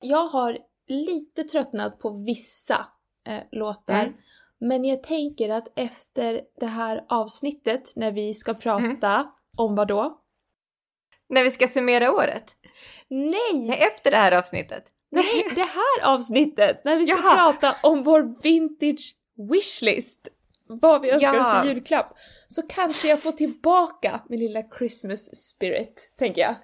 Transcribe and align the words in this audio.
Jag 0.00 0.26
har 0.26 0.58
lite 0.88 1.44
tröttnat 1.44 1.98
på 1.98 2.24
vissa 2.26 2.86
eh, 3.26 3.40
låtar. 3.52 3.94
Mm. 3.94 4.12
Men 4.60 4.84
jag 4.84 5.02
tänker 5.02 5.50
att 5.50 5.72
efter 5.76 6.40
det 6.60 6.66
här 6.66 7.04
avsnittet, 7.08 7.92
när 7.96 8.12
vi 8.12 8.34
ska 8.34 8.54
prata 8.54 9.30
om 9.56 9.74
vad 9.74 9.88
då? 9.88 10.20
När 11.28 11.44
vi 11.44 11.50
ska 11.50 11.68
summera 11.68 12.12
året? 12.12 12.52
Nej! 13.08 13.66
Nej, 13.68 13.78
efter 13.80 14.10
det 14.10 14.16
här 14.16 14.32
avsnittet. 14.32 14.84
Nej, 15.10 15.48
det 15.54 15.60
här 15.64 16.14
avsnittet! 16.14 16.84
När 16.84 16.96
vi 16.96 17.06
ska 17.06 17.16
Jaha. 17.22 17.34
prata 17.34 17.76
om 17.82 18.02
vår 18.02 18.42
vintage 18.42 19.14
wishlist. 19.50 20.28
Vad 20.66 21.00
vi 21.02 21.10
önskar 21.10 21.34
Ja. 21.34 21.60
oss 21.60 21.64
i 21.64 21.68
julklapp. 21.68 22.18
Så 22.48 22.62
kanske 22.62 23.08
jag 23.08 23.22
får 23.22 23.32
tillbaka 23.32 24.20
min 24.28 24.40
lilla 24.40 24.62
Christmas 24.78 25.36
spirit, 25.36 26.12
tänker 26.18 26.42
jag. 26.42 26.54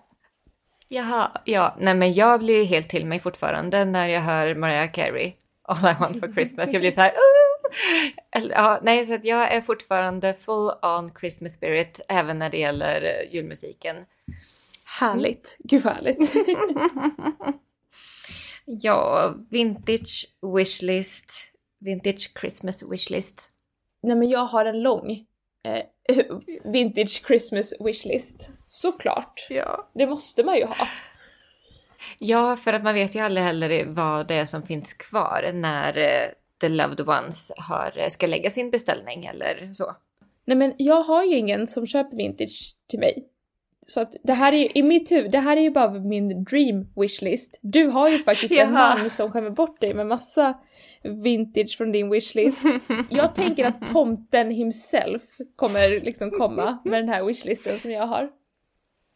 Jaha, 0.89 1.31
ja, 1.45 1.77
nej 1.79 1.95
men 1.95 2.13
jag 2.13 2.41
blir 2.41 2.65
helt 2.65 2.89
till 2.89 3.07
mig 3.07 3.19
fortfarande 3.19 3.85
när 3.85 4.09
jag 4.09 4.21
hör 4.21 4.55
Mariah 4.55 4.93
Carey, 4.93 5.33
All 5.63 5.79
I 5.79 5.97
want 6.01 6.21
for 6.21 6.33
Christmas. 6.33 6.73
Jag 6.73 6.83
blir 6.83 6.91
så 6.91 7.01
här! 7.01 7.13
Eller, 8.37 8.55
ja, 8.55 8.81
nej, 8.83 9.07
så 9.07 9.19
jag 9.23 9.55
är 9.55 9.61
fortfarande 9.61 10.35
full 10.35 10.71
on 10.83 11.13
Christmas 11.21 11.53
spirit 11.53 12.01
även 12.09 12.39
när 12.39 12.51
det 12.51 12.59
gäller 12.59 13.03
eh, 13.03 13.35
julmusiken. 13.35 13.97
Härligt. 15.01 15.57
Gud 15.59 15.83
vad 15.83 15.95
härligt. 15.95 16.33
Ja, 18.69 19.35
vintage 19.51 20.27
wishlist, 20.57 21.33
vintage 21.79 22.33
Christmas 22.41 22.83
wishlist. 22.91 23.51
Nej 24.03 24.17
men 24.17 24.29
jag 24.29 24.47
har 24.47 24.65
en 24.65 24.83
lång 24.83 25.11
eh, 25.63 25.83
vintage 26.65 27.27
Christmas 27.27 27.75
wishlist. 27.81 28.51
Såklart. 28.67 29.47
Ja. 29.51 29.91
Det 29.95 30.07
måste 30.07 30.45
man 30.45 30.57
ju 30.57 30.65
ha. 30.65 30.89
Ja, 32.19 32.57
för 32.57 32.73
att 32.73 32.83
man 32.83 32.95
vet 32.95 33.15
ju 33.15 33.21
aldrig 33.21 33.47
heller 33.47 33.85
vad 33.87 34.29
det 34.29 34.35
är 34.35 34.45
som 34.45 34.63
finns 34.63 34.95
kvar 34.95 35.51
när 35.55 35.99
eh, 35.99 36.29
the 36.61 36.69
loved 36.69 37.09
ones 37.09 37.53
har, 37.69 37.93
eh, 37.97 38.09
ska 38.09 38.27
lägga 38.27 38.51
sin 38.51 38.71
beställning 38.71 39.25
eller 39.25 39.73
så. 39.73 39.97
Nej 40.45 40.57
men 40.57 40.75
jag 40.79 41.03
har 41.03 41.25
ju 41.25 41.37
ingen 41.37 41.67
som 41.67 41.87
köper 41.87 42.17
vintage 42.17 42.77
till 42.91 42.99
mig. 42.99 43.29
Så 43.89 44.01
att 44.01 44.17
det 44.23 44.33
här 44.33 44.53
är 44.53 44.57
ju, 44.57 44.69
i 44.75 44.83
mitt 44.83 45.13
huvud, 45.13 45.33
det 45.33 45.39
här 45.39 45.57
är 45.57 45.61
ju 45.61 45.71
bara 45.71 45.91
min 45.91 46.45
dream 46.45 46.87
wishlist. 46.97 47.59
Du 47.63 47.87
har 47.87 48.09
ju 48.09 48.19
faktiskt 48.19 48.53
en 48.53 48.73
man 48.73 49.11
som 49.11 49.33
skämmer 49.33 49.51
bort 49.51 49.81
dig 49.81 49.95
med 49.95 50.07
massa 50.07 50.59
vintage 51.03 51.79
från 51.79 51.93
din 51.93 52.11
wishlist. 52.11 52.65
Jag 53.11 53.35
tänker 53.35 53.65
att 53.65 53.87
tomten 53.87 54.51
himself 54.51 55.23
kommer 55.57 56.05
liksom 56.05 56.31
komma 56.31 56.79
med 56.85 57.03
den 57.03 57.09
här 57.09 57.25
wishlisten 57.25 57.79
som 57.79 57.91
jag 57.91 58.07
har. 58.07 58.31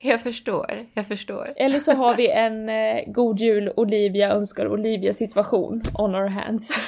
Jag 0.03 0.21
förstår, 0.21 0.87
jag 0.95 1.07
förstår. 1.07 1.53
Eller 1.57 1.79
så 1.79 1.93
har 1.93 2.15
vi 2.15 2.31
en 2.31 2.69
eh, 2.69 3.05
God 3.07 3.41
Jul 3.41 3.73
Olivia 3.77 4.31
önskar 4.33 4.69
Olivia 4.69 5.13
situation 5.13 5.83
on 5.95 6.15
our 6.15 6.27
hands. 6.27 6.75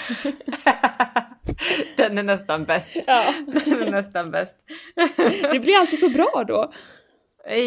Den 1.96 2.19
är 2.19 2.22
nästan 2.22 2.64
bäst. 2.64 2.96
Ja. 3.06 3.34
Den 3.64 3.82
är 3.82 3.91
nästan 3.91 4.30
bäst. 4.30 4.56
Det 5.52 5.60
blir 5.60 5.78
alltid 5.78 5.98
så 5.98 6.08
bra 6.08 6.44
då. 6.48 6.72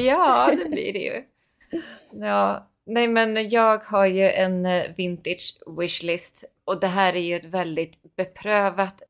Ja, 0.06 0.52
det 0.58 0.70
blir 0.70 0.94
det 0.94 1.00
ju. 1.00 1.24
Ja, 2.12 2.70
nej 2.86 3.08
men 3.08 3.50
jag 3.50 3.78
har 3.78 4.06
ju 4.06 4.30
en 4.30 4.66
eh, 4.66 4.84
vintage 4.98 5.58
wishlist 5.80 6.54
och 6.66 6.80
det 6.80 6.88
här 6.88 7.16
är 7.16 7.22
ju 7.22 7.36
ett 7.36 7.46
väldigt 7.46 8.16
beprövat... 8.16 9.02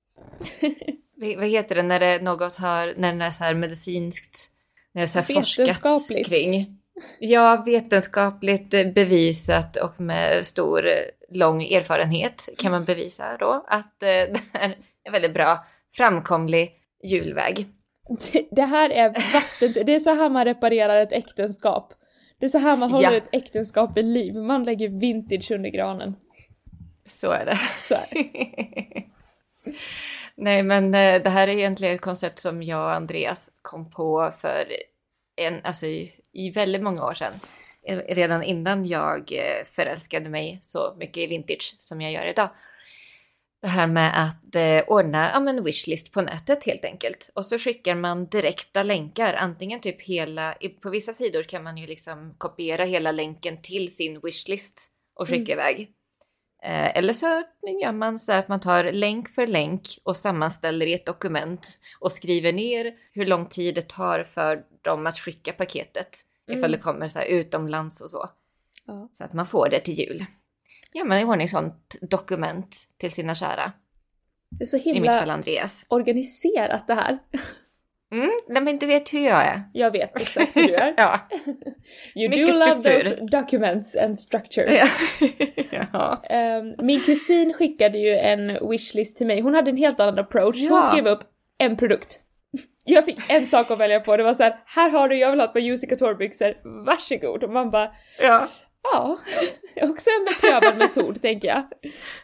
vad 1.16 1.36
vad 1.38 1.48
heter 1.48 1.76
det 1.76 1.84
när 1.84 2.00
det 2.00 2.22
något 2.22 2.56
har, 2.56 2.94
när 2.98 3.14
det 3.14 3.26
är 3.26 3.32
så 3.32 3.44
här 3.44 3.54
medicinskt, 3.54 4.55
när 4.96 5.02
det 5.02 5.06
är 5.06 5.08
så 5.08 5.20
här 5.20 5.34
forskat 5.34 6.26
kring. 6.26 6.78
Ja, 7.20 7.64
vetenskapligt 7.66 8.70
bevisat 8.70 9.76
och 9.78 10.02
med 10.02 10.46
stor, 10.46 10.90
lång 11.32 11.64
erfarenhet 11.64 12.50
kan 12.58 12.72
man 12.72 12.86
bevisa 12.86 13.38
då 13.40 13.66
att 13.68 14.04
eh, 14.04 14.08
det 14.10 14.40
här 14.54 14.62
är 14.70 14.76
en 15.04 15.12
väldigt 15.12 15.34
bra 15.34 15.66
framkomlig 15.98 16.72
julväg. 17.04 17.68
Det- 18.32 18.46
Det 18.52 18.62
här 18.66 18.90
är 18.90 19.10
vatten, 19.10 19.86
det 19.86 19.96
är 19.96 20.00
så 20.00 20.14
här 20.16 20.30
man 20.30 20.46
reparerar 20.46 21.02
ett 21.02 21.12
äktenskap. 21.12 21.94
Det 22.40 22.46
är 22.46 22.50
så 22.50 22.58
här 22.58 22.78
man 22.78 22.92
håller 22.92 23.12
Ja. 23.12 23.18
ett 23.18 23.30
äktenskap 23.32 23.98
i 23.98 24.04
liv. 24.04 24.36
Man 24.36 24.64
lägger 24.64 24.90
vintage 24.90 25.52
under 25.52 25.70
granen. 25.70 26.16
Så 27.08 27.32
är 27.32 27.46
det. 27.46 27.60
Så 27.78 27.96
är 27.96 28.08
det. 28.12 29.04
Nej, 30.38 30.64
men 30.64 30.94
eh, 30.94 31.22
det 31.22 31.30
här 31.30 31.48
är 31.48 31.54
egentligen 31.54 31.96
ett 31.96 32.02
koncept 32.02 32.40
som 32.40 32.64
jag 32.64 32.84
och 32.84 32.92
Andreas 32.92 33.52
kom 33.62 33.90
på 33.90 34.34
för 34.40 34.68
en, 35.36 35.62
alltså 35.64 35.86
i, 35.86 36.14
i 36.34 36.50
väldigt 36.50 36.82
många 36.84 37.06
år 37.06 37.14
sedan. 37.14 37.34
Eh, 37.88 37.98
Redan 37.98 38.44
innan 38.44 38.86
jag 38.86 39.32
eh, 39.32 39.66
förälskade 39.66 40.30
mig 40.30 40.60
så 40.62 40.96
mycket 41.00 41.18
i 41.18 41.28
vintage 41.28 41.76
som 41.80 42.02
jag 42.02 42.12
gör 42.12 42.26
idag. 42.26 42.50
Det 43.62 43.68
här 43.68 43.88
med 43.88 44.26
att 44.26 44.56
ordna 44.88 45.32
ja, 45.34 45.40
men 45.40 45.64
wishlist 45.64 46.12
på 46.12 46.22
nätet 46.22 46.64
helt 46.64 46.86
enkelt. 46.86 47.32
Och 47.34 47.46
så 47.46 47.58
skickar 47.58 47.96
man 47.96 48.26
direkta 48.26 48.84
länkar, 48.84 49.34
antingen 49.34 49.82
typ 49.82 50.02
hela, 50.02 50.56
på 50.82 50.90
vissa 50.90 51.14
sidor 51.14 51.44
kan 51.44 51.64
man 51.64 51.78
ju 51.78 51.88
liksom 51.88 52.36
kopiera 52.38 52.84
hela 52.84 53.12
länken 53.12 53.62
till 53.62 53.96
sin 53.96 54.20
wishlist 54.24 54.92
och 55.16 55.30
skicka 55.30 55.52
iväg. 55.52 55.95
Eh, 56.66 56.98
eller 56.98 57.14
så 57.14 57.26
gör 57.84 57.92
man 57.92 58.20
så 58.20 58.32
att 58.32 58.48
man 58.48 58.60
tar 58.60 58.84
länk 58.92 59.30
för 59.30 59.48
länk 59.48 59.82
och 60.04 60.18
sammanställer 60.18 60.86
i 60.86 60.94
ett 60.94 61.06
dokument 61.06 61.68
och 62.00 62.12
skriver 62.12 62.54
ner 62.54 62.94
hur 63.14 63.26
lång 63.26 63.46
tid 63.46 63.76
det 63.76 63.90
tar 63.90 64.24
för 64.24 64.64
dem 64.82 65.08
att 65.08 65.18
skicka 65.18 65.52
paketet. 65.54 66.20
Ifall 66.48 66.58
Mm. 66.58 66.72
det 66.72 66.78
kommer 66.78 67.08
så 67.08 67.22
utomlands 67.22 68.02
och 68.02 68.10
så. 68.10 68.30
Ja. 68.86 69.10
Så 69.12 69.24
att 69.24 69.34
man 69.34 69.46
får 69.46 69.70
det 69.70 69.80
till 69.80 69.94
jul. 69.94 70.26
Ja, 70.92 71.04
man 71.04 71.20
i 71.20 71.26
ordning 71.26 71.48
sånt 71.50 71.96
dokument 72.02 72.78
till 72.98 73.12
sina 73.12 73.36
kära. 73.36 73.72
Det 74.50 74.64
är 74.64 74.66
så 74.66 74.78
I 74.78 74.80
mitt 75.00 75.06
fall 75.12 75.20
himla 75.20 75.34
Andreas. 75.34 75.86
organiserat 75.88 76.88
det 76.88 76.94
här. 76.94 77.20
Mm, 78.24 78.64
men 78.66 78.78
du 78.78 78.86
vet 78.86 79.14
hur 79.14 79.20
jag 79.20 79.44
är. 79.44 79.62
Jag 79.74 79.92
vet 79.92 80.16
exakt 80.16 80.56
hur 80.56 80.68
du 80.68 80.76
är. 80.76 80.94
Ja. 80.98 81.20
You 82.16 82.30
Mycket 82.30 82.48
do 82.48 82.60
love 82.60 82.78
struktur. 82.78 83.10
those 83.10 83.26
documents 83.42 83.96
and 83.96 84.20
structure. 84.20 84.76
ja. 84.76 84.88
ja. 85.94 86.22
Ehm, 86.30 86.74
min 86.86 87.02
kusin 87.02 87.54
skickade 87.54 87.98
ju 87.98 88.16
en 88.18 88.70
wishlist 88.70 89.18
till 89.18 89.28
mig. 89.28 89.42
Hon 89.42 89.54
hade 89.56 89.70
en 89.70 89.78
helt 89.78 90.00
annan 90.00 90.20
approach. 90.20 90.56
Hon 90.56 90.68
Ja. 90.78 90.82
skrev 90.82 91.08
upp 91.08 91.22
en 91.58 91.78
produkt. 91.78 92.20
Jag 92.84 93.06
fick 93.06 93.20
en 93.30 93.46
sak 93.46 93.72
att 93.72 93.80
välja 93.80 94.00
på. 94.00 94.18
Det 94.18 94.24
var 94.24 94.34
så 94.34 94.44
här, 94.44 94.56
här 94.66 94.90
har 94.90 95.10
du, 95.10 95.18
jag 95.18 95.32
vill 95.32 95.40
ha 95.40 95.48
ett 95.48 95.54
par 95.54 95.60
Juicy 95.60 95.88
Couture-byxor. 95.88 96.84
Varsågod. 96.86 97.44
Och 97.44 97.50
man 97.50 97.72
bara, 97.72 97.92
ja. 98.22 98.48
ja, 98.94 99.18
också 99.82 100.10
en 100.20 100.26
beprövad 100.26 100.78
metod 100.78 101.22
tänker 101.22 101.48
jag. 101.48 101.64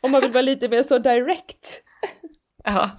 Om 0.01 0.11
man 0.11 0.21
vill 0.21 0.31
vara 0.31 0.41
lite 0.41 0.67
mer 0.69 0.83
så 0.83 0.97
direkt. 0.97 1.81
Ja, 2.63 2.89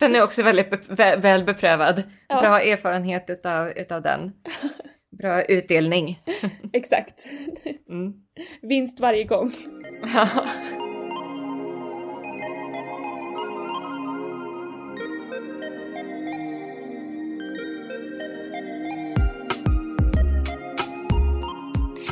den 0.00 0.14
är 0.14 0.22
också 0.22 0.42
väldigt 0.42 0.70
be- 0.70 0.94
vä- 0.94 1.20
väl 1.20 1.44
beprövad. 1.44 2.02
Ja. 2.28 2.40
Bra 2.40 2.60
erfarenhet 2.60 3.30
utav, 3.30 3.68
utav 3.76 4.02
den. 4.02 4.32
Bra 5.18 5.42
utdelning. 5.42 6.18
Exakt. 6.72 7.26
Mm. 7.88 8.12
Vinst 8.62 9.00
varje 9.00 9.24
gång. 9.24 9.52
Ja. 10.14 10.28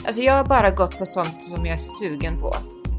Alltså 0.06 0.22
jag 0.22 0.32
har 0.34 0.44
bara 0.44 0.70
gått 0.70 0.98
på 0.98 1.06
sånt 1.06 1.42
som 1.42 1.66
jag 1.66 1.74
är 1.74 1.78
sugen 2.00 2.40
på. 2.40 2.52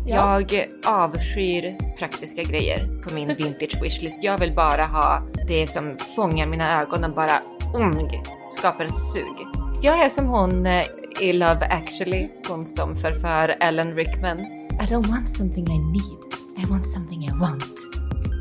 Ja. 0.10 0.42
Jag 0.50 0.68
avskyr 0.86 1.78
praktiska 1.98 2.44
grejer 2.44 3.02
på 3.04 3.14
min 3.14 3.28
vintage 3.28 3.82
wishlist. 3.82 4.24
Jag 4.24 4.38
vill 4.38 4.56
bara 4.56 4.84
ha 4.84 5.22
det 5.48 5.68
som 5.68 5.98
fångar 6.16 6.48
mina 6.48 6.82
ögon 6.82 7.04
och 7.04 7.16
bara 7.16 7.40
mm, 7.76 8.08
skapar 8.52 8.86
ett 8.86 9.00
sug. 9.00 9.48
Jag 9.82 10.06
är 10.06 10.10
som 10.10 10.26
hon 10.26 10.66
eh, 10.66 10.86
i 11.22 11.34
Love 11.34 11.66
actually, 11.66 12.30
hon 12.48 12.66
som 12.66 12.96
förför 12.96 13.56
Ellen 13.60 13.96
Rickman. 13.96 14.40
I 14.40 14.86
don't 14.88 15.08
want 15.08 15.30
something 15.30 15.68
I 15.68 15.80
need, 15.80 16.34
I 16.58 16.66
want 16.70 16.88
something 16.88 17.26
I 17.26 17.32
want. 17.40 17.64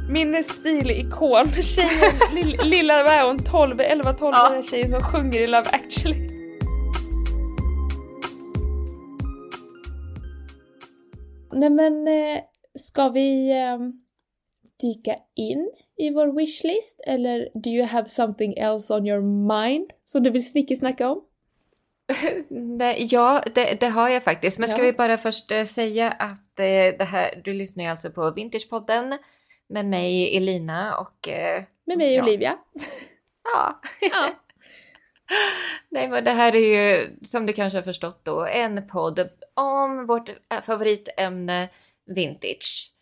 Min 0.09 0.45
stilikon, 0.45 1.51
tjejen, 1.63 2.13
lill, 2.35 2.61
lilla, 2.65 3.03
vad 3.03 3.13
är 3.13 3.25
hon, 3.27 3.39
12, 3.39 3.81
11, 3.81 4.13
12 4.15 4.35
Ja. 4.37 4.55
ja. 4.57 4.63
tjejen 4.63 4.89
som 4.89 5.01
sjunger 5.01 5.41
i 5.41 5.47
Love 5.47 5.71
actually. 5.73 6.28
Nej 11.59 11.71
men, 11.71 12.09
eh, 12.09 12.41
ska 12.75 13.09
vi 13.09 13.51
eh, 13.51 13.79
dyka 14.81 15.17
in 15.35 15.71
i 15.97 16.11
vår 16.11 16.33
wishlist 16.39 17.01
eller 17.07 17.49
do 17.55 17.71
you 17.71 17.87
have 17.87 18.07
something 18.09 18.55
else 18.59 18.95
on 18.95 19.07
your 19.07 19.21
mind 19.49 19.91
som 20.05 20.23
du 20.23 20.31
vill 20.31 20.51
snickesnacka 20.51 21.09
om? 21.09 21.25
Nej, 22.49 23.07
ja, 23.11 23.43
det, 23.55 23.81
det 23.81 23.87
har 23.89 24.09
jag 24.09 24.23
faktiskt. 24.23 24.59
Men 24.59 24.69
ska 24.69 24.79
Ja. 24.79 24.85
vi 24.85 24.93
bara 24.93 25.19
först 25.19 25.51
eh, 25.51 25.65
säga 25.65 26.11
att 26.11 26.59
eh, 26.59 26.97
det 26.99 27.05
här, 27.09 27.41
du 27.45 27.53
lyssnar 27.55 27.85
ju 27.85 27.91
alltså 27.91 28.11
på 28.11 28.31
Vintagepodden 28.31 29.19
med 29.69 29.87
mig 29.87 30.37
Elina 30.37 30.97
och 30.99 31.29
Med 31.85 31.99
mig 31.99 32.15
Ja. 32.15 32.23
Olivia. 32.23 32.59
ja, 33.55 33.81
Ja. 34.11 34.29
Nej, 35.91 36.09
men 36.09 36.25
det 36.25 36.31
här 36.31 36.55
är 36.57 36.99
ju 36.99 37.17
som 37.23 37.47
du 37.47 37.53
kanske 37.53 37.79
har 37.79 37.83
förstått 37.83 38.25
då 38.25 38.47
en 38.47 38.87
podd 38.89 39.29
om 39.59 40.07
vårt 40.07 40.29
eh, 40.29 40.61
favoritämne 40.63 41.69
vintage. 42.07 42.93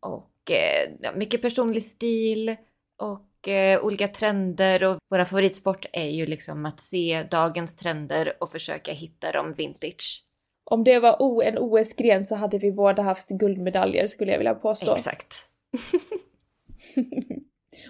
Och 0.00 0.50
eh, 0.50 1.14
mycket 1.14 1.42
personlig 1.42 1.82
stil 1.82 2.56
och 2.98 3.48
eh, 3.48 3.84
olika 3.84 4.08
trender 4.08 4.84
och 4.84 4.98
våra 5.10 5.24
favoritsport 5.24 5.86
är 5.92 6.08
ju 6.10 6.26
liksom 6.26 6.66
att 6.66 6.80
se 6.80 7.22
dagens 7.30 7.76
trender 7.76 8.36
och 8.40 8.52
försöka 8.52 8.92
hitta 8.92 9.32
dem 9.32 9.52
vintage. 9.52 10.24
Om 10.70 10.84
det 10.84 10.98
var 10.98 11.22
o- 11.22 11.42
en 11.42 11.58
OS-gren 11.58 12.24
så 12.24 12.34
hade 12.34 12.58
vi 12.58 12.72
båda 12.72 13.02
haft 13.02 13.28
guldmedaljer 13.28 14.06
skulle 14.06 14.30
jag 14.32 14.38
vilja 14.38 14.54
påstå. 14.54 14.92
Exakt. 14.92 15.36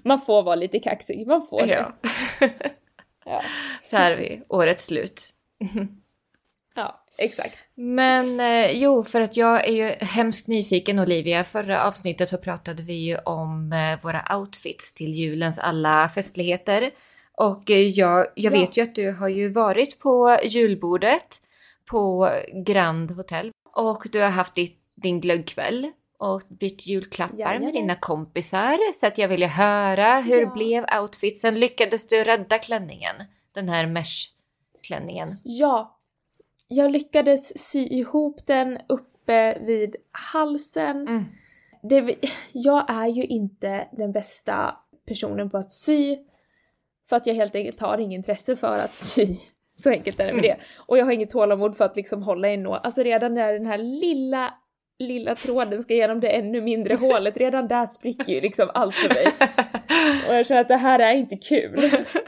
Man 0.02 0.20
får 0.20 0.42
vara 0.42 0.54
lite 0.54 0.78
kaxig, 0.78 1.26
man 1.26 1.46
får 1.46 1.66
det. 1.66 1.92
Ja. 2.40 2.40
Ja, 3.26 3.42
Så 3.82 3.96
här 3.96 4.10
är 4.10 4.16
vi, 4.16 4.42
årets 4.48 4.84
slut. 4.86 5.30
ja 7.18 7.24
exakt. 7.24 7.58
Men 7.74 8.40
eh, 8.40 8.70
jo, 8.70 9.04
för 9.04 9.20
att 9.20 9.36
jag 9.36 9.68
är 9.68 9.72
ju 9.72 9.84
hemskt 10.06 10.48
nyfiken 10.48 10.98
Olivia. 10.98 11.44
Förra 11.44 11.84
avsnittet 11.84 12.28
så 12.28 12.38
pratade 12.38 12.82
vi 12.82 12.92
ju 12.94 13.16
om 13.18 13.72
eh, 13.72 14.02
våra 14.02 14.36
outfits 14.38 14.94
till 14.94 15.12
julens 15.12 15.58
alla 15.58 16.08
festligheter. 16.08 16.90
Och 17.36 17.70
eh, 17.70 17.78
jag, 17.88 18.26
jag 18.34 18.54
Ja. 18.54 18.60
vet 18.60 18.76
ju 18.76 18.82
att 18.82 18.94
du 18.94 19.10
har 19.12 19.28
ju 19.28 19.48
varit 19.48 19.98
på 19.98 20.38
julbordet 20.44 21.36
på 21.90 22.30
Grand 22.66 23.10
Hotel. 23.10 23.50
Och 23.74 24.06
du 24.12 24.20
har 24.20 24.30
haft 24.30 24.54
ditt, 24.54 24.80
din 25.02 25.20
glöggkväll 25.20 25.90
och 26.18 26.42
bytt 26.60 26.86
julklappar 26.86 27.36
Jajamän. 27.38 27.64
med 27.64 27.74
dina 27.74 27.94
kompisar. 27.94 28.92
Så 28.94 29.06
att 29.06 29.18
jag 29.18 29.28
ville 29.28 29.46
höra, 29.46 30.14
hur 30.14 30.40
Ja. 30.42 30.52
blev 30.54 30.84
outfitsen? 31.02 31.60
Lyckades 31.60 32.06
du 32.06 32.24
rädda 32.24 32.58
klänningen? 32.58 33.16
Den 33.54 33.68
här 33.68 33.86
mesh-klänningen. 33.86 35.36
Ja, 35.44 35.98
jag 36.68 36.90
lyckades 36.90 37.68
sy 37.70 37.86
ihop 37.86 38.46
den 38.46 38.78
uppe 38.88 39.58
vid 39.58 39.96
halsen. 40.12 41.08
Mm. 41.08 41.24
Det, 41.82 42.16
jag 42.52 42.90
är 42.90 43.06
ju 43.06 43.24
inte 43.24 43.88
den 43.92 44.12
bästa 44.12 44.76
personen 45.06 45.50
på 45.50 45.58
att 45.58 45.72
sy. 45.72 46.16
För 47.08 47.16
att 47.16 47.26
jag 47.26 47.34
helt 47.34 47.54
enkelt 47.54 47.80
har 47.80 47.98
inget 47.98 48.16
intresse 48.16 48.56
för 48.56 48.74
att 48.74 48.92
sy. 48.94 49.36
Så 49.76 49.90
enkelt 49.90 50.20
är 50.20 50.26
det 50.26 50.32
med 50.32 50.44
Mm. 50.44 50.56
det. 50.58 50.64
Och 50.86 50.98
jag 50.98 51.04
har 51.04 51.12
inget 51.12 51.30
tålamod 51.30 51.76
för 51.76 51.84
att 51.84 51.96
liksom 51.96 52.22
hålla 52.22 52.52
i 52.52 52.56
något. 52.56 52.80
Alltså 52.84 53.02
redan 53.02 53.34
när 53.34 53.52
den 53.52 53.66
här 53.66 53.78
lilla, 53.78 54.54
lilla 54.98 55.34
tråden 55.34 55.82
ska 55.82 55.94
genom 55.94 56.20
det 56.20 56.28
ännu 56.28 56.60
mindre 56.60 56.94
hålet, 56.94 57.36
redan 57.36 57.68
där 57.68 57.86
spricker 57.86 58.32
ju 58.32 58.40
liksom 58.40 58.70
allt 58.74 58.94
för 58.94 59.08
mig. 59.08 59.26
Och 60.28 60.34
jag 60.34 60.46
känner 60.46 60.60
att 60.60 60.68
det 60.68 60.76
här 60.76 60.98
är 60.98 61.12
inte 61.14 61.36
kul. 61.36 61.90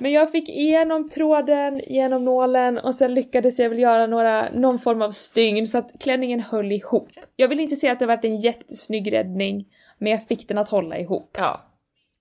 Men 0.00 0.12
jag 0.12 0.32
fick 0.32 0.48
igenom 0.48 1.08
tråden, 1.08 1.80
genom 1.86 2.24
nålen 2.24 2.78
och 2.78 2.94
sen 2.94 3.14
lyckades 3.14 3.58
jag 3.58 3.68
väl 3.68 3.78
göra 3.78 4.06
några, 4.06 4.50
någon 4.50 4.78
form 4.78 5.02
av 5.02 5.10
stygn 5.10 5.66
så 5.66 5.78
att 5.78 5.90
klänningen 6.00 6.40
höll 6.40 6.72
ihop. 6.72 7.08
Jag 7.36 7.48
vill 7.48 7.60
inte 7.60 7.76
säga 7.76 7.92
att 7.92 7.98
det 7.98 8.06
varit 8.06 8.24
en 8.24 8.36
jättesnygg 8.36 9.12
räddning, 9.12 9.66
men 9.98 10.12
jag 10.12 10.26
fick 10.26 10.48
den 10.48 10.58
att 10.58 10.68
hålla 10.68 10.98
ihop. 10.98 11.36
Ja. 11.38 11.60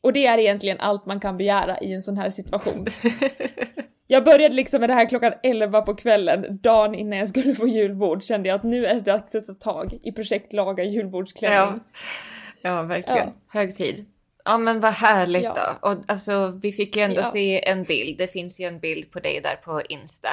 Och 0.01 0.13
det 0.13 0.25
är 0.25 0.37
egentligen 0.37 0.79
allt 0.79 1.05
man 1.05 1.19
kan 1.19 1.37
begära 1.37 1.79
i 1.79 1.93
en 1.93 2.01
sån 2.01 2.17
här 2.17 2.29
situation. 2.29 2.85
Jag 4.11 4.23
började 4.23 4.55
liksom 4.55 4.79
med 4.79 4.89
det 4.89 4.93
här 4.93 5.09
klockan 5.09 5.33
11 5.43 5.81
på 5.81 5.95
kvällen, 5.95 6.59
dagen 6.61 6.95
innan 6.95 7.19
jag 7.19 7.29
skulle 7.29 7.55
få 7.55 7.67
julbord, 7.67 8.23
kände 8.23 8.49
jag 8.49 8.55
att 8.55 8.63
nu 8.63 8.85
är 8.85 8.95
det 8.95 9.01
dags 9.01 9.35
att 9.35 9.45
ta 9.47 9.53
tag 9.53 9.99
i 10.03 10.11
projekt 10.11 10.53
laga 10.53 10.83
julbordsklänning. 10.83 11.79
Ja, 12.61 12.69
ja 12.69 12.81
verkligen. 12.81 13.27
Ja. 13.27 13.59
Hög 13.59 13.75
tid. 13.77 14.05
Ja 14.51 14.57
men 14.57 14.79
vad 14.79 14.93
härligt 14.93 15.43
Ja. 15.43 15.53
då. 15.81 15.89
Och 15.89 15.97
alltså 16.07 16.59
vi 16.61 16.71
fick 16.71 16.95
ju 16.95 17.01
ändå 17.01 17.21
Ja. 17.21 17.25
se 17.25 17.69
en 17.69 17.83
bild. 17.83 18.17
Det 18.17 18.27
finns 18.27 18.59
ju 18.59 18.65
en 18.65 18.79
bild 18.79 19.11
på 19.11 19.19
dig 19.19 19.41
där 19.41 19.55
på 19.55 19.81
Insta. 19.81 20.29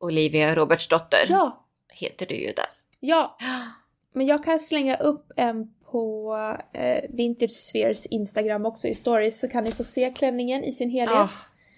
Olivia 0.00 0.54
Robertsdotter 0.54 1.26
Ja, 1.28 1.64
heter 1.92 2.26
du 2.26 2.34
ju 2.34 2.52
där. 2.52 2.66
ja. 3.00 3.36
Men 4.16 4.26
jag 4.26 4.44
kan 4.44 4.58
slänga 4.58 4.96
upp 4.96 5.32
en 5.36 5.74
på 5.90 6.36
eh, 6.72 7.04
Vintage 7.10 7.50
Spheres 7.50 8.06
Instagram 8.06 8.66
också 8.66 8.88
i 8.88 8.94
stories 8.94 9.40
så 9.40 9.48
kan 9.48 9.64
ni 9.64 9.70
få 9.72 9.84
se 9.84 10.10
klänningen 10.16 10.64
i 10.64 10.72
sin 10.72 10.90
helhet. 10.90 11.16
Ah, 11.18 11.28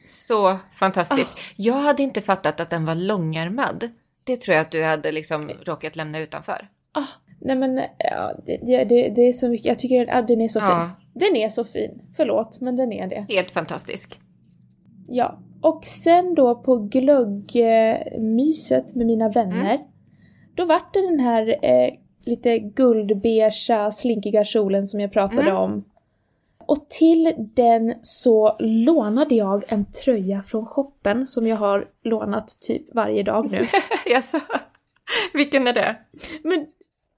så 0.04 0.56
fantastiskt. 0.74 1.38
Jag 1.56 1.74
hade 1.74 2.02
inte 2.02 2.20
fattat 2.20 2.60
att 2.60 2.70
den 2.70 2.84
var 2.86 2.94
långärmad. 2.94 3.90
Det 4.24 4.36
tror 4.36 4.54
jag 4.54 4.62
att 4.62 4.70
du 4.70 4.82
hade 4.84 5.12
liksom 5.12 5.50
råkat 5.64 5.96
lämna 5.96 6.18
utanför. 6.18 6.68
Ah, 6.92 7.04
nej 7.40 7.56
men 7.56 7.80
ja, 7.98 8.32
det, 8.46 8.56
det, 8.62 8.84
det, 8.84 9.08
det 9.08 9.28
är 9.28 9.32
så 9.32 9.48
mycket, 9.48 9.66
jag 9.66 9.78
tycker 9.78 10.06
att 10.06 10.28
den 10.28 10.40
är 10.40 10.48
så 10.48 10.60
fin. 10.60 10.68
Ja, 10.68 10.90
Den 11.18 11.36
är 11.36 11.48
så 11.48 11.64
fin. 11.64 12.02
Förlåt, 12.16 12.60
men 12.60 12.76
den 12.76 12.92
är 12.92 13.06
det. 13.06 13.26
helt 13.28 13.50
fantastisk. 13.50 14.20
Ja. 15.08 15.38
Och 15.62 15.84
sen 15.84 16.34
då 16.34 16.54
på 16.54 16.76
glöggmyset 16.76 18.94
med 18.94 19.06
mina 19.06 19.28
vänner. 19.28 19.74
Mm. 19.74 19.86
Då 20.54 20.64
vart 20.64 20.94
det 20.94 21.00
den 21.10 21.20
här 21.20 21.64
eh, 21.64 21.90
lite 22.24 22.58
guldbeiga, 22.58 23.90
slinkiga 23.92 24.44
kjolen 24.44 24.86
som 24.86 25.00
jag 25.00 25.12
pratade 25.12 25.42
Mm. 25.42 25.56
om. 25.56 25.84
Och 26.58 26.88
till 26.88 27.34
den 27.38 27.94
så 28.02 28.56
lånade 28.58 29.34
jag 29.34 29.64
en 29.68 29.84
tröja 29.84 30.42
från 30.42 30.66
shoppen 30.66 31.26
som 31.26 31.46
jag 31.46 31.56
har 31.56 31.88
lånat 32.02 32.60
typ 32.60 32.94
varje 32.94 33.22
dag 33.22 33.50
nu. 33.50 33.60
Jaså? 34.06 34.38
Vilken 35.34 35.66
är 35.66 35.72
det? 35.72 35.96
Men 36.44 36.66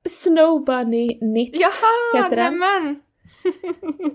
Snow 0.09 0.65
Bunny 0.65 1.19
Knit 1.19 1.51
Jaha, 1.53 2.23
heter 2.25 2.37
den. 2.37 2.59
nämen! 2.59 3.01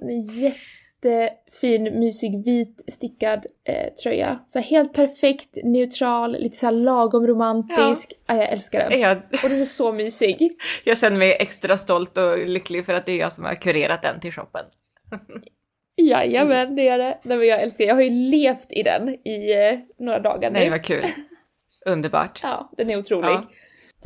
En 0.02 0.22
jättefin, 0.22 2.00
mysig, 2.00 2.46
vit 2.46 2.84
stickad 2.88 3.46
eh, 3.68 3.94
tröja. 3.94 4.40
Så 4.48 4.60
helt 4.60 4.94
perfekt, 4.94 5.58
neutral, 5.64 6.32
lite 6.32 6.58
så 6.58 6.72
lagom 6.72 7.28
romantisk. 7.28 8.14
Ja. 8.26 8.36
jag 8.36 8.50
älskar 8.50 8.90
den. 8.90 9.00
Jag, 9.00 9.18
Och 9.18 9.50
den 9.50 9.62
är 9.62 9.66
så 9.66 9.92
mysig. 9.92 10.58
jag 10.84 10.98
känner 10.98 11.18
mig 11.18 11.38
extra 11.40 11.78
stolt 11.78 12.18
och 12.18 12.38
lycklig 12.38 12.86
för 12.86 12.94
att 12.94 13.06
det 13.06 13.12
är 13.12 13.20
jag 13.20 13.34
som 13.34 13.46
har 13.46 13.56
kurerat 13.56 14.02
den 14.02 14.20
till 14.20 14.32
shoppen. 14.32 14.66
Jajamän, 15.96 16.76
det 16.76 16.88
är 16.88 16.98
det. 16.98 17.20
Nej, 17.24 17.38
men 17.38 17.48
jag 17.48 17.62
älskar 17.62 17.86
Jag 17.86 17.96
har 17.96 18.02
ju 18.02 18.10
levt 18.10 18.72
i 18.72 18.84
den 18.84 19.10
i 19.10 19.54
eh, 19.54 19.80
några 20.06 20.20
dagar 20.20 20.52
nu. 20.52 20.60
Nej, 20.60 20.70
vad 20.70 20.84
kul. 20.84 21.06
Underbart. 21.86 22.40
Ja, 22.44 22.72
den 22.78 22.90
är 22.90 22.98
otrolig. 22.98 23.30
Ja. 23.30 23.44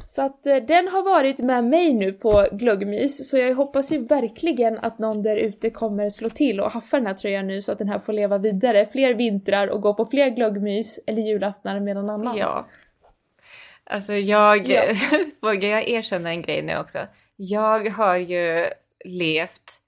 Så 0.07 0.21
att 0.21 0.45
eh, 0.45 0.55
den 0.55 0.87
har 0.87 1.03
varit 1.03 1.39
med 1.39 1.63
mig 1.63 1.93
nu 1.93 2.13
på 2.13 2.47
glöggmys, 2.51 3.29
så 3.29 3.37
jag 3.37 3.55
hoppas 3.55 3.91
ju 3.91 4.05
verkligen 4.05 4.79
att 4.79 4.99
någon 4.99 5.23
där 5.23 5.37
ute 5.37 5.69
kommer 5.69 6.09
slå 6.09 6.29
till 6.29 6.59
och 6.59 6.71
haffa 6.71 6.97
den 6.97 7.07
här 7.07 7.13
tröjan 7.13 7.47
nu 7.47 7.61
så 7.61 7.71
att 7.71 7.77
den 7.77 7.89
här 7.89 7.99
får 7.99 8.13
leva 8.13 8.37
vidare 8.37 8.85
fler 8.91 9.13
vintrar 9.13 9.67
och 9.67 9.81
gå 9.81 9.93
på 9.93 10.05
fler 10.05 10.29
glöggmys 10.29 10.99
eller 11.07 11.21
julaftnar 11.21 11.79
med 11.79 11.95
någon 11.95 12.09
annan. 12.09 12.37
Ja. 12.37 12.67
Alltså 13.83 14.13
jag, 14.13 14.67
Ja. 14.67 14.81
vågar 15.41 15.69
jag 15.69 15.89
erkänna 15.89 16.29
en 16.29 16.41
grej 16.41 16.61
nu 16.61 16.77
också? 16.77 16.99
Jag 17.35 17.89
har 17.89 18.17
ju 18.17 18.65
levt 19.05 19.81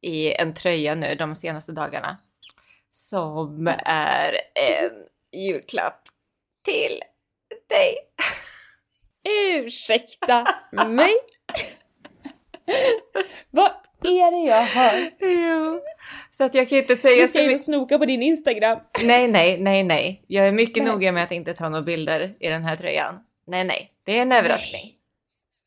i 0.00 0.32
en 0.32 0.54
tröja 0.54 0.94
nu 0.94 1.14
de 1.14 1.34
senaste 1.34 1.72
dagarna. 1.72 2.16
Som 2.90 3.66
är 3.84 4.34
en 4.54 4.90
julklapp 5.32 6.02
till 6.64 7.00
dig. 7.68 7.96
Ursäkta 9.28 10.46
mig? 10.86 11.12
Vad 13.50 13.70
är 14.02 14.30
det 14.30 14.50
jag 14.50 14.62
hör? 14.62 15.10
Jo. 15.20 15.80
Så 16.30 16.44
att 16.44 16.54
jag 16.54 16.68
kan 16.68 16.76
ju 16.76 16.82
inte 16.82 16.96
säga 16.96 17.26
så 17.26 17.30
ska 17.30 17.42
in 17.42 17.54
och 17.54 17.60
snoka 17.60 17.98
på 17.98 18.04
din 18.04 18.22
Instagram. 18.22 18.78
Nej, 19.02 19.28
nej, 19.28 19.58
nej, 19.58 19.82
nej. 19.84 20.24
Jag 20.26 20.48
är 20.48 20.52
mycket 20.52 20.82
Nej. 20.82 20.92
noga 20.92 21.12
med 21.12 21.24
att 21.24 21.32
inte 21.32 21.54
ta 21.54 21.68
några 21.68 21.82
bilder 21.82 22.36
i 22.40 22.48
den 22.48 22.64
här 22.64 22.76
tröjan. 22.76 23.18
Nej, 23.46 23.64
nej. 23.64 23.92
Det 24.04 24.18
är 24.18 24.22
en 24.22 24.32
överraskning. 24.32 24.92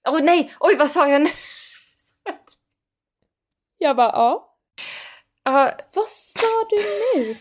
Åh 0.10 0.20
nej! 0.24 0.54
Oj, 0.60 0.76
vad 0.80 0.92
sa 0.92 1.08
jag 1.10 1.22
nu? 1.22 1.30
Jag 3.78 3.96
bara, 3.96 4.12
ja. 4.12 4.54
Ja, 5.44 5.72
Vad 5.94 6.08
sa 6.08 6.48
du 6.70 6.76
nu? 7.16 7.36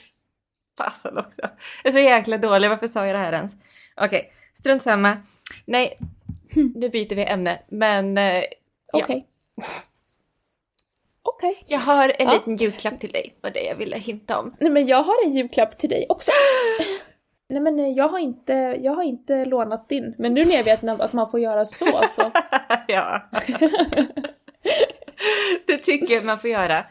fasen 0.78 1.18
också. 1.18 1.42
Jag 1.84 1.88
är 1.88 1.92
så 1.92 1.98
jäkla 1.98 2.38
dålig. 2.38 2.68
Varför 2.68 2.88
sa 2.88 3.06
jag 3.06 3.14
det 3.14 3.18
här 3.18 3.32
ens? 3.32 3.52
Okej, 3.96 4.32
strunt 4.54 4.82
samma. 4.82 5.22
Nej, 5.64 5.98
nu 6.74 6.88
byter 6.88 7.14
vi 7.14 7.24
ämne. 7.24 7.58
Men 7.68 8.18
eh, 8.18 8.42
Ja. 8.92 9.02
Okej. 9.04 9.26
Okej. 11.22 11.64
jag 11.66 11.78
har 11.78 12.08
en 12.08 12.26
Ja. 12.26 12.32
liten 12.32 12.56
julklapp 12.56 13.00
till 13.00 13.10
dig. 13.12 13.34
Var 13.40 13.50
det 13.50 13.62
jag 13.62 13.74
ville 13.76 13.98
hinta 13.98 14.38
om. 14.38 14.54
Nej 14.60 14.70
men 14.70 14.86
jag 14.86 15.02
har 15.02 15.24
en 15.26 15.32
julklapp 15.32 15.78
till 15.78 15.90
dig 15.90 16.06
också. 16.08 16.30
Nej 17.48 17.60
men 17.60 17.78
eh, 17.78 17.88
jag 17.88 18.08
har 18.08 18.18
inte, 18.18 18.52
jag 18.82 18.94
har 18.94 19.02
inte 19.02 19.44
lånat 19.44 19.88
din. 19.88 20.14
Men 20.18 20.34
nu 20.34 20.44
när 20.44 20.56
jag 20.56 20.64
vet 20.64 20.84
att 20.84 21.12
man 21.12 21.30
får 21.30 21.40
göra 21.40 21.64
så 21.64 22.00
så. 22.08 22.30
ja. 22.88 23.22
det 25.66 25.78
tycker 25.78 26.14
jag 26.14 26.24
man 26.24 26.38
får 26.38 26.50
göra. 26.50 26.84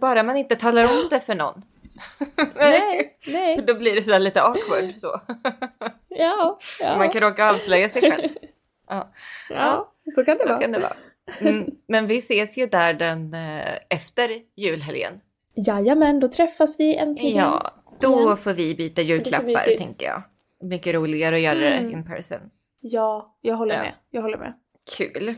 Bara 0.00 0.22
man 0.22 0.36
inte 0.36 0.56
talar 0.56 0.84
om 0.84 1.08
det 1.10 1.20
för 1.20 1.34
någon. 1.34 1.62
Nej, 2.56 3.16
För 3.24 3.32
nej. 3.32 3.62
då 3.66 3.74
blir 3.74 3.94
det 3.94 4.02
sådär 4.02 4.18
lite 4.20 4.42
awkward 4.42 4.94
så. 5.00 5.20
Ja, 6.08 6.58
ja. 6.80 6.96
Man 6.98 7.08
kan 7.10 7.20
råka 7.20 7.50
avslöja 7.50 7.88
sig 7.88 8.02
själv. 8.02 8.28
Ja, 8.90 9.12
Ja, 9.50 9.92
så 10.14 10.24
kan 10.24 10.36
det 10.36 10.42
så 10.42 10.48
vara. 10.48 10.60
kan 10.60 10.72
det 10.72 10.78
vara. 10.78 10.96
Mm, 11.40 11.64
men 11.88 12.06
vi 12.06 12.18
ses 12.18 12.58
ju 12.58 12.66
där 12.66 12.94
den 12.94 13.34
eh, 13.34 13.74
efter 13.90 14.30
julhelgen. 14.56 15.20
Jajamän, 15.54 16.20
då 16.20 16.28
träffas 16.28 16.80
vi 16.80 16.96
äntligen. 16.96 17.36
Ja, 17.36 17.70
då 18.00 18.22
Igen. 18.22 18.36
får 18.36 18.52
vi 18.52 18.74
byta 18.74 19.02
julklappar 19.02 19.76
tänker 19.76 20.06
jag. 20.06 20.22
Mycket 20.62 20.94
roligare 20.94 21.34
att 21.34 21.40
göra 21.40 21.58
det 21.58 21.70
Mm. 21.70 21.92
in 21.92 22.04
person. 22.06 22.38
Ja, 22.80 23.36
jag 23.40 23.54
håller 23.56 23.74
Ja. 23.74 23.80
med. 23.80 23.92
Jag 24.10 24.22
håller 24.22 24.38
med. 24.38 24.52
Kul. 24.96 25.34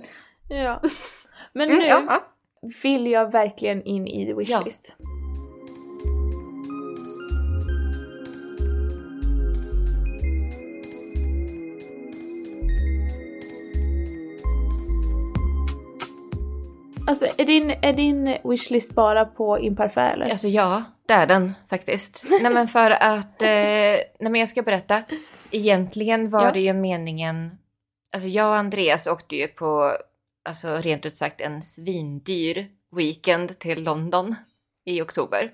Ja. 0.49 0.83
Men 1.53 1.69
Mm, 1.69 1.79
nu 1.79 1.87
ja, 1.87 2.03
ja. 2.09 2.23
vill 2.83 3.07
jag 3.07 3.33
verkligen 3.33 3.83
in 3.83 4.07
i 4.07 4.27
the 4.27 4.35
wishlist. 4.35 4.97
Alltså 17.11 17.27
är 17.39 17.45
din, 17.45 17.71
är 17.71 17.93
din 17.93 18.37
wishlist 18.45 18.95
bara 18.95 19.25
på 19.25 19.59
imparfait 19.59 20.15
eller? 20.15 20.31
Alltså 20.31 20.49
ja, 20.49 20.83
det 21.07 21.15
är 21.15 21.27
den 21.27 21.55
faktiskt. 21.71 22.27
nej 22.43 22.53
men 22.53 22.69
för 22.69 22.91
att, 22.91 23.43
eh, 23.43 23.49
nej 23.49 24.07
men 24.19 24.35
jag 24.35 24.49
ska 24.49 24.63
berätta. 24.63 25.03
Egentligen 25.51 26.31
var 26.31 26.45
Ja. 26.45 26.53
det 26.53 26.61
ju 26.61 26.73
meningen, 26.73 27.59
alltså 28.13 28.29
jag 28.29 28.49
och 28.49 28.57
Andreas 28.57 29.07
åkte 29.07 29.37
ju 29.37 29.49
på, 29.49 29.93
alltså 30.49 30.77
rent 30.77 31.07
ut 31.07 31.17
sagt 31.17 31.41
en 31.41 31.63
svindyr 31.63 32.67
weekend 32.97 33.59
till 33.59 33.83
London 33.83 34.35
i 34.87 35.03
oktober. 35.03 35.51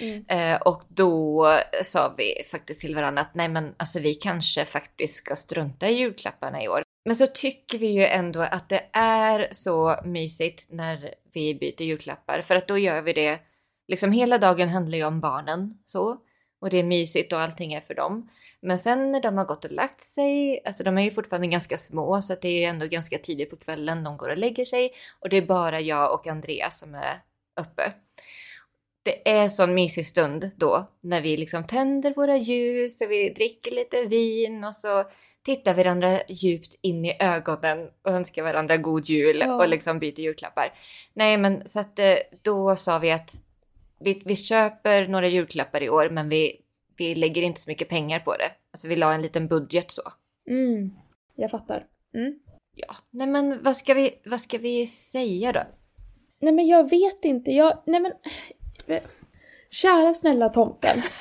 Mm. 0.00 0.24
Eh, 0.28 0.60
och 0.60 0.82
då 0.88 1.46
sa 1.82 2.14
vi 2.18 2.44
faktiskt 2.50 2.80
till 2.80 2.94
varandra 2.94 3.22
att 3.22 3.34
nej 3.34 3.48
men 3.48 3.74
alltså 3.76 3.98
vi 3.98 4.14
kanske 4.14 4.64
faktiskt 4.64 5.14
ska 5.14 5.36
strunta 5.36 5.88
i 5.88 5.94
julklapparna 5.94 6.62
i 6.62 6.68
år. 6.68 6.82
Men 7.04 7.16
så 7.16 7.26
tycker 7.26 7.78
vi 7.78 7.86
ju 7.86 8.04
ändå 8.04 8.40
att 8.40 8.68
det 8.68 8.82
är 8.92 9.48
så 9.52 9.96
mysigt 10.04 10.66
när 10.70 11.14
vi 11.32 11.54
byter 11.54 11.82
julklappar 11.82 12.42
för 12.42 12.56
att 12.56 12.68
då 12.68 12.78
gör 12.78 13.02
vi 13.02 13.12
det 13.12 13.40
liksom 13.88 14.12
hela 14.12 14.38
dagen 14.38 14.68
handlar 14.68 14.98
ju 14.98 15.04
om 15.04 15.20
barnen 15.20 15.78
så 15.84 16.18
och 16.60 16.70
det 16.70 16.78
är 16.78 16.84
mysigt 16.84 17.32
och 17.32 17.40
allting 17.40 17.74
är 17.74 17.80
för 17.80 17.94
dem. 17.94 18.30
Men 18.60 18.78
sen 18.78 19.12
när 19.12 19.20
de 19.20 19.38
har 19.38 19.44
gått 19.44 19.64
och 19.64 19.72
lagt 19.72 20.02
sig, 20.02 20.62
alltså 20.64 20.84
de 20.84 20.98
är 20.98 21.02
ju 21.02 21.10
fortfarande 21.10 21.46
ganska 21.46 21.76
små 21.76 22.22
så 22.22 22.32
att 22.32 22.42
det 22.42 22.48
är 22.48 22.58
ju 22.58 22.64
ändå 22.64 22.86
ganska 22.86 23.18
tidigt 23.18 23.50
på 23.50 23.56
kvällen 23.56 24.04
de 24.04 24.16
går 24.16 24.28
och 24.28 24.38
lägger 24.38 24.64
sig 24.64 24.92
och 25.20 25.28
det 25.28 25.36
är 25.36 25.46
bara 25.46 25.80
jag 25.80 26.14
och 26.14 26.26
Andreas 26.26 26.78
som 26.78 26.94
är 26.94 27.20
uppe. 27.60 27.92
Det 29.02 29.30
är 29.30 29.48
sån 29.48 29.74
mysig 29.74 30.06
stund 30.06 30.50
då 30.56 30.86
när 31.00 31.20
vi 31.20 31.36
liksom 31.36 31.66
tänder 31.66 32.14
våra 32.14 32.36
ljus 32.36 33.00
och 33.00 33.10
vi 33.10 33.30
dricker 33.30 33.70
lite 33.70 34.02
vin 34.02 34.64
och 34.64 34.74
så 34.74 35.04
tittar 35.44 35.74
varandra 35.74 36.20
djupt 36.28 36.78
in 36.80 37.04
i 37.04 37.16
ögonen 37.20 37.88
och 38.02 38.10
önskar 38.10 38.42
varandra 38.42 38.76
god 38.76 39.08
jul 39.08 39.40
Ja. 39.40 39.54
och 39.54 39.68
liksom 39.68 39.98
byter 39.98 40.20
julklappar. 40.20 40.72
Nej 41.12 41.36
men 41.36 41.68
så 41.68 41.80
att 41.80 41.98
eh, 41.98 42.14
då 42.42 42.76
sa 42.76 42.98
vi 42.98 43.12
att 43.12 43.30
vi, 44.00 44.22
vi 44.24 44.36
köper 44.36 45.08
några 45.08 45.26
julklappar 45.26 45.82
i 45.82 45.90
år 45.90 46.08
men 46.10 46.28
vi, 46.28 46.60
vi 46.96 47.14
lägger 47.14 47.42
inte 47.42 47.60
så 47.60 47.70
mycket 47.70 47.88
pengar 47.88 48.18
på 48.18 48.36
det. 48.36 48.50
Alltså 48.72 48.88
vi 48.88 48.96
la 48.96 49.12
en 49.12 49.22
liten 49.22 49.48
budget 49.48 49.90
så. 49.90 50.02
Mm. 50.50 50.90
Jag 51.36 51.50
fattar. 51.50 51.86
Mm. 52.14 52.38
Ja, 52.74 52.96
nej 53.10 53.26
men 53.26 53.62
vad 53.62 53.76
ska 53.76 53.94
vi, 53.94 54.10
vad 54.24 54.40
ska 54.40 54.58
vi 54.58 54.86
säga 54.86 55.52
då? 55.52 55.62
Nej 56.40 56.52
men 56.52 56.66
jag 56.66 56.90
vet 56.90 57.24
inte, 57.24 57.50
jag... 57.50 57.82
Nej 57.86 58.00
men... 58.00 58.12
Kära 59.70 60.14
snälla 60.14 60.48
tomten. 60.48 61.02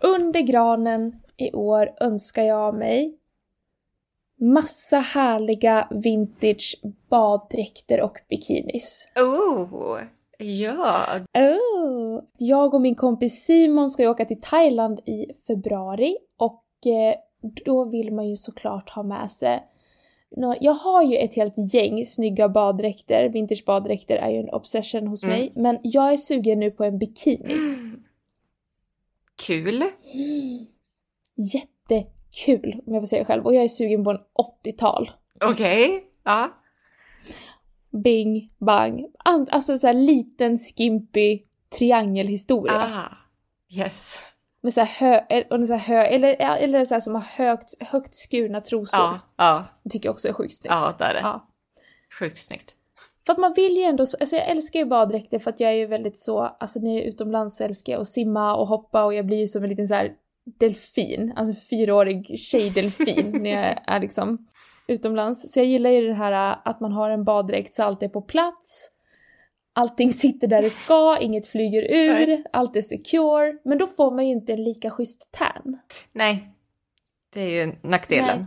Under 0.00 0.40
granen 0.40 1.20
i 1.40 1.52
år 1.52 1.90
önskar 2.00 2.42
jag 2.42 2.74
mig 2.74 3.16
massa 4.36 4.98
härliga 4.98 5.88
vintage 5.90 6.80
baddräkter 7.08 8.00
och 8.00 8.18
bikinis. 8.28 9.06
Oh, 9.16 10.00
ja. 10.38 11.06
Oh. 11.34 12.22
Jag 12.38 12.74
och 12.74 12.80
min 12.80 12.94
kompis 12.94 13.44
Simon 13.44 13.90
ska 13.90 14.02
ju 14.02 14.08
åka 14.08 14.24
till 14.24 14.40
Thailand 14.40 15.00
i 15.06 15.26
februari 15.46 16.16
och 16.36 16.64
eh, 16.86 17.14
då 17.64 17.84
vill 17.84 18.12
man 18.12 18.28
ju 18.28 18.36
såklart 18.36 18.90
ha 18.90 19.02
med 19.02 19.30
sig 19.30 19.66
jag 20.60 20.72
har 20.72 21.02
ju 21.02 21.16
ett 21.16 21.34
helt 21.34 21.74
gäng 21.74 22.06
snygga 22.06 22.48
baddräkter, 22.48 23.28
vintage 23.28 23.64
baddräkter 23.66 24.16
är 24.16 24.30
ju 24.30 24.38
en 24.38 24.50
obsession 24.50 25.06
hos 25.06 25.22
Mm. 25.22 25.36
mig, 25.36 25.52
men 25.54 25.78
jag 25.82 26.12
är 26.12 26.16
sugen 26.16 26.60
nu 26.60 26.70
på 26.70 26.84
en 26.84 26.98
bikini. 26.98 27.54
Kul. 29.46 29.82
Jättekul 31.40 32.82
om 32.86 32.94
jag 32.94 33.02
får 33.02 33.06
säga 33.06 33.24
själv, 33.24 33.44
och 33.46 33.54
jag 33.54 33.64
är 33.64 33.68
sugen 33.68 34.04
på 34.04 34.10
en 34.10 34.18
80-tal. 34.64 35.10
Okej. 35.44 36.04
Ja. 36.24 36.48
Bing, 37.90 38.50
bang. 38.58 39.06
An- 39.18 39.48
Alltså 39.50 39.78
såhär 39.78 39.94
liten 39.94 40.58
skimpy 40.58 41.42
triangelhistoria. 41.78 42.74
Ah. 42.82 43.16
Yes. 43.76 44.18
Med 44.62 44.72
så 44.74 44.80
här 44.80 44.86
hö, 45.28 45.42
och 45.50 45.66
så 45.68 45.74
här 45.74 45.78
hö, 45.94 46.02
eller, 46.06 46.34
eller 46.40 46.84
så 46.84 46.94
här 46.94 47.00
som 47.00 47.14
har 47.14 47.22
högt, 47.22 47.82
högt 47.82 48.14
skurna 48.14 48.60
trosor. 48.60 49.00
Ja, 49.00 49.18
ja, 49.36 49.64
Det 49.82 49.90
tycker 49.90 50.06
jag 50.06 50.12
också 50.12 50.28
är 50.28 50.32
sjukt 50.32 50.54
snyggt. 50.54 50.74
ja, 50.74 50.94
det 50.98 51.04
är 51.04 51.14
det. 51.14 51.20
Ja. 51.20 51.48
Sjukt 52.18 52.38
snyggt. 52.38 52.74
För 53.26 53.32
att 53.32 53.38
man 53.38 53.54
vill 53.54 53.76
ju 53.76 53.82
ändå, 53.82 54.06
så- 54.06 54.16
alltså 54.20 54.36
jag 54.36 54.48
älskar 54.48 54.80
ju 54.80 54.86
baddräkter 54.86 55.38
för 55.38 55.50
att 55.50 55.60
jag 55.60 55.70
är 55.70 55.74
ju 55.74 55.86
väldigt 55.86 56.18
så, 56.18 56.38
alltså 56.40 56.80
när 56.80 56.90
jag 56.94 57.04
är 57.04 57.08
utomlands 57.08 57.60
älskar 57.60 57.92
jag 57.92 58.00
att 58.00 58.08
simma 58.08 58.54
och 58.56 58.66
hoppa 58.66 59.04
och 59.04 59.14
jag 59.14 59.26
blir 59.26 59.38
ju 59.38 59.46
som 59.46 59.62
en 59.62 59.68
liten 59.70 59.88
så 59.88 59.94
här 59.94 60.12
delfin, 60.44 61.32
alltså 61.36 61.68
fyraårig 61.70 62.38
tjejdelfin 62.38 63.30
när 63.42 63.50
jag 63.50 63.78
är 63.86 64.00
liksom 64.00 64.46
utomlands. 64.86 65.52
Så 65.52 65.58
jag 65.60 65.66
gillar 65.66 65.90
ju 65.90 66.06
det 66.06 66.14
här 66.14 66.58
att 66.64 66.80
man 66.80 66.92
har 66.92 67.10
en 67.10 67.24
baddräkt 67.24 67.74
så 67.74 67.82
allt 67.82 68.02
är 68.02 68.08
på 68.08 68.22
plats, 68.22 68.90
allting 69.72 70.12
sitter 70.12 70.48
där 70.48 70.62
det 70.62 70.70
ska, 70.70 71.18
inget 71.20 71.46
flyger 71.46 71.82
ur, 71.82 72.26
Nej. 72.26 72.44
allt 72.52 72.76
är 72.76 72.82
secure, 72.82 73.58
men 73.64 73.78
då 73.78 73.86
får 73.86 74.10
man 74.10 74.26
ju 74.26 74.32
inte 74.32 74.52
en 74.52 74.64
lika 74.64 74.90
schysst 74.90 75.28
tan. 75.30 75.78
Nej, 76.12 76.54
det 77.34 77.40
är 77.40 77.66
ju 77.66 77.72
nackdelen. 77.82 78.38
Nej. 78.38 78.46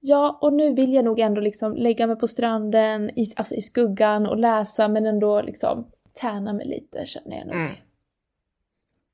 Ja, 0.00 0.38
och 0.42 0.52
nu 0.52 0.74
vill 0.74 0.92
jag 0.92 1.04
nog 1.04 1.18
ändå 1.18 1.40
liksom 1.40 1.76
lägga 1.76 2.06
mig 2.06 2.16
på 2.16 2.26
stranden, 2.26 3.10
i, 3.18 3.32
alltså 3.36 3.54
i 3.54 3.60
skuggan 3.60 4.26
och 4.26 4.38
läsa 4.38 4.88
men 4.88 5.06
ändå 5.06 5.42
liksom 5.42 5.90
tärna 6.20 6.52
mig 6.52 6.66
lite 6.66 7.06
känner 7.06 7.36
jag 7.36 7.46
nog. 7.46 7.56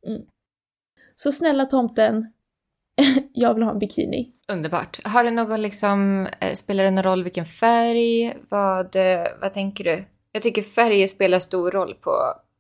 Mm. 0.07 0.23
Så 1.17 1.33
snälla 1.33 1.67
tomten, 1.67 2.33
jag 3.33 3.55
vill 3.55 3.63
ha 3.63 3.71
en 3.71 3.79
bikini. 3.79 4.33
Underbart. 4.49 5.01
Har 5.05 5.25
det 5.25 5.31
någon 5.31 5.63
liksom, 5.63 6.29
eh, 6.41 6.55
spelar 6.55 6.85
det 6.85 6.91
någon 6.91 7.05
roll 7.05 7.23
vilken 7.23 7.45
färg? 7.45 8.37
Vad, 8.49 8.97
eh, 8.97 9.27
vad 9.41 9.53
tänker 9.53 9.85
du? 9.85 10.05
Jag 10.33 10.43
tycker 10.43 10.63
färger 10.63 11.07
spelar 11.07 11.39
stor 11.39 11.71
roll 11.71 11.95
på 11.95 12.11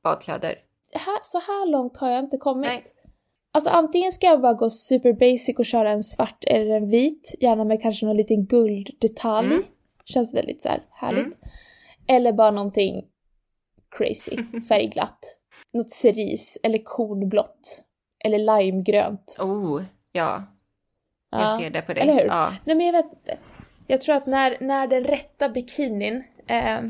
badkläder. 0.03 0.59
Här, 0.93 1.19
så 1.23 1.39
här 1.39 1.71
långt 1.71 1.97
har 1.97 2.11
jag 2.11 2.25
inte 2.25 2.37
kommit. 2.37 2.71
Nej. 2.71 2.85
Alltså 3.53 3.71
antingen 3.71 4.13
ska 4.13 4.27
jag 4.27 4.41
bara 4.41 4.55
gå 4.55 4.71
super 4.71 5.13
basic 5.13 5.59
och 5.59 5.67
köra 5.67 5.91
en 5.91 6.03
svart 6.03 6.45
eller 6.47 6.77
en 6.77 6.89
vit, 6.89 7.35
gärna 7.41 7.65
med 7.65 7.83
kanske 7.83 8.07
någon 8.07 8.17
liten 8.17 8.47
gulddetalj. 8.47 9.47
Mm. 9.47 9.65
Känns 10.05 10.35
väldigt 10.35 10.63
så 10.63 10.69
här 10.69 10.83
härligt. 10.91 11.27
Mm. 11.27 11.39
Eller 12.07 12.33
bara 12.33 12.51
någonting 12.51 13.05
crazy, 13.97 14.37
färgglatt. 14.69 15.39
Något 15.73 15.93
cerise 15.93 16.61
eller 16.63 16.79
kornblått. 16.85 17.85
Eller 18.25 18.39
limegrönt. 18.59 19.37
Oh, 19.41 19.83
ja. 20.13 20.43
Jag 21.31 21.41
Ja. 21.41 21.59
ser 21.61 21.71
det 21.71 21.83
på 21.83 21.93
dig. 21.95 22.03
Eller 22.03 22.15
hur? 22.15 22.25
Ja. 22.27 22.55
Nej 22.65 22.77
men 22.77 22.87
jag 22.87 22.93
vet 22.93 23.13
inte. 23.13 23.39
Jag 23.87 24.01
tror 24.01 24.15
att 24.15 24.27
när, 24.27 24.57
när 24.61 24.87
den 24.87 25.05
rätta 25.05 25.49
bikinin, 25.49 26.25
eh, 26.47 26.81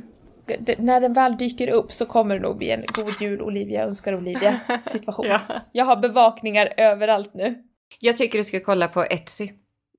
när 0.78 1.00
den 1.00 1.12
väl 1.12 1.36
dyker 1.36 1.68
upp 1.68 1.92
så 1.92 2.06
kommer 2.06 2.34
det 2.34 2.40
nog 2.42 2.56
bli 2.56 2.70
en 2.70 2.84
god 2.94 3.20
jul 3.20 3.42
Olivia 3.42 3.82
önskar 3.84 4.14
Olivia 4.14 4.60
situation. 4.84 5.26
Ja. 5.26 5.40
Jag 5.72 5.84
har 5.84 5.96
bevakningar 5.96 6.74
överallt 6.76 7.34
nu. 7.34 7.64
Jag 8.00 8.16
tycker 8.16 8.38
du 8.38 8.44
ska 8.44 8.60
kolla 8.60 8.88
på 8.88 9.04
Etsy. 9.04 9.48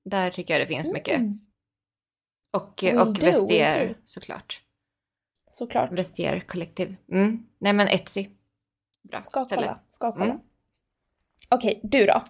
Där 0.04 0.30
tycker 0.30 0.54
jag 0.54 0.60
det 0.62 0.66
finns 0.66 0.92
mycket. 0.92 1.18
Mm, 1.18 1.38
Och, 2.52 2.80
Will 2.82 2.98
och 2.98 3.06
do, 3.12 3.26
Vestier 3.26 3.96
såklart. 4.04 4.60
såklart. 5.50 5.92
Vestier 5.92 6.40
kollektiv. 6.40 6.96
Mm. 7.12 7.46
Nej 7.58 7.72
men 7.72 7.88
Etsy. 7.88 8.26
Bra 9.10 9.20
Ska 9.20 9.44
ställe. 9.44 9.62
kolla, 9.62 9.78
ska 9.90 10.12
kolla. 10.12 10.24
Mm. 10.24 10.38
Okej, 11.48 11.80
du 11.82 12.06
då? 12.06 12.22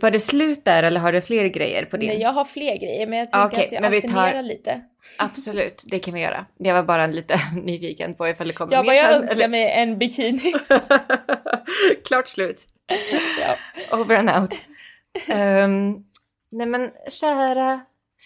Var 0.00 0.10
det 0.10 0.20
slut 0.20 0.64
där 0.64 0.82
eller 0.82 1.00
har 1.00 1.12
du 1.12 1.20
fler 1.20 1.44
grejer 1.48 1.84
på 1.84 1.96
din? 1.96 2.08
Nej, 2.08 2.20
jag 2.20 2.32
har 2.32 2.44
fler 2.44 2.76
grejer 2.76 3.06
men 3.06 3.18
jag 3.18 3.28
Ah, 3.32 3.48
tänker 3.48 3.56
okej, 3.56 3.66
att 3.66 3.72
jag 3.72 3.80
men 3.82 3.90
vi 3.90 4.02
tar- 4.02 4.08
alternerar 4.08 4.42
lite. 4.42 4.80
Absolut, 5.18 5.82
det 5.90 5.98
kan 5.98 6.14
vi 6.14 6.20
göra. 6.20 6.46
Jag 6.58 6.74
var 6.74 6.82
bara 6.82 7.06
lite 7.06 7.36
nyfiken 7.62 8.14
på 8.14 8.28
ifall 8.28 8.46
det 8.46 8.52
kommer 8.54 8.72
Jag 8.72 8.86
mer 8.86 8.86
bara, 8.86 8.96
jag 8.96 9.12
önskar 9.14 9.34
eller- 9.36 9.48
mig 9.48 9.70
en 9.70 9.98
bikini. 9.98 10.52
Klart 12.04 12.28
slut. 12.28 12.64
ja. 13.40 13.56
Over 13.98 14.16
and 14.16 14.30
out. 14.30 14.50
Ehm, 15.28 15.94
nej 16.50 16.66
men 16.66 16.90
kära, 17.10 17.80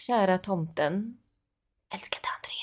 kära 0.07 0.39
tomten. 0.39 1.15
Älskade 1.95 2.23
Andreas. 2.37 2.58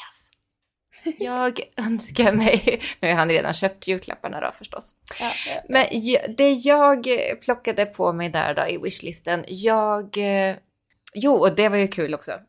Jag 1.19 1.59
önskar 1.77 2.31
mig, 2.31 2.81
nu 2.99 3.07
har 3.07 3.15
han 3.15 3.29
redan 3.29 3.53
köpt 3.53 3.87
julklapparna 3.87 4.39
då 4.39 4.51
förstås. 4.57 4.95
Ja, 5.19 5.31
ja. 5.47 5.61
Men 5.69 5.87
ja- 5.91 6.27
det 6.37 6.51
jag 6.51 7.07
plockade 7.41 7.85
på 7.85 8.13
mig 8.13 8.29
där 8.29 8.53
då 8.53 8.67
i 8.67 8.77
wishlisten, 8.77 9.45
jag... 9.47 10.17
eh, 10.17 10.55
Jo, 11.17 11.33
och 11.33 11.55
det 11.55 11.69
var 11.69 11.77
ju 11.77 11.87
kul 11.87 12.13
också. 12.13 12.31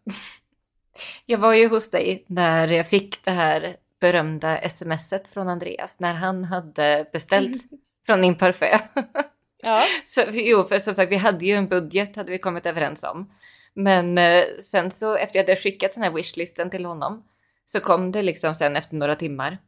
Jag 1.27 1.39
var 1.39 1.55
ju 1.55 1.69
hos 1.69 1.91
dig 1.91 2.25
när 2.27 2.69
jag 2.69 2.89
fick 2.89 3.25
det 3.25 3.31
här 3.31 3.77
berömda 4.01 4.69
smset 4.69 5.29
från 5.29 5.49
Andreas 5.49 6.01
när 6.01 6.15
han 6.15 6.45
hade 6.45 7.07
beställt 7.13 7.57
från 8.07 8.25
Imparfait. 8.25 8.83
ja. 9.63 9.85
Så, 10.05 10.23
jo, 10.33 10.65
för 10.65 10.79
som 10.79 10.95
sagt, 10.95 11.13
vi 11.13 11.17
hade 11.17 11.47
ju 11.47 11.55
en 11.55 11.69
budget, 11.69 12.17
hade 12.17 12.31
vi 12.31 12.39
kommit 12.39 12.67
överens 12.67 13.03
om. 13.05 13.31
Men 13.75 14.19
eh, 14.19 14.45
sen 14.63 14.91
så 14.91 15.17
efter 15.17 15.39
jag 15.39 15.45
hade 15.45 15.57
skickat 15.57 15.95
den 15.95 16.03
här 16.03 16.11
wishlisten 16.11 16.71
till 16.71 16.85
honom 16.85 17.25
så 17.67 17.81
kom 17.81 18.13
det 18.13 18.23
liksom 18.23 18.55
sen 18.55 18.77
efter 18.77 18.97
några 18.97 19.15
timmar. 19.15 19.59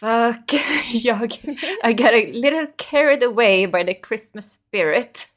Fuck, 0.00 0.60
jag 0.92 1.34
I 1.84 1.92
got 1.92 2.06
a 2.06 2.26
little 2.32 2.66
carried 2.76 3.24
away 3.24 3.66
by 3.66 3.84
the 3.84 4.00
Christmas 4.08 4.54
spirit. 4.54 5.28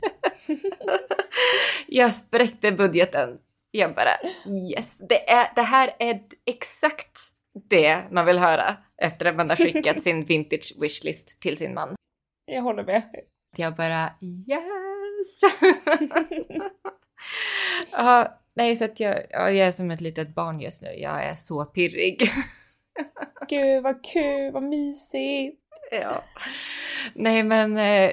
jag 1.87 2.13
spräckte 2.13 2.71
budgeten. 2.71 3.37
Jag 3.71 3.95
bara 3.95 4.17
yes, 4.71 5.01
det, 5.09 5.29
är, 5.29 5.51
det 5.55 5.61
här 5.61 5.95
är 5.99 6.21
exakt 6.45 7.19
det 7.69 8.11
man 8.11 8.25
vill 8.25 8.39
höra 8.39 8.77
efter 9.01 9.25
att 9.25 9.35
man 9.35 9.49
har 9.49 9.55
skickat 9.55 10.01
sin 10.03 10.25
vintage 10.25 10.73
wishlist 10.79 11.41
till 11.41 11.57
sin 11.57 11.73
man. 11.73 11.95
Jag 12.45 12.61
håller 12.61 12.83
med. 12.83 13.03
Jag 13.57 13.75
bara 13.75 14.09
yes! 14.21 15.41
ja, 17.91 18.39
nej, 18.59 18.75
så 18.75 18.85
att 18.85 18.99
jag, 18.99 19.15
ja, 19.29 19.51
jag 19.51 19.67
är 19.67 19.71
som 19.71 19.91
ett 19.91 20.01
litet 20.01 20.35
barn 20.35 20.59
just 20.59 20.81
nu. 20.81 20.87
Jag 20.97 21.23
är 21.23 21.35
så 21.35 21.65
pirrig. 21.65 22.31
Gud 23.49 23.83
vad 23.83 24.03
kul, 24.03 24.51
vad 24.51 24.63
mysigt! 24.63 25.61
Ja. 25.91 26.23
Nej, 27.13 27.43
men 27.43 27.77
eh, 27.77 28.11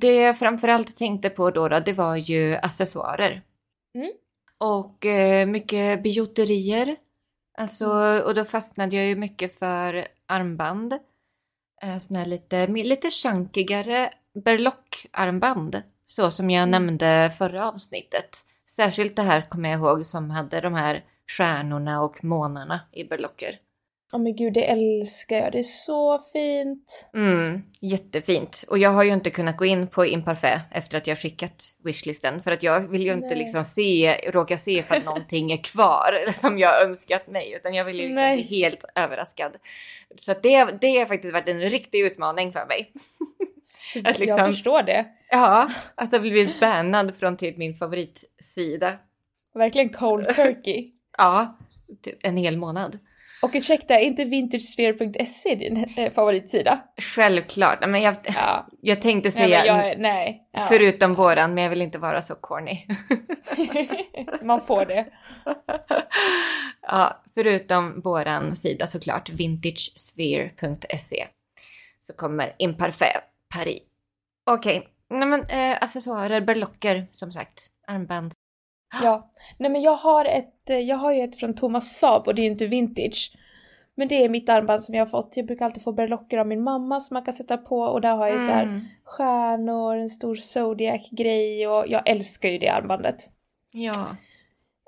det 0.00 0.14
jag 0.14 0.38
framförallt 0.38 0.96
tänkte 0.96 1.30
på 1.30 1.50
då, 1.50 1.68
då 1.68 1.80
det 1.80 1.92
var 1.92 2.16
ju 2.16 2.54
accessoarer. 2.56 3.42
Mm. 3.94 4.12
Och 4.58 5.06
eh, 5.06 5.46
mycket 5.46 6.02
bijouterier. 6.02 6.96
Alltså, 7.58 7.86
och 8.26 8.34
då 8.34 8.44
fastnade 8.44 8.96
jag 8.96 9.06
ju 9.06 9.16
mycket 9.16 9.58
för 9.58 10.08
armband. 10.26 10.92
Eh, 11.82 11.98
såna 11.98 12.18
här 12.20 12.26
lite, 12.26 12.66
lite 12.66 13.10
chunkigare 13.10 14.10
berlockarmband. 14.44 15.82
Så 16.06 16.30
som 16.30 16.50
jag 16.50 16.62
Mm. 16.62 16.70
nämnde 16.70 17.30
förra 17.38 17.68
avsnittet. 17.68 18.38
Särskilt 18.70 19.16
det 19.16 19.22
här 19.22 19.48
kommer 19.48 19.70
jag 19.70 19.80
ihåg 19.80 20.06
som 20.06 20.30
hade 20.30 20.60
de 20.60 20.74
här 20.74 21.04
stjärnorna 21.26 22.02
och 22.02 22.24
månarna 22.24 22.80
i 22.92 23.04
berlocker. 23.04 23.58
Åh 24.12 24.20
men 24.20 24.36
gud, 24.36 24.52
det 24.52 24.64
älskar 24.64 25.36
jag. 25.36 25.52
Det 25.52 25.58
är 25.58 25.62
så 25.62 26.18
fint. 26.32 27.08
Mm, 27.14 27.62
jättefint. 27.80 28.64
Och 28.68 28.78
jag 28.78 28.90
har 28.90 29.04
ju 29.04 29.12
inte 29.12 29.30
kunnat 29.30 29.56
gå 29.56 29.64
in 29.64 29.86
på 29.86 30.06
Imparfait 30.06 30.60
efter 30.70 30.98
att 30.98 31.06
jag 31.06 31.18
skickat 31.18 31.74
wishlisten. 31.84 32.42
För 32.42 32.50
att 32.50 32.62
jag 32.62 32.80
vill 32.88 33.02
ju 33.02 33.12
inte 33.12 33.26
Nej. 33.26 33.38
liksom 33.38 33.64
se, 33.64 34.14
råka 34.30 34.58
se 34.58 34.82
för 34.82 34.96
att 34.96 35.04
någonting 35.04 35.52
är 35.52 35.64
kvar 35.64 36.24
som 36.32 36.58
jag 36.58 36.82
önskat 36.82 37.26
mig. 37.26 37.52
Utan 37.52 37.74
jag 37.74 37.84
vill 37.84 37.96
ju 37.96 38.02
liksom 38.02 38.22
Nej. 38.22 38.36
bli 38.36 38.58
helt 38.58 38.84
överraskad. 38.94 39.52
Så 40.16 40.34
det, 40.42 40.64
det 40.80 40.98
har 40.98 41.06
faktiskt 41.06 41.32
varit 41.32 41.48
en 41.48 41.60
riktig 41.60 42.00
utmaning 42.00 42.52
för 42.52 42.66
mig. 42.66 42.92
Att 44.04 44.18
liksom- 44.18 44.38
Jag 44.38 44.46
förstår 44.46 44.82
det. 44.82 45.06
Ja, 45.30 45.70
att 45.94 46.12
ha 46.12 46.18
blivit 46.18 46.60
bannad 46.60 47.16
från 47.16 47.36
typ 47.36 47.56
min 47.56 47.74
favoritsida. 47.74 48.92
Verkligen 49.54 49.88
cold 49.88 50.34
turkey. 50.34 50.90
Ja, 51.18 51.58
typ 52.02 52.18
en 52.22 52.36
hel 52.36 52.56
månad. 52.56 52.98
Och 53.44 53.50
ursäkta, 53.54 53.94
är 53.94 54.04
inte 54.04 54.24
vintagesphere.se 54.24 55.54
din 55.54 55.84
eh, 55.96 56.12
favoritsida? 56.12 56.84
Självklart. 57.00 57.78
Men 57.88 58.02
jag, 58.02 58.16
Ja. 58.34 58.66
jag 58.80 59.02
tänkte 59.02 59.28
Nej, 59.28 59.32
säga 59.32 59.74
men 59.74 59.88
jag, 59.88 59.98
nej. 59.98 60.48
Ja. 60.52 60.60
förutom 60.60 61.14
våran, 61.14 61.54
men 61.54 61.62
jag 61.64 61.70
vill 61.70 61.82
inte 61.82 61.98
vara 61.98 62.22
så 62.22 62.34
corny. 62.34 62.86
Man 64.42 64.60
får 64.60 64.86
det. 64.86 65.06
ja, 66.82 67.22
förutom 67.34 68.00
våran 68.00 68.56
sida 68.56 68.86
såklart, 68.86 69.30
vintagesphere.se, 69.30 71.26
så 72.00 72.12
kommer 72.12 72.54
Imparfait 72.58 73.22
Paris. 73.54 73.82
Okej, 74.46 74.88
nej 75.10 75.28
men 75.28 75.44
eh, 75.46 75.78
accessoarer, 75.80 76.40
berlocker 76.40 77.06
som 77.10 77.32
sagt, 77.32 77.66
armband. 77.86 78.32
Ja. 79.02 79.30
Nej 79.58 79.70
men 79.70 79.82
jag 79.82 79.96
har 79.96 80.24
ett, 80.24 80.70
eh, 80.70 80.78
jag 80.78 80.96
har 80.96 81.12
ju 81.12 81.20
ett 81.22 81.36
från 81.36 81.54
Thomas 81.54 81.98
Saab 81.98 82.26
och 82.26 82.34
det 82.34 82.40
är 82.42 82.44
ju 82.44 82.50
inte 82.50 82.66
vintage. 82.66 83.32
Men 83.96 84.08
det 84.08 84.24
är 84.24 84.28
mitt 84.28 84.48
armband 84.48 84.82
som 84.82 84.94
jag 84.94 85.02
har 85.06 85.10
fått. 85.10 85.32
Jag 85.36 85.46
brukar 85.46 85.64
alltid 85.64 85.82
få 85.82 85.92
berlocker 85.92 86.38
av 86.38 86.46
min 86.46 86.62
mamma 86.62 87.00
som 87.00 87.14
man 87.14 87.24
kan 87.24 87.34
sätta 87.34 87.56
på 87.56 87.80
och 87.80 88.00
där 88.00 88.16
har 88.16 88.28
jag 88.28 88.40
så 88.40 88.46
här 88.46 88.62
Mm. 88.62 88.80
stjärnor, 89.04 89.96
en 89.96 90.10
stor 90.10 90.36
zodiac-grej 90.36 91.68
och 91.68 91.84
jag 91.88 92.08
älskar 92.08 92.48
ju 92.48 92.58
det 92.58 92.68
armbandet. 92.68 93.16
Ja. 93.70 94.16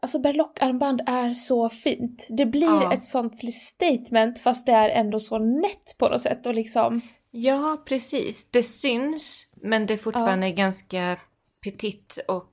Alltså 0.03 0.19
berlockarmband 0.19 1.03
är 1.07 1.33
så 1.33 1.69
fint. 1.69 2.27
Det 2.31 2.47
blir 2.47 2.83
Ja. 2.83 2.93
ett 2.95 3.05
sånt 3.05 3.53
statement 3.55 4.39
fast 4.39 4.67
det 4.67 4.73
är 4.73 4.89
ändå 4.91 5.21
så 5.21 5.39
nätt 5.39 5.95
på 5.99 6.09
något 6.09 6.21
sätt 6.21 6.47
och 6.47 6.55
liksom 6.55 7.01
ja, 7.31 7.77
precis. 7.87 8.51
Det 8.51 8.63
syns, 8.63 9.51
men 9.55 9.87
det 9.87 9.93
är 9.95 9.99
fortfarande 9.99 10.51
ganska 10.51 11.17
petit 11.65 12.25
och, 12.29 12.45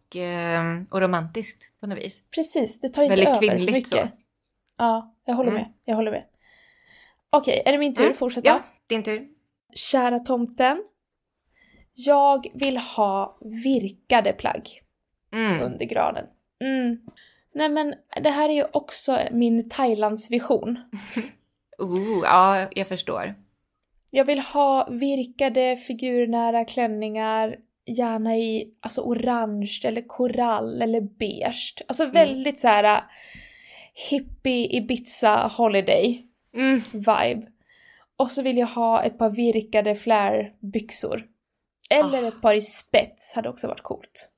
och 0.92 1.02
romantiskt 1.02 1.80
på 1.80 1.88
något 1.88 1.98
vis. 1.98 2.24
precis, 2.36 2.82
det 2.82 2.90
tar 2.90 3.04
inte 3.04 3.10
Väldigt 3.16 3.28
över 3.28 3.40
kvinnligt 3.40 3.72
mycket. 3.74 3.88
så. 3.90 4.08
Ja, 4.78 5.16
jag 5.26 5.34
håller 5.36 5.52
Mm. 5.52 5.62
med. 5.64 5.74
Jag 5.86 5.96
håller 5.96 6.12
med. 6.12 6.24
Okej, 7.30 7.62
är 7.66 7.72
det 7.72 7.78
min 7.78 7.96
tur? 7.96 8.04
Mm. 8.04 8.14
Fortsätta. 8.16 8.48
Ja, 8.48 8.60
din 8.88 9.04
tur. 9.04 9.28
Kära 9.76 10.20
tomten. 10.20 10.84
Jag 11.94 12.48
vill 12.54 12.78
ha 12.78 13.38
virkade 13.64 14.34
plagg 14.34 14.70
Mm. 15.34 15.62
under 15.62 15.86
granen. 15.86 16.26
Mm. 16.60 16.98
Nej 17.56 17.70
men 17.70 17.96
det 18.24 18.30
här 18.30 18.50
är 18.50 18.54
ju 18.54 18.66
också 18.74 19.20
min 19.32 19.70
Thailandsvision. 19.70 20.80
Oh, 21.78 22.20
ja, 22.24 22.68
jag 22.76 22.88
förstår. 22.88 23.36
Jag 24.10 24.26
vill 24.26 24.40
ha 24.40 24.88
virkade 24.92 25.78
figurnära 25.78 26.66
klänningar, 26.66 27.58
gärna 27.86 28.38
i 28.38 28.74
alltså 28.80 29.02
orange 29.02 29.82
eller 29.86 30.02
korall 30.02 30.82
eller 30.82 31.02
beige. 31.02 31.74
Alltså 31.88 32.06
väldigt 32.06 32.60
så 32.60 32.68
här 32.68 33.04
hippie 34.10 34.78
Ibiza 34.78 35.48
holiday 35.58 36.28
Mm. 36.54 36.82
vibe. 36.94 37.48
Och 38.18 38.32
så 38.32 38.42
vill 38.42 38.58
jag 38.58 38.68
ha 38.68 39.04
ett 39.04 39.18
par 39.18 39.30
virkade 39.30 39.96
flärbyxor. 39.96 41.28
Eller 41.90 42.24
Ah. 42.24 42.28
ett 42.28 42.42
par 42.42 42.54
i 42.54 42.62
spets 42.62 43.34
hade 43.34 43.50
också 43.50 43.68
varit 43.68 43.82
coolt. 43.82 44.32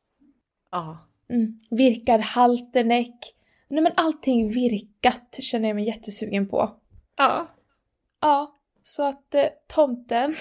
Ja. 0.72 0.98
Mm. 1.30 1.60
Virkad 1.72 2.22
halterneck. 2.22 3.36
Nej 3.68 3.84
men 3.84 3.92
allting 3.96 4.50
virkat 4.50 5.38
känner 5.42 5.70
jag 5.70 5.76
mig 5.76 5.88
jättesugen 5.88 6.50
på. 6.50 6.76
Ja. 7.18 7.48
Ja, 8.22 8.56
så 8.82 9.04
att 9.04 9.36
eh, 9.36 9.46
tomten. 9.68 10.36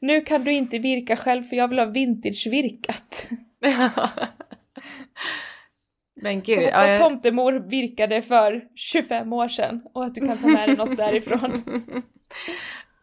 Nu 0.00 0.20
kan 0.20 0.44
du 0.44 0.52
inte 0.52 0.78
virka 0.78 1.16
själv 1.16 1.42
för 1.42 1.56
jag 1.56 1.68
vill 1.68 1.78
ha 1.78 1.86
vintage 1.86 2.46
virkat. 2.50 3.28
Men 6.22 6.40
Så 6.40 6.46
gud. 6.46 6.58
hoppas 6.58 6.72
ja, 6.72 6.86
jag- 6.92 7.00
tomtemor 7.00 7.52
virkade 7.52 8.22
för 8.22 8.64
25 8.74 9.32
år 9.32 9.48
sedan 9.48 9.82
och 9.94 10.04
att 10.04 10.14
du 10.14 10.26
kan 10.26 10.38
ta 10.38 10.46
med 10.48 10.68
dig 10.68 10.76
något 10.76 10.96
därifrån. 10.96 11.62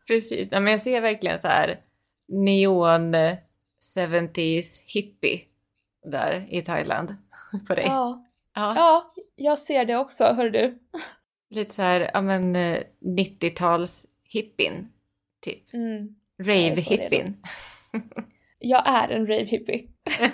Precis. 0.08 0.48
Ja, 0.52 0.60
men 0.60 0.72
jag 0.72 0.82
ser 0.82 1.02
verkligen 1.02 1.40
så 1.40 1.48
här 1.48 1.80
neon 2.28 3.16
eh, 3.16 3.38
70s 3.98 4.66
hippie 4.86 5.42
där 6.12 6.46
i 6.50 6.62
Thailand 6.62 7.16
på 7.68 7.76
dig. 7.76 7.86
Ja. 7.86 8.26
Ja. 8.56 8.74
ja, 8.76 9.14
jag 9.36 9.60
ser 9.60 9.86
det 9.86 9.96
också, 9.98 10.24
hör 10.26 10.50
du. 10.50 10.80
Lite 11.50 11.74
så 11.76 11.82
här, 11.82 12.10
ja 12.14 12.22
men 12.22 12.56
eh, 12.56 12.78
90-tals 13.18 14.06
hippin, 14.30 14.90
typ. 15.44 15.74
Mm. 15.74 16.08
Rave 16.44 17.34
Jag 18.60 18.88
är 18.88 19.08
en 19.16 19.28
rave 19.28 19.46
hippie. 19.46 19.88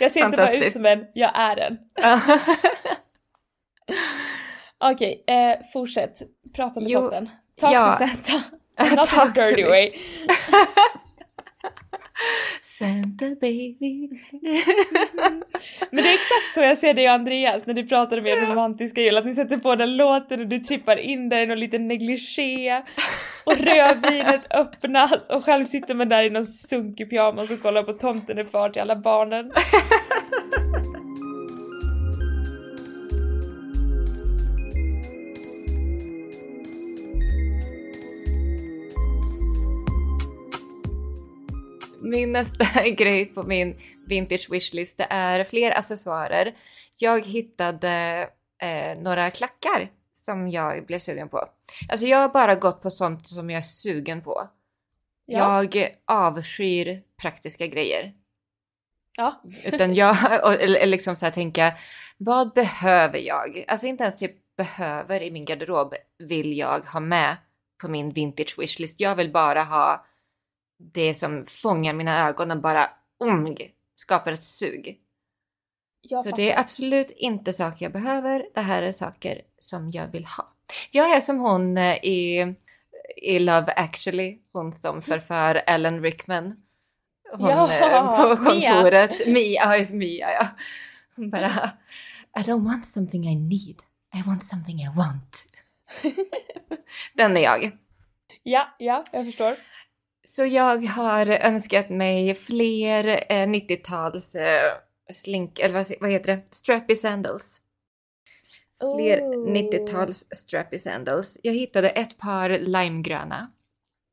Jag 0.00 0.10
ser 0.10 0.24
inte 0.24 0.36
bara 0.36 0.52
ut 0.52 0.72
som 0.72 0.86
en, 0.86 1.06
jag 1.14 1.30
är 1.34 1.56
en. 1.56 1.78
Okej, 4.78 5.24
eh, 5.26 5.56
fortsätt. 5.72 6.22
Prata 6.54 6.80
med 6.80 6.90
Jo, 6.90 7.00
tomten. 7.00 7.30
Talk 7.56 7.74
ja. 7.74 7.84
to 7.84 8.06
Santa. 8.06 8.32
Not 8.96 9.12
in 9.12 9.18
a 9.20 9.32
dirty 9.34 9.64
way. 9.64 9.92
Santa 12.80 13.26
baby. 13.40 14.08
Men 15.90 16.04
det 16.04 16.08
är 16.10 16.14
exakt 16.14 16.54
så 16.54 16.60
jag 16.60 16.78
ser 16.78 16.94
dig 16.94 17.08
och 17.08 17.14
Andreas 17.14 17.66
när 17.66 17.74
ni 17.74 17.86
pratar 17.86 18.18
om 18.18 18.26
er 18.26 18.36
romantiska 18.36 19.00
jul. 19.00 19.16
Att 19.16 19.24
ni 19.24 19.34
sätter 19.34 19.56
på 19.56 19.76
den 19.76 19.96
låten 19.96 20.40
och 20.40 20.46
du 20.46 20.58
trippar 20.58 20.96
in 20.96 21.28
där 21.28 21.42
i 21.42 21.46
någon 21.46 21.60
liten 21.60 21.88
negligé. 21.88 22.82
Och 23.44 23.56
rödvinet 23.56 24.46
öppnas 24.50 25.30
och 25.30 25.44
själv 25.44 25.64
sitter 25.64 25.94
man 25.94 26.08
där 26.08 26.22
i 26.22 26.30
någon 26.30 26.46
sunkig 26.46 27.10
pyjamas 27.10 27.50
och 27.50 27.62
kollar 27.62 27.82
på 27.82 27.92
Tomten 27.92 28.38
är 28.38 28.44
far 28.44 28.70
till 28.70 28.82
alla 28.82 28.96
barnen. 28.96 29.52
Min 42.10 42.32
nästa 42.32 42.88
grej 42.96 43.24
på 43.24 43.42
min 43.42 43.80
vintage 44.06 44.50
wishlist 44.50 44.98
det 44.98 45.06
är 45.10 45.44
fler 45.44 45.78
accessoarer. 45.78 46.54
Jag 46.96 47.26
hittade 47.26 48.28
eh, 48.62 48.98
några 48.98 49.30
klackar 49.30 49.90
som 50.12 50.48
jag 50.48 50.86
blev 50.86 50.98
sugen 50.98 51.28
på. 51.28 51.44
Alltså 51.88 52.06
jag 52.06 52.18
har 52.18 52.28
bara 52.28 52.54
gått 52.54 52.82
på 52.82 52.90
sånt 52.90 53.26
som 53.26 53.50
jag 53.50 53.58
är 53.58 53.62
sugen 53.62 54.22
på. 54.22 54.48
Ja. 55.26 55.64
Jag 55.64 55.90
avskyr 56.06 57.02
praktiska 57.20 57.66
grejer. 57.66 58.12
Ja. 59.16 59.42
Utan 59.66 59.94
jag, 59.94 60.16
och, 60.44 60.52
eller, 60.52 60.80
eller 60.80 60.86
liksom 60.86 61.16
så 61.16 61.24
här 61.24 61.32
tänka, 61.32 61.74
vad 62.16 62.52
behöver 62.52 63.18
jag? 63.18 63.64
Alltså 63.68 63.86
inte 63.86 64.04
ens 64.04 64.16
typ 64.16 64.56
behöver 64.56 65.22
i 65.22 65.30
min 65.30 65.44
garderob 65.44 65.94
vill 66.18 66.58
jag 66.58 66.80
ha 66.80 67.00
med 67.00 67.36
på 67.80 67.88
min 67.88 68.10
vintage 68.10 68.58
wishlist. 68.58 69.00
Jag 69.00 69.16
vill 69.16 69.32
bara 69.32 69.62
ha 69.62 70.06
det 70.80 71.14
som 71.14 71.44
fångar 71.44 71.92
mina 71.94 72.28
ögon 72.28 72.50
och 72.50 72.60
bara 72.60 72.90
omg, 73.20 73.70
skapar 73.94 74.32
ett 74.32 74.44
sug. 74.44 74.98
Jag 76.02 76.22
Så 76.22 76.30
fattar. 76.30 76.42
det 76.42 76.52
är 76.52 76.60
absolut 76.60 77.10
inte 77.10 77.52
saker 77.52 77.84
jag 77.84 77.92
behöver. 77.92 78.46
Det 78.54 78.60
här 78.60 78.82
är 78.82 78.92
saker 78.92 79.42
som 79.58 79.90
jag 79.90 80.06
vill 80.08 80.24
ha. 80.24 80.52
Jag 80.90 81.10
är 81.16 81.20
som 81.20 81.38
hon 81.38 81.78
eh, 81.78 81.94
i, 82.04 82.54
i 83.16 83.38
Love 83.38 83.72
actually, 83.76 84.38
hon 84.52 84.72
som 84.72 85.02
förför 85.02 85.62
Ellen 85.66 86.02
Rickman. 86.02 86.56
Hon 87.32 87.48
Ja, 87.50 87.72
eh, 87.72 88.16
på 88.16 88.28
Mia. 88.28 88.72
kontoret. 88.72 89.26
Mia, 89.26 89.62
ja 89.64 89.76
just 89.76 89.92
Mia 89.92 90.32
ja. 90.32 90.46
Hon 91.16 91.30
bara 91.30 91.50
I 92.36 92.40
don't 92.40 92.64
want 92.64 92.86
something 92.86 93.24
I 93.24 93.36
need. 93.36 93.82
I 94.14 94.22
want 94.26 94.44
something 94.44 94.80
I 94.82 94.88
want. 94.96 95.46
Den 97.14 97.36
är 97.36 97.40
jag. 97.40 97.70
Ja, 98.42 98.74
ja, 98.78 99.04
jag 99.12 99.24
förstår. 99.24 99.56
Så 100.30 100.44
jag 100.44 100.84
har 100.84 101.26
önskat 101.26 101.90
mig 101.90 102.34
fler 102.34 103.24
eh, 103.28 103.46
90-tals 103.46 104.34
eh, 104.34 104.72
slink, 105.12 105.58
eller 105.58 105.74
vad, 105.74 105.86
vad 106.00 106.10
heter 106.10 106.36
det? 106.36 106.42
Strappy 106.50 106.94
sandals. 106.94 107.60
Fler 108.96 109.20
Oh. 109.20 109.52
90-tals 109.52 110.26
strappy 110.30 110.78
sandals. 110.78 111.38
Jag 111.42 111.54
hittade 111.54 111.90
ett 111.90 112.18
par 112.18 112.50
limegröna. 112.50 113.50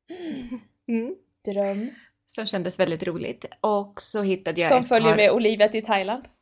Mm. 0.88 1.14
Dröm. 1.44 1.90
Som 2.26 2.46
kändes 2.46 2.80
väldigt 2.80 3.02
roligt. 3.02 3.44
Och 3.60 4.02
så 4.02 4.22
hittade 4.22 4.60
jag 4.60 4.68
Som 4.68 4.78
ett 4.78 4.88
följer 4.88 5.10
par... 5.10 5.16
med 5.16 5.30
Olivia 5.30 5.68
till 5.68 5.84
Thailand. 5.84 6.24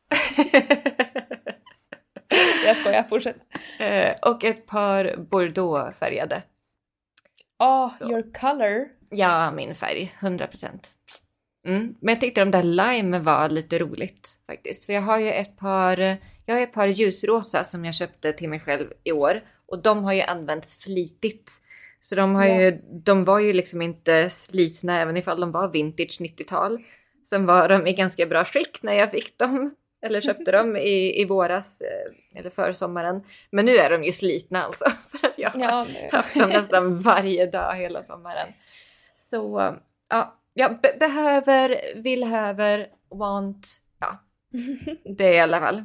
Jag 2.65 2.77
skojar, 2.77 3.03
fortsätt. 3.03 3.37
Eh, 3.79 4.31
och 4.31 4.43
ett 4.43 4.65
par 4.65 5.17
bordeauxfärgade. 5.17 6.41
Oh, 7.59 7.89
Så. 7.89 8.11
your 8.11 8.33
color. 8.33 8.96
Ja, 9.09 9.51
min 9.51 9.75
färg. 9.75 10.15
100 10.19 10.47
procent. 10.47 10.89
Mm. 11.67 11.95
Men 12.01 12.13
jag 12.13 12.21
tyckte 12.21 12.41
de 12.41 12.51
där 12.51 12.63
lime 12.63 13.19
var 13.19 13.49
lite 13.49 13.79
roligt 13.79 14.29
faktiskt. 14.51 14.85
För 14.85 14.93
jag 14.93 15.01
har 15.01 15.19
ju 15.19 15.31
ett 15.31 15.57
par, 15.57 16.17
jag 16.45 16.55
har 16.55 16.61
ett 16.61 16.73
par 16.73 16.87
ljusrosa 16.87 17.63
som 17.63 17.85
jag 17.85 17.95
köpte 17.95 18.33
till 18.33 18.49
mig 18.49 18.59
själv 18.59 18.87
i 19.03 19.11
år. 19.11 19.41
Och 19.67 19.81
de 19.81 20.03
har 20.03 20.13
ju 20.13 20.21
använts 20.21 20.83
flitigt. 20.83 21.51
Så 21.99 22.15
de, 22.15 22.35
har 22.35 22.45
ju, 22.45 22.81
de 23.05 23.23
var 23.23 23.39
ju 23.39 23.53
liksom 23.53 23.81
inte 23.81 24.29
slitna 24.29 25.01
även 25.01 25.17
ifall 25.17 25.39
de 25.39 25.51
var 25.51 25.71
vintage 25.71 26.17
90-tal. 26.21 26.79
Sen 27.29 27.45
var 27.45 27.69
de 27.69 27.87
i 27.87 27.93
ganska 27.93 28.25
bra 28.25 28.45
skick 28.45 28.79
när 28.83 28.93
jag 28.93 29.11
fick 29.11 29.37
dem. 29.37 29.75
Eller 30.05 30.21
köpte 30.21 30.51
dem 30.51 30.75
i, 30.77 31.21
i 31.21 31.25
våras, 31.25 31.81
eh, 31.81 32.39
eller 32.39 32.49
försommaren. 32.49 33.23
Men 33.51 33.65
nu 33.65 33.77
är 33.77 33.89
de 33.89 34.03
ju 34.03 34.11
slitna 34.11 34.63
alltså. 34.63 34.85
För 35.07 35.27
att 35.27 35.37
jag 35.37 35.49
har 35.49 35.59
Ja, 35.59 35.87
haft 36.11 36.33
dem 36.33 36.49
nästan 36.49 36.99
varje 36.99 37.45
dag 37.45 37.75
hela 37.75 38.03
sommaren. 38.03 38.47
Så 39.17 39.75
ja, 40.09 40.35
jag 40.53 40.81
be- 40.81 40.95
behöver, 40.99 41.81
vill 41.95 42.23
höver, 42.23 42.87
want, 43.09 43.67
ja. 43.99 44.17
Det 45.17 45.23
är 45.27 45.33
i 45.33 45.39
alla 45.39 45.59
fall. 45.59 45.83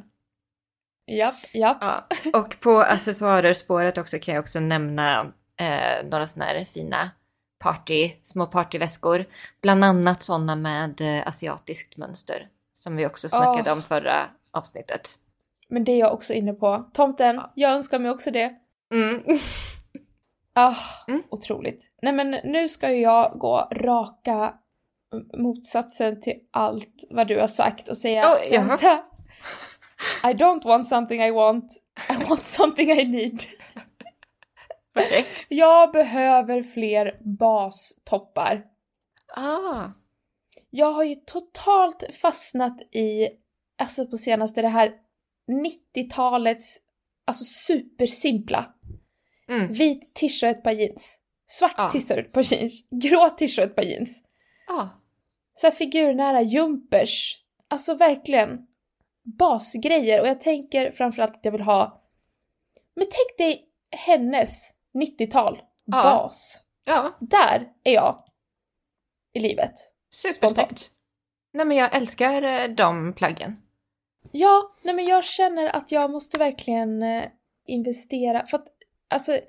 Japp, 1.07 1.35
japp. 1.53 1.77
Ja. 1.81 2.07
Och 2.33 2.59
på 2.59 2.69
accessoarer-spåret 2.81 3.97
också 3.97 4.17
kan 4.19 4.33
jag 4.35 4.41
också 4.41 4.59
nämna 4.59 5.31
eh, 5.59 6.05
några 6.09 6.27
sådana 6.27 6.51
här 6.51 6.65
fina 6.65 7.11
party, 7.59 8.11
små 8.21 8.45
partyväskor. 8.45 9.25
Bland 9.61 9.83
annat 9.83 10.21
sådana 10.21 10.55
med 10.55 11.01
eh, 11.01 11.27
asiatiskt 11.27 11.97
mönster. 11.97 12.47
Som 12.73 12.95
vi 12.95 13.05
också 13.07 13.29
snackade 13.29 13.71
Åh. 13.71 13.77
om 13.77 13.83
förra 13.83 14.29
avsnittet. 14.51 15.09
Men 15.69 15.83
det 15.83 15.91
är 15.91 15.99
jag 15.99 16.13
också 16.13 16.33
inne 16.33 16.53
på. 16.53 16.89
Tomten, 16.93 17.35
Ja. 17.35 17.51
jag 17.55 17.71
önskar 17.71 17.99
mig 17.99 18.11
också 18.11 18.31
det. 18.31 18.53
Mm. 18.93 19.23
Ah, 20.53 20.75
Mm. 21.07 21.23
otroligt. 21.29 21.91
Nej 22.01 22.13
men 22.13 22.31
nu 22.31 22.67
ska 22.67 22.91
ju 22.91 23.01
jag 23.01 23.39
gå 23.39 23.67
raka 23.71 24.53
motsatsen 25.37 26.21
till 26.21 26.39
allt 26.51 27.03
vad 27.09 27.27
du 27.27 27.39
har 27.39 27.47
sagt 27.47 27.87
och 27.89 27.97
säga 27.97 28.21
jaha. 28.21 28.37
Santa, 28.37 29.03
I 30.23 30.33
don't 30.33 30.63
want 30.65 30.87
something 30.87 31.21
I 31.21 31.31
want, 31.31 31.65
I 32.09 32.23
want 32.29 32.45
something 32.45 32.89
I 32.91 33.05
need. 33.05 33.39
Okej. 34.95 35.25
Jag 35.47 35.91
behöver 35.91 36.63
fler 36.63 37.17
bastoppar. 37.21 38.63
Ah. 39.35 39.85
Jag 40.69 40.91
har 40.93 41.03
ju 41.03 41.15
totalt 41.15 42.03
fastnat 42.21 42.81
i, 42.81 43.27
alltså 43.77 44.05
på 44.07 44.17
senaste 44.17 44.61
det 44.61 44.67
här 44.67 44.93
90-talets, 45.51 46.77
alltså 47.25 47.43
supersimpla. 47.43 48.73
Mm. 49.47 49.71
Vit 49.73 50.21
och 50.43 50.49
ett 50.49 50.63
par 50.63 50.71
jeans. 50.71 51.19
Svart 51.47 51.73
Ja. 51.77 51.85
och 52.11 52.17
ett 52.17 52.31
par 52.31 52.53
jeans. 52.53 52.87
Grå 52.89 53.19
och 53.21 53.41
ett 53.41 53.75
par 53.75 53.83
jeans. 53.83 54.23
Ah. 54.67 54.87
Så 55.53 55.67
här 55.67 55.71
figurnära 55.71 56.41
jumpers. 56.41 57.43
Alltså 57.67 57.95
verkligen 57.95 58.67
basgrejer. 59.23 60.21
Och 60.21 60.27
jag 60.27 60.41
tänker 60.41 60.91
framförallt 60.91 61.35
att 61.35 61.45
jag 61.45 61.51
vill 61.51 61.61
ha... 61.61 62.01
Men 62.95 63.05
tänk 63.05 63.37
dig 63.37 63.67
hennes 63.91 64.73
90-tal. 64.93 65.61
Ja. 65.85 66.03
Bas. 66.03 66.61
Ja, 66.85 67.17
Där 67.19 67.67
är 67.83 67.93
jag 67.93 68.23
i 69.33 69.39
livet. 69.39 69.73
supersnyggt. 70.09 70.91
Nej 71.53 71.65
men 71.65 71.77
jag 71.77 71.95
älskar 71.95 72.41
eh, 72.41 72.67
de 72.67 73.13
plaggen. 73.13 73.61
Ja, 74.31 74.71
nej 74.83 74.95
men 74.95 75.05
jag 75.05 75.23
känner 75.23 75.69
att 75.75 75.91
jag 75.91 76.11
måste 76.11 76.37
verkligen 76.37 77.03
eh, 77.03 77.23
investera. 77.65 78.45
För 78.45 78.57
att 78.57 78.67
alltså, 79.13 79.39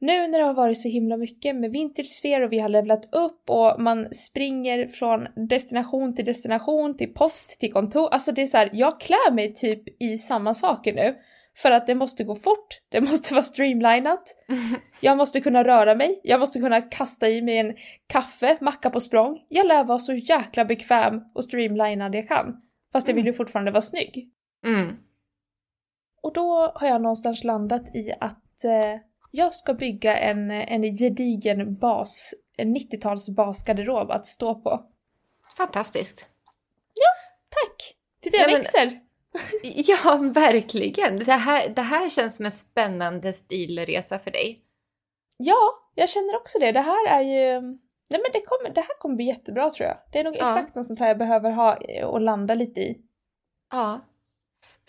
nu 0.00 0.28
när 0.28 0.38
det 0.38 0.44
har 0.44 0.54
varit 0.54 0.78
så 0.78 0.88
himla 0.88 1.16
mycket 1.16 1.56
med 1.56 1.70
vintage 1.70 2.42
och 2.44 2.52
vi 2.52 2.58
har 2.58 2.68
levlat 2.68 3.14
upp 3.14 3.50
och 3.50 3.80
man 3.82 4.14
springer 4.14 4.86
från 4.86 5.26
destination 5.48 6.14
till 6.14 6.24
destination, 6.24 6.96
till 6.96 7.14
post, 7.14 7.60
till 7.60 7.72
kontor. 7.72 8.08
Alltså 8.12 8.32
det 8.32 8.42
är 8.42 8.46
så 8.46 8.56
här, 8.56 8.70
jag 8.72 9.00
klär 9.00 9.32
mig 9.32 9.54
typ 9.54 10.02
i 10.02 10.16
samma 10.18 10.54
saker 10.54 10.94
nu. 10.94 11.16
För 11.62 11.70
att 11.70 11.86
det 11.86 11.94
måste 11.94 12.24
gå 12.24 12.34
fort, 12.34 12.80
det 12.88 13.00
måste 13.10 13.34
vara 13.34 13.42
streamlinat. 13.42 14.36
Jag 15.00 15.16
måste 15.16 15.40
kunna 15.40 15.64
röra 15.64 15.94
mig, 15.94 16.20
jag 16.22 16.40
måste 16.40 16.58
kunna 16.58 16.80
kasta 16.80 17.28
i 17.28 17.42
mig 17.42 17.58
en 17.58 17.76
kaffe, 18.06 18.58
macka 18.60 18.90
på 18.90 19.00
språng. 19.00 19.38
Jag 19.48 19.66
lär 19.66 19.84
vara 19.84 19.98
så 19.98 20.12
jäkla 20.12 20.64
bekväm 20.64 21.20
och 21.34 21.44
streamlinad 21.44 22.14
jag 22.14 22.28
kan. 22.28 22.62
Fast 22.92 23.08
jag 23.08 23.14
vill 23.14 23.26
ju 23.26 23.32
fortfarande 23.32 23.70
vara 23.70 23.82
snygg. 23.82 24.30
Mm. 24.66 24.96
Och 26.22 26.32
då 26.34 26.72
har 26.74 26.86
jag 26.86 27.02
någonstans 27.02 27.44
landat 27.44 27.96
i 27.96 28.12
att 28.20 28.47
eh, 28.64 28.96
jag 29.30 29.54
ska 29.54 29.74
bygga 29.74 30.16
en, 30.18 30.50
en 30.50 30.82
gedigen 30.82 31.74
bas, 31.76 32.34
en 32.56 32.76
90-tals 32.76 33.28
basgarderob 33.28 34.10
att 34.10 34.26
stå 34.26 34.54
på. 34.54 34.84
Fantastiskt. 35.56 36.28
Tack! 37.50 37.96
Titta 38.20 38.36
jag 38.36 38.46
Nej, 38.46 38.52
men- 38.54 38.62
växer! 38.62 39.00
Ja, 39.88 40.16
verkligen. 40.34 41.18
Det 41.18 41.32
här, 41.32 41.68
det 41.68 41.82
här 41.82 42.08
känns 42.08 42.36
som 42.36 42.44
en 42.44 42.50
spännande 42.50 43.32
stilresa 43.32 44.18
för 44.18 44.30
dig. 44.30 44.62
Ja, 45.36 45.58
jag 45.94 46.08
känner 46.08 46.36
också 46.36 46.58
det. 46.58 46.72
Det 46.72 46.80
här 46.80 47.06
är 47.08 47.20
ju... 47.20 47.60
Nej 48.10 48.20
men 48.22 48.30
det, 48.32 48.40
kommer, 48.40 48.70
det 48.74 48.80
här 48.80 48.98
kommer 48.98 49.16
bli 49.16 49.24
jättebra 49.24 49.70
tror 49.70 49.88
jag. 49.88 49.96
Det 50.12 50.18
är 50.18 50.24
nog 50.24 50.36
Ja. 50.36 50.48
exakt 50.48 50.74
något 50.74 50.86
sånt 50.86 50.98
här 50.98 51.08
jag 51.08 51.18
behöver 51.18 51.50
ha 51.50 51.76
eh, 51.76 52.04
och 52.06 52.20
landa 52.20 52.54
lite 52.54 52.80
i. 52.80 52.98
Ja. 53.72 54.00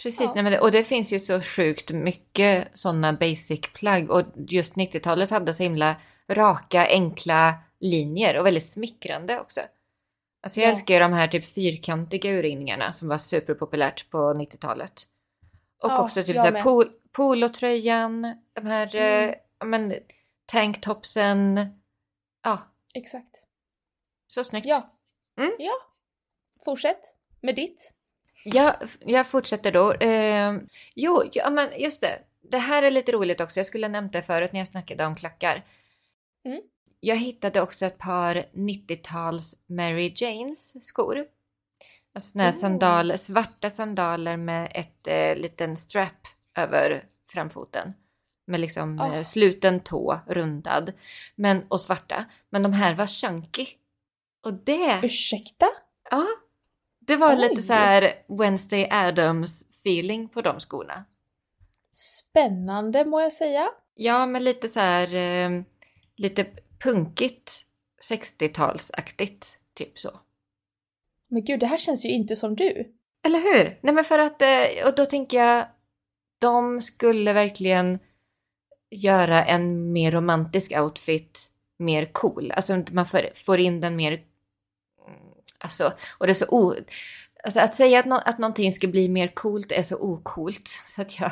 Precis, 0.04 0.32
Ja. 0.36 0.42
Nej, 0.42 0.52
det, 0.52 0.60
och 0.60 0.72
det 0.72 0.84
finns 0.84 1.14
ju 1.14 1.20
så 1.20 1.42
sjukt 1.42 1.92
mycket 1.92 2.68
sådana 2.78 3.14
basic-plagg 3.14 4.10
och 4.12 4.24
just 4.48 4.76
90-talet 4.76 5.30
hade 5.30 5.54
så 5.54 5.64
himla 5.64 5.96
raka, 6.32 6.88
enkla 6.88 7.56
linjer 7.80 8.40
och 8.40 8.46
väldigt 8.46 8.66
smickrande 8.70 9.40
också. 9.40 9.62
Alltså 10.44 10.60
jag 10.60 10.68
Ja. 10.68 10.72
älskar 10.72 10.94
ju 10.94 11.00
de 11.00 11.14
här 11.14 11.28
typ 11.28 11.46
fyrkantiga 11.46 12.32
urringningarna 12.32 12.92
som 12.94 13.08
var 13.10 13.18
superpopulärt 13.18 14.10
på 14.10 14.18
90-talet. 14.34 15.04
Och 15.84 15.90
Ja, 15.92 16.02
också 16.04 16.24
typ 16.24 16.28
jag 16.36 16.38
så 16.38 16.44
här 16.46 16.52
med. 16.52 16.64
pol 16.64 16.92
polotröjan, 17.12 18.22
de 18.54 18.66
här 18.66 18.96
Mm. 18.96 19.30
eh, 19.30 19.36
men, 19.68 19.94
tanktopsen. 20.46 21.60
Ja, 22.44 22.60
Exakt. 22.94 23.44
så 24.28 24.44
snyggt. 24.44 24.66
Ja. 24.68 24.86
Mm. 25.40 25.52
Ja. 25.60 25.74
Fortsätt 26.66 27.00
med 27.42 27.56
ditt. 27.56 27.94
Jag, 28.46 28.76
jag 29.00 29.28
fortsätter 29.28 29.72
då. 29.72 29.94
Eh, 29.94 30.54
jo, 30.96 31.24
ja, 31.32 31.50
men 31.50 31.70
just 31.78 32.02
det. 32.02 32.20
Det 32.52 32.58
här 32.58 32.84
är 32.84 32.92
lite 32.92 33.12
roligt 33.12 33.42
också. 33.42 33.60
Jag 33.60 33.66
skulle 33.68 33.88
ha 33.88 33.92
nämnt 33.92 34.14
det 34.14 34.22
förut 34.22 34.54
när 34.54 34.60
jag 34.60 34.68
snackade 34.68 35.06
om 35.06 35.16
klackar. 35.16 35.66
Mm. 36.46 36.62
Jag 37.00 37.16
hittade 37.16 37.62
också 37.62 37.86
ett 37.86 37.98
par 37.98 38.36
90-tals 38.54 39.56
Mary 39.68 40.14
Janes 40.16 40.88
skor. 40.88 41.26
Alltså 42.14 42.32
såna 42.32 42.44
här 42.44 42.52
Oh. 42.52 42.56
sandal, 42.56 43.18
svarta 43.18 43.70
sandaler 43.70 44.38
med 44.38 44.72
ett 44.76 45.08
eh, 45.08 45.36
liten 45.36 45.78
strap 45.78 46.28
över 46.58 47.06
framfoten. 47.32 47.94
Med 48.48 48.60
liksom 48.60 49.00
Oh. 49.00 49.16
eh, 49.18 49.24
sluten 49.24 49.80
tå, 49.80 50.20
rundad. 50.28 50.94
Men, 51.36 51.64
och 51.68 51.82
svarta. 51.82 52.26
Men 52.50 52.64
de 52.64 52.74
här 52.74 52.96
var 52.96 53.08
chunky. 53.08 53.68
Och 54.46 54.54
det... 54.54 55.00
Ursäkta? 55.04 55.66
Ja, 56.12 56.26
Det 57.10 57.18
var 57.18 57.36
Oj. 57.36 57.40
lite 57.40 57.62
så 57.62 57.74
här 57.74 58.14
Wednesday 58.28 58.88
Adams 58.92 59.66
feeling 59.70 60.28
på 60.28 60.42
de 60.42 60.60
skorna. 60.60 61.06
Spännande 61.92 63.06
må 63.06 63.22
jag 63.22 63.34
säga. 63.34 63.70
Ja, 63.96 64.26
men 64.26 64.44
lite 64.44 64.68
så 64.68 64.80
här 64.80 65.16
eh, 65.16 65.62
lite 66.18 66.46
punkigt 66.84 67.66
60-talsaktigt, 68.12 69.56
typ 69.74 70.00
så. 70.00 70.20
Men 71.28 71.44
gud, 71.44 71.60
det 71.60 71.66
här 71.66 71.78
känns 71.78 72.06
ju 72.06 72.10
inte 72.10 72.36
som 72.36 72.56
du. 72.56 72.96
Eller 73.26 73.40
hur? 73.40 73.80
Nej 73.82 73.94
men 73.94 74.04
för 74.04 74.20
att, 74.20 74.42
eh, 74.42 74.88
och 74.88 74.96
då 74.96 75.06
tänker 75.06 75.38
jag, 75.38 75.68
de 76.40 76.82
skulle 76.82 77.34
verkligen 77.34 78.00
göra 78.92 79.46
en 79.46 79.92
mer 79.92 80.12
romantisk 80.12 80.80
outfit 80.80 81.52
mer 81.80 82.06
cool. 82.06 82.52
Alltså 82.52 82.84
man 82.92 83.06
får, 83.06 83.30
får 83.36 83.60
in 83.60 83.82
den 83.82 83.96
mer, 83.96 84.22
alltså, 85.60 85.94
och 86.18 86.28
det 86.28 86.32
är 86.32 86.34
så 86.34 86.46
o... 86.50 86.76
Alltså 87.44 87.60
att 87.60 87.74
säga 87.74 88.00
att, 88.00 88.06
no, 88.06 88.14
att 88.26 88.38
någonting 88.38 88.72
ska 88.72 88.88
bli 88.88 89.10
mer 89.10 89.28
coolt 89.28 89.72
är 89.72 89.84
så 89.84 89.98
okult 89.98 90.70
så 90.86 91.02
att 91.02 91.20
jag 91.20 91.32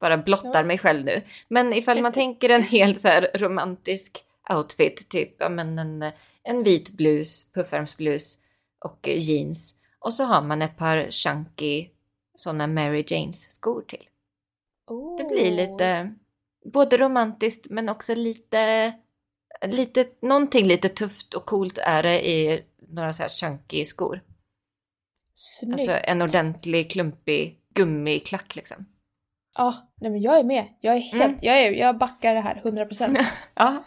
bara 0.00 0.16
blottar 0.18 0.60
Ja. 0.60 0.64
mig 0.64 0.78
själv 0.78 1.04
nu. 1.04 1.22
Men 1.48 1.72
ifall 1.72 2.02
man 2.02 2.12
tänker 2.12 2.48
en 2.48 2.62
helt 2.62 3.00
så 3.00 3.08
här 3.08 3.30
romantisk 3.34 4.24
outfit, 4.50 5.08
typ 5.08 5.34
ja, 5.38 5.48
men 5.48 5.78
en, 5.78 6.12
en 6.42 6.62
vit 6.62 6.90
blus, 6.90 7.52
puffärmsblus 7.52 8.38
och 8.84 9.08
jeans. 9.08 9.76
Och 9.98 10.12
så 10.12 10.24
har 10.24 10.42
man 10.42 10.62
ett 10.62 10.76
par 10.76 11.10
chunky 11.10 11.88
sådana 12.34 12.66
Mary 12.66 13.04
Janes 13.06 13.50
skor 13.50 13.82
till. 13.82 14.08
Oh. 14.86 15.16
Det 15.18 15.24
blir 15.24 15.50
lite, 15.50 16.14
både 16.64 16.96
romantiskt 16.96 17.70
men 17.70 17.88
också 17.88 18.14
lite, 18.14 18.92
lite, 19.66 20.04
någonting 20.22 20.66
lite 20.66 20.88
tufft 20.88 21.34
och 21.34 21.46
coolt 21.46 21.78
är 21.78 22.02
det 22.02 22.28
i 22.28 22.64
några 22.88 23.12
så 23.12 23.22
här 23.22 23.30
chunky 23.30 23.84
skor. 23.84 24.20
Snyggt. 25.34 25.72
Alltså 25.72 25.90
en 26.04 26.22
ordentlig 26.22 26.90
klumpig 26.90 27.60
gummiklack 27.74 28.56
liksom. 28.56 28.86
Ja, 29.54 29.92
nej 30.00 30.10
men 30.10 30.20
jag 30.22 30.38
är 30.38 30.44
med. 30.44 30.68
Jag 30.80 30.96
är 30.96 31.00
helt, 31.00 31.14
Mm. 31.24 31.38
jag, 31.42 31.60
är, 31.60 31.70
jag 31.72 31.98
backar 31.98 32.34
det 32.34 32.40
här 32.40 32.60
100%. 32.64 33.26
Ja, 33.54 33.84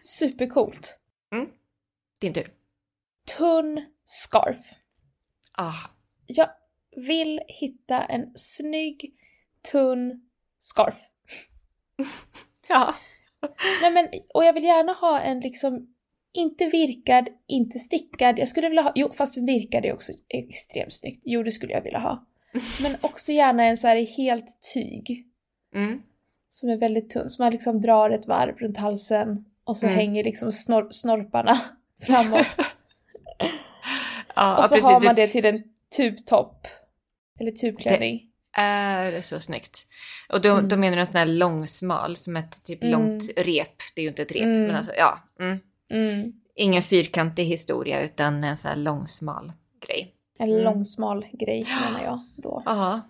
Supercoolt. 0.00 0.98
din 2.20 2.32
tur. 2.32 2.52
Tunn 3.38 3.84
scarf. 4.04 4.58
Ah, 5.52 5.74
Jag 6.26 6.48
vill 6.96 7.40
hitta 7.48 8.04
en 8.04 8.32
snygg, 8.34 9.14
tunn 9.72 10.28
scarf. 10.58 10.96
ja. 12.68 12.94
Nej 13.82 13.90
men, 13.92 14.08
och 14.34 14.44
jag 14.44 14.52
vill 14.52 14.64
gärna 14.64 14.92
ha 14.92 15.20
en 15.20 15.40
liksom, 15.40 15.94
inte 16.32 16.66
virkad, 16.66 17.28
inte 17.46 17.78
stickad. 17.78 18.38
Jag 18.38 18.48
skulle 18.48 18.68
vilja 18.68 18.82
ha, 18.82 18.92
jo 18.94 19.12
fast 19.12 19.36
virkad 19.38 19.84
är 19.84 19.92
också 19.92 20.12
extremt 20.28 20.92
snyggt. 20.92 21.22
Jo 21.24 21.42
det 21.42 21.50
skulle 21.50 21.72
jag 21.72 21.82
vilja 21.82 21.98
ha. 21.98 22.26
Men 22.82 22.96
också 23.00 23.32
gärna 23.32 23.64
en 23.64 23.76
så 23.76 23.86
här 23.88 24.16
helt 24.16 24.72
tyg. 24.74 25.26
Mm. 25.74 26.02
Som 26.48 26.70
är 26.70 26.76
väldigt 26.76 27.10
tunn, 27.10 27.28
som 27.28 27.44
man 27.44 27.52
liksom 27.52 27.80
drar 27.80 28.10
ett 28.10 28.26
varv 28.26 28.56
runt 28.58 28.76
halsen. 28.76 29.44
Och 29.64 29.76
så 29.76 29.86
Mm. 29.86 29.98
hänger 29.98 30.24
liksom 30.24 30.52
snor 30.52 30.90
snorparna 30.90 31.60
framåt. 32.06 32.46
Ja, 34.34 34.56
och 34.58 34.64
så 34.64 34.74
precis. 34.74 34.84
har 34.84 35.00
man 35.00 35.14
det 35.14 35.28
till 35.28 35.44
en 35.44 35.62
tubtopp. 35.96 36.66
Eller 37.40 37.50
tubklänning. 37.50 38.31
Är 38.56 39.20
så 39.20 39.40
snyggt. 39.40 39.86
Och 40.28 40.40
då, 40.40 40.48
Mm. 40.52 40.68
då 40.68 40.76
menar 40.76 40.96
du 40.96 41.00
en 41.00 41.06
sån 41.06 41.16
här 41.16 41.26
långsmal 41.26 42.16
som 42.16 42.36
ett 42.36 42.64
typ 42.64 42.82
Mm. 42.82 42.92
långt 42.92 43.30
rep. 43.36 43.76
Det 43.94 44.00
är 44.00 44.02
ju 44.02 44.08
inte 44.08 44.22
ett 44.22 44.32
rep, 44.32 44.42
Mm. 44.42 44.62
men 44.66 44.76
alltså 44.76 44.92
ja. 44.96 45.18
Mm. 45.40 45.58
Mm. 45.90 46.32
Ingen 46.56 46.82
fyrkantig 46.82 47.44
historia 47.44 48.02
utan 48.02 48.44
en 48.44 48.56
sån 48.56 48.68
här 48.68 48.76
långsmal 48.76 49.52
grej. 49.86 50.14
En 50.38 50.50
Mm. 50.52 50.64
långsmal 50.64 51.26
grej 51.32 51.66
menar 51.84 52.04
jag 52.04 52.20
då. 52.36 52.62
Ja. 52.66 53.00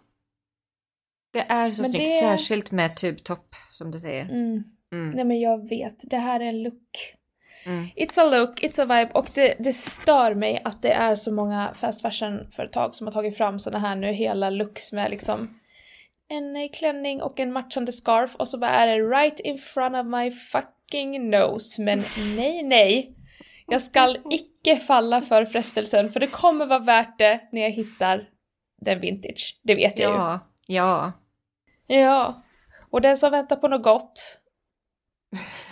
Det 1.33 1.41
är 1.49 1.71
så 1.73 1.83
Men 1.83 1.91
snyggt, 1.91 2.05
det- 2.05 2.21
särskilt 2.21 2.71
med 2.71 2.97
tubtopp 2.97 3.55
som 3.71 3.91
du 3.91 4.01
säger. 4.01 4.25
Nej 5.15 5.25
men 5.25 5.41
jag 5.41 5.69
vet, 5.69 5.97
det 6.03 6.17
här 6.19 6.41
är 6.41 6.45
en 6.45 6.63
look. 6.63 7.15
Mm. 7.67 7.89
It's 7.97 8.21
a 8.21 8.25
look, 8.25 8.63
it's 8.63 8.83
a 8.83 8.85
vibe 8.85 9.11
och 9.13 9.27
det, 9.35 9.55
det 9.59 9.73
stör 9.73 10.35
mig 10.35 10.63
att 10.65 10.83
det 10.83 10.93
är 10.93 11.15
så 11.15 11.35
många 11.35 11.75
fast 11.75 12.03
fashion-företag 12.03 12.95
som 12.95 13.07
har 13.07 13.13
tagit 13.13 13.37
fram 13.37 13.59
såna 13.59 13.79
här 13.79 13.97
nu 13.97 14.13
hela 14.13 14.51
looks 14.51 14.93
med 14.93 15.11
liksom 15.11 15.49
en 16.29 16.57
eh, 16.57 16.71
klänning 16.73 17.23
och 17.23 17.41
en 17.41 17.53
matchande 17.53 17.93
scarf 17.93 18.35
och 18.37 18.49
så 18.49 18.59
bara 18.59 18.71
är 18.71 18.87
det 18.87 19.05
right 19.05 19.41
in 19.41 19.59
front 19.59 19.97
of 19.97 20.07
my 20.07 20.31
fucking 20.31 21.31
nose. 21.31 21.83
Men 21.83 22.05
nej, 22.37 22.63
nej. 22.63 23.17
Jag 23.67 23.83
skall 23.83 24.19
icke 24.31 24.77
falla 24.77 25.23
för 25.23 25.45
frestelsen 25.45 26.13
för 26.13 26.21
det 26.21 26.27
kommer 26.27 26.67
vara 26.67 26.79
värt 26.79 27.19
det 27.19 27.41
när 27.53 27.61
jag 27.61 27.71
hittar 27.71 28.29
den 28.81 29.01
vintage. 29.01 29.61
Det 29.63 29.75
vet 29.75 29.99
jag 29.99 30.11
ju. 30.11 30.17
Ja, 30.17 30.41
ja. 30.67 31.13
Ja. 31.87 32.43
Och 32.91 33.01
den 33.01 33.17
som 33.17 33.31
väntar 33.31 33.57
på 33.57 33.69
något 33.69 33.83
gott. 33.83 34.39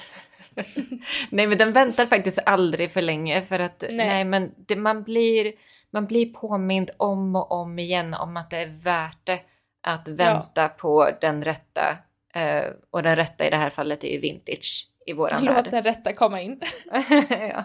Nej 1.30 1.46
men 1.46 1.58
den 1.58 1.72
väntar 1.72 2.06
faktiskt 2.06 2.38
aldrig 2.46 2.90
för 2.90 3.02
länge 3.02 3.42
för 3.42 3.58
att 3.58 3.84
nej, 3.88 3.96
Nej. 3.96 4.24
men 4.24 4.50
det, 4.56 4.76
man, 4.76 5.02
blir, 5.02 5.52
man 5.92 6.06
blir 6.06 6.32
påmind 6.32 6.90
om 6.96 7.36
och 7.36 7.52
om 7.52 7.78
igen 7.78 8.14
om 8.14 8.36
att 8.36 8.50
det 8.50 8.56
är 8.56 8.66
värt 8.84 9.26
det 9.26 9.40
att 9.82 10.08
vänta 10.08 10.68
på 10.68 11.10
den 11.20 11.44
rätta. 11.44 11.96
Eh, 12.34 12.64
och 12.90 13.02
den 13.02 13.16
rätta 13.16 13.46
i 13.46 13.50
det 13.50 13.56
här 13.56 13.70
fallet 13.70 14.04
är 14.04 14.08
ju 14.12 14.20
vintage 14.20 14.86
i 15.06 15.12
våran 15.12 15.44
Låt 15.44 15.56
värld. 15.56 15.68
den 15.70 15.82
rätta 15.82 16.12
komma 16.12 16.40
in. 16.40 16.60
ja. 17.30 17.64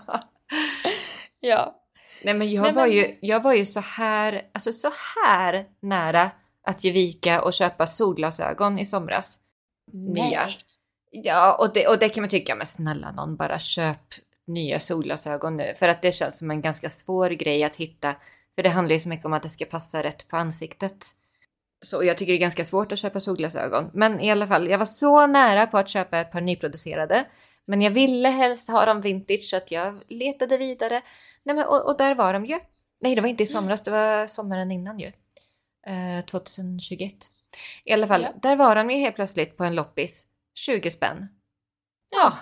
Ja. 1.39 1.81
Nej 2.23 2.33
men 2.33 2.51
jag 2.51 2.61
Nej, 2.63 2.73
var 2.73 2.87
men- 2.87 2.95
ju, 2.95 3.17
jag 3.21 3.43
var 3.43 3.53
ju 3.53 3.65
så 3.65 3.79
här, 3.79 4.41
alltså 4.53 4.71
så 4.71 4.89
här 5.25 5.65
nära 5.81 6.31
att 6.67 6.83
ge 6.83 6.91
vika 6.91 7.41
och 7.41 7.53
köpa 7.53 7.87
solglasögon 7.87 8.79
i 8.79 8.85
somras. 8.85 9.39
Nya. 9.91 10.49
Ja, 11.23 11.55
och 11.59 11.73
det, 11.73 11.87
och 11.87 11.99
det 11.99 12.09
kan 12.09 12.21
man 12.21 12.29
tycka, 12.29 12.55
men 12.55 12.65
snälla 12.65 13.11
någon 13.11 13.35
bara 13.35 13.59
köp 13.59 13.97
nya 14.47 14.79
solglasögon 14.79 15.57
nu. 15.57 15.73
För 15.77 15.87
att 15.87 16.01
det 16.01 16.11
känns 16.11 16.37
som 16.37 16.51
en 16.51 16.61
ganska 16.61 16.89
svår 16.89 17.29
grej 17.29 17.63
att 17.63 17.75
hitta. 17.75 18.15
För 18.55 18.63
det 18.63 18.69
handlar 18.69 18.93
ju 18.93 18.99
så 18.99 19.09
mycket 19.09 19.25
om 19.25 19.33
att 19.33 19.43
det 19.43 19.49
ska 19.49 19.65
passa 19.65 20.03
rätt 20.03 20.27
på 20.27 20.37
ansiktet. 20.37 21.05
Så 21.85 22.03
jag 22.03 22.17
tycker 22.17 22.31
det 22.33 22.37
är 22.37 22.41
ganska 22.41 22.63
svårt 22.63 22.91
att 22.91 22.99
köpa 22.99 23.19
solglasögon. 23.19 23.89
Men 23.93 24.19
i 24.19 24.31
alla 24.31 24.47
fall, 24.47 24.67
jag 24.69 24.77
var 24.77 24.85
så 24.85 25.27
nära 25.27 25.67
på 25.67 25.77
att 25.77 25.89
köpa 25.89 26.17
ett 26.17 26.31
par 26.31 26.41
nyproducerade. 26.41 27.25
Men 27.65 27.81
jag 27.81 27.91
ville 27.91 28.29
helst 28.29 28.69
ha 28.69 28.85
dem 28.85 29.01
vintage 29.01 29.43
så 29.43 29.57
att 29.57 29.71
jag 29.71 30.01
letade 30.09 30.57
vidare. 30.57 31.01
Nej, 31.43 31.55
men, 31.55 31.65
och, 31.65 31.85
och 31.85 31.97
där 31.97 32.15
var 32.15 32.33
de 32.33 32.45
ju. 32.45 32.59
Nej, 33.01 33.15
det 33.15 33.21
var 33.21 33.27
inte 33.29 33.43
i 33.43 33.45
somras, 33.45 33.81
det 33.83 33.91
var 33.91 34.27
sommaren 34.27 34.71
innan 34.71 34.99
ju. 34.99 35.11
Eh, 35.87 36.25
2021. 36.25 37.13
I 37.85 37.93
alla 37.93 38.07
fall, 38.07 38.21
Ja. 38.21 38.33
där 38.41 38.55
var 38.55 38.75
de 38.75 38.91
ju 38.91 38.97
helt 38.97 39.15
plötsligt 39.15 39.57
på 39.57 39.63
en 39.63 39.75
loppis. 39.75 40.27
20 40.55 40.89
spänn. 40.91 41.27
Ja, 42.09 42.37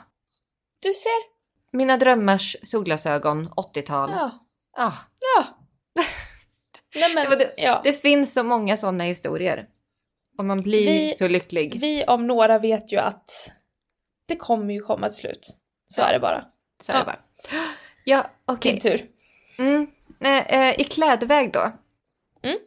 Du 0.79 0.93
ser. 0.93 1.33
mina 1.71 1.97
drömmars 1.97 2.57
solglasögon 2.61 3.49
80-tal. 3.49 4.09
Ja. 4.09 4.45
Ja. 4.77 4.93
Ja. 5.35 5.45
Nej 6.95 7.13
men, 7.15 7.29
Det 7.29 7.35
det- 7.35 7.53
ja. 7.57 7.81
Det 7.83 7.93
finns 7.93 8.33
så 8.33 8.43
många 8.43 8.77
sådana 8.77 9.03
historier. 9.03 9.67
Och 10.37 10.45
man 10.45 10.61
blir 10.61 10.85
Vi- 10.85 11.13
så 11.13 11.27
lycklig. 11.27 11.77
Vi 11.79 12.03
om 12.05 12.27
några 12.27 12.59
vet 12.59 12.91
ju 12.91 12.97
att 12.97 13.51
det 14.25 14.35
kommer 14.35 14.73
ju 14.73 14.79
komma 14.81 15.09
till 15.09 15.17
slut. 15.17 15.47
Så 15.87 16.01
Ja. 16.01 16.05
är 16.05 16.13
det 16.13 16.19
bara. 16.19 16.45
Så 16.81 16.91
är 16.91 16.95
det 16.95 16.99
Ja. 17.01 17.05
bara. 17.05 17.19
Ja, 18.05 18.29
okej. 18.45 18.71
Din 18.71 18.81
tur. 18.81 19.07
Mm. 19.57 19.87
Eh, 20.47 20.79
I 20.81 20.83
klädväg 20.83 21.51
då? 21.53 21.71
Mm. 22.43 22.57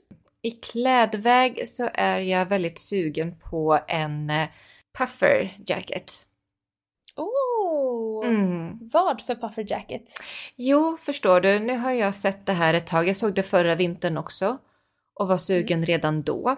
I 0.42 0.50
klädväg 0.50 1.68
så 1.68 1.90
är 1.94 2.18
jag 2.20 2.46
väldigt 2.46 2.78
sugen 2.78 3.38
på 3.38 3.80
en 3.88 4.30
eh, 4.30 4.48
puffer 4.98 5.58
jacket. 5.66 6.12
Oh. 7.16 8.26
Mm. 8.26 8.78
Vad 8.92 9.22
för 9.22 9.34
puffer 9.34 9.66
jacket? 9.68 10.02
Jo, 10.56 10.96
förstår 11.00 11.40
du, 11.40 11.58
nu 11.58 11.76
har 11.76 11.90
jag 11.90 12.14
sett 12.14 12.46
det 12.46 12.52
här 12.52 12.74
ett 12.74 12.86
tag. 12.86 13.08
Jag 13.08 13.16
såg 13.16 13.34
det 13.34 13.42
förra 13.42 13.74
vintern 13.74 14.16
också 14.16 14.58
och 15.14 15.28
var 15.28 15.38
sugen 15.38 15.86
redan 15.86 16.22
då. 16.22 16.56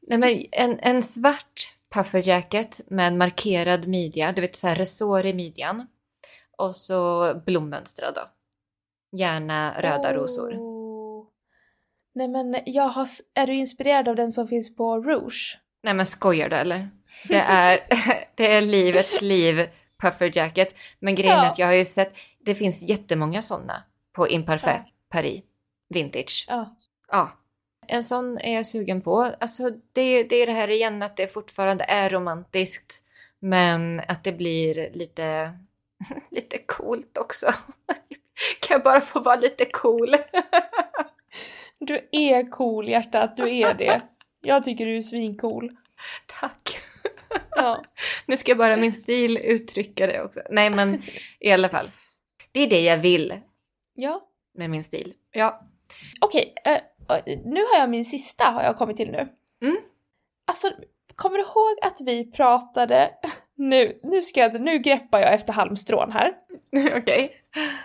Nej, 0.00 0.18
men 0.18 0.44
en, 0.52 0.78
en 0.80 1.02
svart 1.02 1.74
puffer 1.94 2.28
jacket 2.28 2.80
med 2.90 3.16
markerad 3.16 3.88
midja, 3.88 4.32
du 4.32 4.40
vet 4.40 4.56
så 4.56 4.66
här 4.66 4.76
resår 4.76 5.26
i 5.26 5.34
midjan. 5.34 5.86
Och 6.58 6.76
så 6.76 7.34
blommönstrad 7.46 8.14
då. 8.14 8.30
Gärna 9.18 9.82
röda 9.82 10.14
rosor. 10.14 10.54
Oh. 10.54 11.26
Nej 12.14 12.28
men 12.28 12.56
jag 12.66 12.88
har, 12.88 13.08
är 13.34 13.46
du 13.46 13.54
inspirerad 13.54 14.08
av 14.08 14.16
den 14.16 14.32
som 14.32 14.48
finns 14.48 14.76
på 14.76 14.98
Rouge? 14.98 15.58
Nej 15.82 15.94
men 15.94 16.06
skojar 16.06 16.48
du 16.48 16.56
eller? 16.56 16.88
Det 17.28 17.36
är, 17.40 17.80
det 18.34 18.52
är 18.54 18.62
livets 18.62 19.20
liv 19.22 19.68
puffer 20.02 20.30
jacket. 20.38 20.74
Men 20.98 21.14
grejen 21.14 21.38
är 21.38 21.42
Ja. 21.44 21.50
att 21.50 21.58
jag 21.58 21.66
har 21.66 21.74
ju 21.74 21.84
sett, 21.84 22.14
det 22.38 22.54
finns 22.54 22.82
jättemånga 22.82 23.42
sådana 23.42 23.82
på 24.12 24.28
Imparfait 24.28 24.82
Ja. 24.86 24.92
Paris 25.10 25.42
Vintage. 25.88 26.44
Ja. 26.48 26.76
Ja. 27.12 27.30
En 27.86 28.04
sån 28.04 28.38
är 28.38 28.54
jag 28.54 28.66
sugen 28.66 29.00
på. 29.02 29.32
Alltså 29.40 29.70
det, 29.92 30.00
är- 30.02 30.24
det 30.24 30.36
är 30.36 30.46
det 30.46 30.52
här 30.52 30.70
igen 30.70 31.02
att 31.02 31.16
det 31.16 31.26
fortfarande 31.26 31.84
är 31.84 32.10
romantiskt. 32.10 33.04
Men 33.40 34.02
att 34.08 34.24
det 34.24 34.32
blir 34.32 34.90
lite, 34.92 35.52
lite 36.30 36.58
coolt 36.66 37.18
också. 37.18 37.46
Kan 38.60 38.74
jag 38.74 38.82
bara 38.82 39.00
få 39.00 39.20
vara 39.20 39.36
lite 39.36 39.64
cool? 39.64 40.16
Du 41.78 42.08
är 42.12 42.50
cool 42.50 42.88
hjärtat, 42.88 43.36
du 43.36 43.56
är 43.56 43.74
det. 43.74 44.00
Jag 44.40 44.64
tycker 44.64 44.86
du 44.86 44.96
är 44.96 45.00
svincool. 45.00 45.76
Tack. 46.40 46.80
Ja. 47.50 47.84
Nu 48.26 48.36
ska 48.36 48.54
bara 48.54 48.76
min 48.76 48.92
stil 48.92 49.38
uttrycka 49.44 50.06
det 50.06 50.22
också. 50.22 50.40
Nej 50.50 50.70
men 50.70 51.02
i 51.40 51.52
alla 51.52 51.68
fall. 51.68 51.86
Det 52.52 52.60
är 52.60 52.70
det 52.70 52.80
jag 52.80 52.98
vill 52.98 53.34
Ja. 53.94 54.22
med 54.54 54.70
min 54.70 54.84
stil. 54.84 55.14
Ja. 55.30 55.60
Okej, 56.20 56.54
eh, 56.64 56.80
nu 57.44 57.60
har 57.64 57.78
jag 57.78 57.90
min 57.90 58.04
sista 58.04 58.44
har 58.44 58.62
jag 58.62 58.76
kommit 58.78 58.96
till 58.96 59.10
nu. 59.10 59.28
Mm. 59.62 59.76
Alltså, 60.46 60.70
kommer 61.14 61.36
du 61.38 61.42
ihåg 61.42 61.78
att 61.82 62.00
vi 62.00 62.30
pratade, 62.32 63.10
nu, 63.56 64.00
nu 64.02 64.22
ska 64.22 64.40
jag, 64.40 64.60
nu 64.60 64.78
greppar 64.78 65.18
jag 65.20 65.34
efter 65.34 65.52
halmstrån 65.52 66.12
här. 66.12 66.34
Okej. 66.96 67.36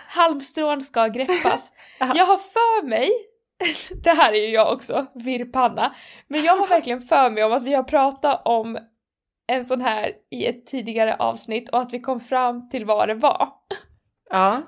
Halmstrån 0.08 0.80
ska 0.82 1.06
greppas. 1.06 1.72
Jag 1.98 2.26
har 2.26 2.38
för 2.38 2.86
mig, 2.86 3.10
det 4.02 4.10
här 4.10 4.32
är 4.32 4.46
ju 4.46 4.48
jag 4.48 4.72
också, 4.72 5.06
virrpanna, 5.14 5.94
men 6.28 6.44
jag 6.44 6.56
har 6.56 6.66
verkligen 6.66 7.00
för 7.00 7.30
mig 7.30 7.44
om 7.44 7.52
att 7.52 7.64
vi 7.64 7.74
har 7.74 7.82
pratat 7.82 8.42
om 8.44 8.78
en 9.46 9.64
sån 9.64 9.80
här 9.80 10.12
i 10.30 10.46
ett 10.46 10.66
tidigare 10.66 11.16
avsnitt 11.16 11.68
och 11.68 11.80
att 11.80 11.92
vi 11.92 12.00
kom 12.00 12.20
fram 12.20 12.68
till 12.68 12.84
vad 12.84 13.08
det 13.08 13.14
var. 13.14 13.48
Ja. 14.30 14.62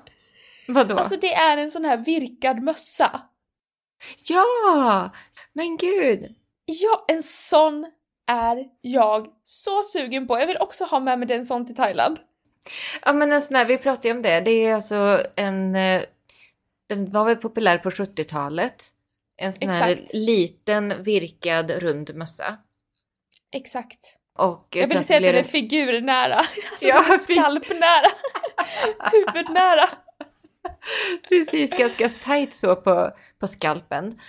Vadå? 0.67 0.97
Alltså 0.97 1.15
det 1.15 1.33
är 1.33 1.57
en 1.57 1.71
sån 1.71 1.85
här 1.85 1.97
virkad 1.97 2.63
mössa. 2.63 3.21
Ja! 4.23 5.09
Men 5.53 5.77
gud! 5.77 6.35
Ja, 6.65 7.05
en 7.07 7.23
sån 7.23 7.91
är 8.27 8.65
jag 8.81 9.27
så 9.43 9.83
sugen 9.83 10.27
på. 10.27 10.39
Jag 10.39 10.47
vill 10.47 10.57
också 10.57 10.85
ha 10.85 10.99
med 10.99 11.19
mig 11.19 11.27
den 11.27 11.45
sån 11.45 11.65
till 11.65 11.75
Thailand. 11.75 12.19
Ja 13.05 13.13
men 13.13 13.31
en 13.31 13.41
sån 13.41 13.55
här, 13.55 13.65
vi 13.65 13.77
pratade 13.77 14.07
ju 14.07 14.13
om 14.13 14.21
det. 14.21 14.41
Det 14.41 14.51
är 14.51 14.75
alltså 14.75 15.21
en... 15.35 15.75
Den 16.89 17.11
var 17.11 17.25
väl 17.25 17.35
populär 17.35 17.77
på 17.77 17.89
70-talet. 17.89 18.85
En 19.37 19.53
sån 19.53 19.69
här 19.69 19.89
Exakt. 19.89 20.13
liten 20.13 21.03
virkad 21.03 21.71
rund 21.71 22.15
mössa. 22.15 22.57
Exakt. 23.51 24.15
Och 24.37 24.77
eh, 24.77 24.81
Jag 24.81 24.87
vill 24.89 25.03
säga 25.03 25.17
att 25.17 25.23
den 25.23 25.35
är 25.35 25.43
figurnära. 25.43 26.35
Alltså 26.71 26.87
Ja, 26.87 27.01
den 27.03 27.13
är 27.13 27.17
fin- 27.17 27.35
skalpnära. 27.41 28.07
Huvudnära. 29.11 29.89
Precis, 31.29 31.69
ganska 31.71 32.09
tight 32.09 32.53
så 32.53 32.75
på, 32.75 33.11
på 33.39 33.47
skalpen. 33.47 34.19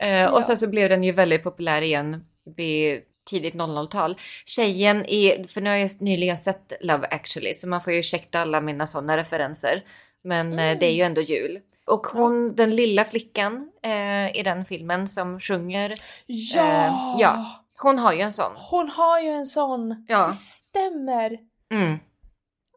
Eh, 0.00 0.08
Ja. 0.08 0.30
Och 0.30 0.44
sen 0.44 0.56
så 0.58 0.68
blev 0.68 0.88
den 0.88 1.04
ju 1.04 1.12
väldigt 1.12 1.42
populär 1.42 1.82
igen 1.82 2.24
vid 2.56 3.02
tidigt 3.30 3.54
00-tal. 3.54 4.16
Tjejen 4.44 5.06
i, 5.06 5.46
för 5.48 5.60
nu 5.60 5.70
har 5.70 5.76
jag 5.76 5.90
nyligen 6.00 6.36
sett 6.38 6.72
Love 6.80 7.06
actually 7.10 7.54
så 7.54 7.68
man 7.68 7.80
får 7.80 7.92
ju 7.92 7.98
ursäkta 7.98 8.40
alla 8.40 8.60
mina 8.60 8.86
sådana 8.86 9.16
referenser. 9.16 9.84
Men 10.24 10.52
Mm. 10.52 10.78
det 10.78 10.86
är 10.86 10.92
ju 10.92 11.02
ändå 11.02 11.20
jul. 11.20 11.58
Och 11.86 12.06
hon, 12.06 12.54
den 12.54 12.74
lilla 12.74 13.04
flickan 13.04 13.70
eh, 13.82 14.36
i 14.36 14.42
den 14.44 14.64
filmen 14.64 15.08
som 15.08 15.40
sjunger, 15.40 15.94
Ja! 16.26 16.62
Eh, 16.86 17.14
ja. 17.18 17.64
hon 17.78 17.98
har 17.98 18.12
ju 18.12 18.20
en 18.20 18.32
sån. 18.32 18.52
Hon 18.70 18.88
har 18.88 19.20
ju 19.20 19.28
en 19.30 19.46
sån. 19.46 20.04
Ja. 20.08 20.26
Det 20.26 20.32
stämmer. 20.32 21.38
Mm. 21.74 21.98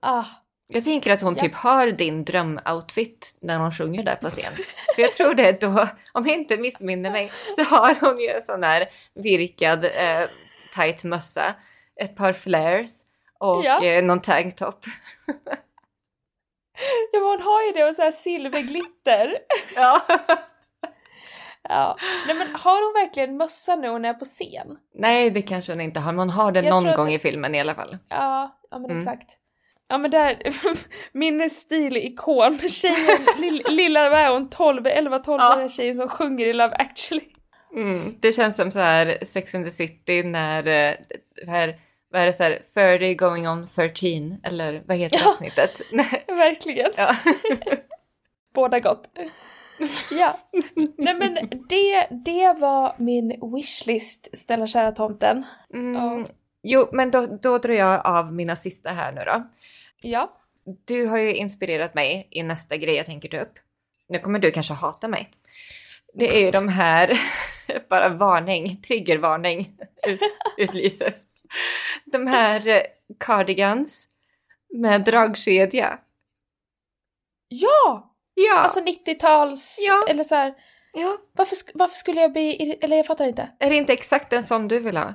Ah. 0.01 0.25
Jag 0.73 0.83
tänker 0.83 1.13
att 1.13 1.21
hon 1.21 1.33
Ja. 1.35 1.41
typ 1.41 1.55
har 1.55 1.87
din 1.87 2.25
drömoutfit 2.25 3.37
när 3.41 3.59
hon 3.59 3.71
sjunger 3.71 4.03
där 4.03 4.15
på 4.15 4.29
scen. 4.29 4.53
För 4.95 5.01
jag 5.01 5.13
tror 5.13 5.33
det 5.33 5.61
då, 5.61 5.87
om 6.13 6.27
jag 6.27 6.35
inte 6.37 6.57
missminner 6.57 7.11
mig, 7.11 7.31
så 7.55 7.75
har 7.75 7.95
hon 8.01 8.19
ju 8.19 8.27
en 8.29 8.41
sån 8.41 8.63
här 8.63 8.85
virkad 9.15 9.85
eh, 9.85 10.27
tight 10.75 11.03
mössa, 11.03 11.55
ett 12.01 12.15
par 12.15 12.33
flares 12.33 13.05
och 13.39 13.65
Ja. 13.65 13.83
eh, 13.83 14.03
någon 14.03 14.21
tanktop. 14.21 14.85
Ja 17.11 17.19
men 17.19 17.29
hon 17.29 17.41
har 17.41 17.63
ju 17.65 17.71
det 17.71 17.83
och 17.89 17.95
så 17.95 18.01
här 18.01 18.11
silverglitter. 18.11 19.37
Ja. 19.75 20.01
Ja. 21.69 21.97
Nej 22.27 22.35
men 22.35 22.47
har 22.55 22.85
hon 22.85 22.93
verkligen 23.05 23.37
mössa 23.37 23.75
nu 23.75 23.81
när 23.81 23.89
hon 23.89 24.05
är 24.05 24.13
på 24.13 24.25
scen? 24.25 24.77
Nej, 24.95 25.29
det 25.29 25.41
kanske 25.41 25.71
hon 25.71 25.81
inte 25.81 25.99
har, 25.99 26.11
men 26.11 26.19
hon 26.19 26.29
har 26.29 26.51
det 26.51 26.61
Jag 26.61 26.83
någon 26.83 26.95
gång 26.95 27.09
i 27.09 27.19
filmen 27.19 27.55
i 27.55 27.59
alla 27.59 27.75
fall. 27.75 27.97
Ja, 28.09 28.59
ja 28.71 28.79
men 28.79 28.85
Mm. 28.91 28.97
exakt. 28.97 29.29
Ja 29.87 29.97
men 29.97 30.11
där, 30.11 30.41
min 31.11 31.49
stilikon, 31.49 32.57
tjejen, 32.57 33.25
lill, 33.37 33.63
lilla, 33.69 34.09
vad 34.09 34.19
är 34.19 34.29
hon, 34.31 34.49
12, 34.49 34.87
11, 34.87 35.19
12 35.19 35.39
Ja. 35.41 35.55
den 35.55 35.69
tjejen 35.69 35.95
som 35.95 36.07
sjunger 36.07 36.45
i 36.45 36.53
Love 36.53 36.75
actually. 36.75 37.25
Mm. 37.75 38.15
Det 38.19 38.33
känns 38.33 38.55
som 38.55 38.71
så 38.71 38.79
här 38.79 39.17
Sex 39.25 39.55
and 39.55 39.65
the 39.65 39.71
City 39.71 40.23
när, 40.23 40.67
eh, 40.67 40.95
här, 41.47 41.75
vad 42.11 42.21
är 42.21 42.25
det 42.25 42.33
så 42.33 42.43
här, 42.43 42.61
30 42.73 43.13
going 43.15 43.47
on 43.49 43.67
13, 43.67 44.37
eller 44.43 44.83
vad 44.85 44.97
heter 44.97 45.17
Ja. 45.17 45.29
avsnittet? 45.29 45.81
Verkligen. 46.27 46.91
ja. 46.97 47.15
Båda 48.53 48.79
gott. 48.79 49.09
Ja. 50.11 50.37
Nej 50.97 51.13
men 51.13 51.33
det, 51.69 52.07
det 52.25 52.53
var 52.59 52.95
min 52.97 53.53
wishlist, 53.55 54.37
snälla 54.37 54.67
kära 54.67 54.91
tomten. 54.91 55.45
Mm. 55.73 55.93
Ja. 55.95 56.25
Jo, 56.63 56.89
men 56.91 57.11
då, 57.11 57.25
då 57.41 57.57
drar 57.57 57.73
jag 57.73 58.07
av 58.07 58.33
mina 58.33 58.55
sista 58.55 58.89
här 58.89 59.11
nu 59.11 59.21
då. 59.25 59.47
Ja. 60.01 60.35
Du 60.85 61.05
har 61.07 61.17
ju 61.17 61.35
inspirerat 61.35 61.93
mig 61.93 62.27
i 62.31 62.43
nästa 62.43 62.77
grej 62.77 62.95
jag 62.95 63.05
tänker 63.05 63.29
ta 63.29 63.37
upp. 63.39 63.53
Nu 64.09 64.19
kommer 64.19 64.39
du 64.39 64.51
kanske 64.51 64.73
hata 64.73 65.07
mig. 65.07 65.29
Det 66.13 66.37
är 66.37 66.45
ju 66.45 66.51
de 66.51 66.67
här, 66.67 67.19
bara 67.89 68.09
varning, 68.09 68.81
triggervarning 68.81 69.75
ut, 70.07 70.19
utlyses. 70.57 71.23
De 72.05 72.27
här 72.27 72.67
eh, 72.67 72.81
cardigans 73.19 74.07
med 74.73 75.03
dragkedja. 75.03 75.99
Ja! 77.47 78.05
Ja, 78.33 78.59
Alltså 78.59 78.79
90-tals, 78.79 79.77
Ja. 79.87 80.05
eller 80.09 80.23
så 80.23 80.35
här. 80.35 80.53
ja. 80.93 81.17
Varför, 81.33 81.57
varför 81.73 81.95
skulle 81.95 82.21
jag 82.21 82.31
bli, 82.31 82.77
eller 82.81 82.97
jag 82.97 83.05
fattar 83.05 83.25
inte. 83.27 83.49
Är 83.59 83.69
det 83.69 83.75
inte 83.75 83.93
exakt 83.93 84.33
en 84.33 84.43
sån 84.43 84.67
du 84.67 84.79
vill 84.79 84.97
ha? 84.97 85.13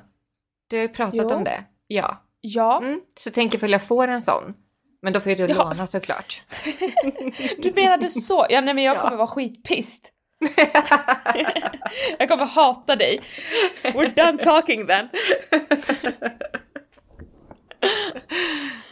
Du 0.69 0.77
har 0.77 0.83
ju 0.83 0.89
pratat 0.89 1.15
Jo. 1.31 1.37
om 1.37 1.45
det. 1.45 1.65
Ja. 1.87 2.21
Ja, 2.41 2.79
Mm. 2.83 3.01
Så 3.17 3.31
tänker 3.31 3.59
väl 3.59 3.73
jag 3.73 3.83
får 3.87 4.09
en 4.09 4.23
sån. 4.23 4.55
Men 5.03 5.13
då 5.13 5.21
får 5.21 5.31
ju 5.33 5.37
du 5.47 5.53
Ja. 5.55 5.65
låna 5.65 5.87
såklart. 5.87 6.43
du 7.59 7.73
menade 7.77 8.11
så. 8.11 8.47
Ja 8.51 8.61
nej 8.61 8.75
men 8.75 8.85
jag 8.85 8.97
Ja. 8.97 9.01
kommer 9.03 9.17
vara 9.17 9.27
skitpist. 9.27 10.13
jag 12.19 12.29
kommer 12.29 12.45
hata 12.47 12.97
dig. 12.97 13.21
We're 13.83 14.15
done 14.27 14.39
talking 14.39 14.87
then. 14.87 15.09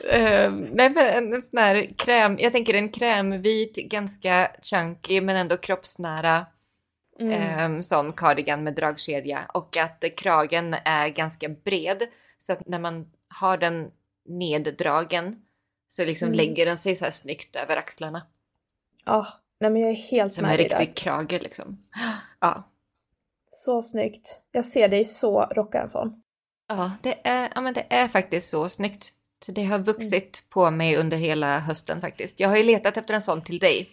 Uh, 0.05 0.51
nej 0.73 0.91
men 0.91 0.99
en, 0.99 1.33
en 1.35 1.43
sån 1.43 1.59
här 1.59 1.87
kräm, 1.99 2.37
jag 2.39 2.53
tänker 2.53 2.75
en 2.75 2.89
krämvit, 2.89 3.77
ganska 3.77 4.51
chunky 4.63 5.21
men 5.21 5.37
ändå 5.37 5.57
kroppsnära 5.57 6.47
Mm. 7.21 7.33
ehm, 7.33 7.83
sån 7.83 8.13
cardigan 8.13 8.65
med 8.65 8.75
dragkedja 8.75 9.47
och 9.55 9.77
att 9.77 10.05
kragen 10.17 10.75
är 10.85 11.09
ganska 11.09 11.49
bred 11.49 12.03
så 12.39 12.53
att 12.53 12.69
när 12.69 12.79
man 12.79 13.07
har 13.29 13.57
den 13.57 13.91
neddragen 14.29 15.37
så 15.89 16.05
liksom 16.05 16.27
Mm. 16.29 16.37
lägger 16.37 16.67
den 16.67 16.77
sig 16.77 16.95
så 16.95 17.05
här 17.05 17.13
snyggt 17.13 17.57
över 17.57 17.77
axlarna. 17.77 18.27
Ja, 19.05 19.27
nej 19.63 19.71
men 19.71 19.83
jag 19.83 19.91
är 19.91 19.95
helt 19.95 20.33
Som 20.33 20.45
en 20.45 20.51
med 20.51 20.59
riktig 20.59 20.95
krage 20.95 21.43
liksom. 21.43 21.79
Ja. 22.41 22.69
Så 23.49 23.83
snyggt. 23.83 24.41
Jag 24.53 24.65
ser 24.65 24.89
dig 24.89 25.05
så 25.05 25.41
rocka 25.41 25.81
en 25.81 25.89
sån. 25.89 26.23
Ja, 26.69 26.93
det 27.03 27.19
är, 27.25 27.53
ja, 27.55 27.61
men 27.61 27.75
det 27.75 27.87
är 27.91 28.09
faktiskt 28.09 28.51
så 28.51 28.69
snyggt. 28.69 29.13
Så 29.47 29.53
det 29.53 29.65
har 29.65 29.79
vuxit 29.79 30.45
på 30.51 30.71
mig 30.71 30.97
under 30.97 31.17
hela 31.17 31.59
hösten 31.59 32.01
faktiskt. 32.01 32.41
Jag 32.41 32.49
har 32.49 32.57
ju 32.57 32.63
letat 32.63 32.97
efter 32.97 33.15
en 33.15 33.23
sån 33.23 33.43
till 33.43 33.59
dig. 33.59 33.89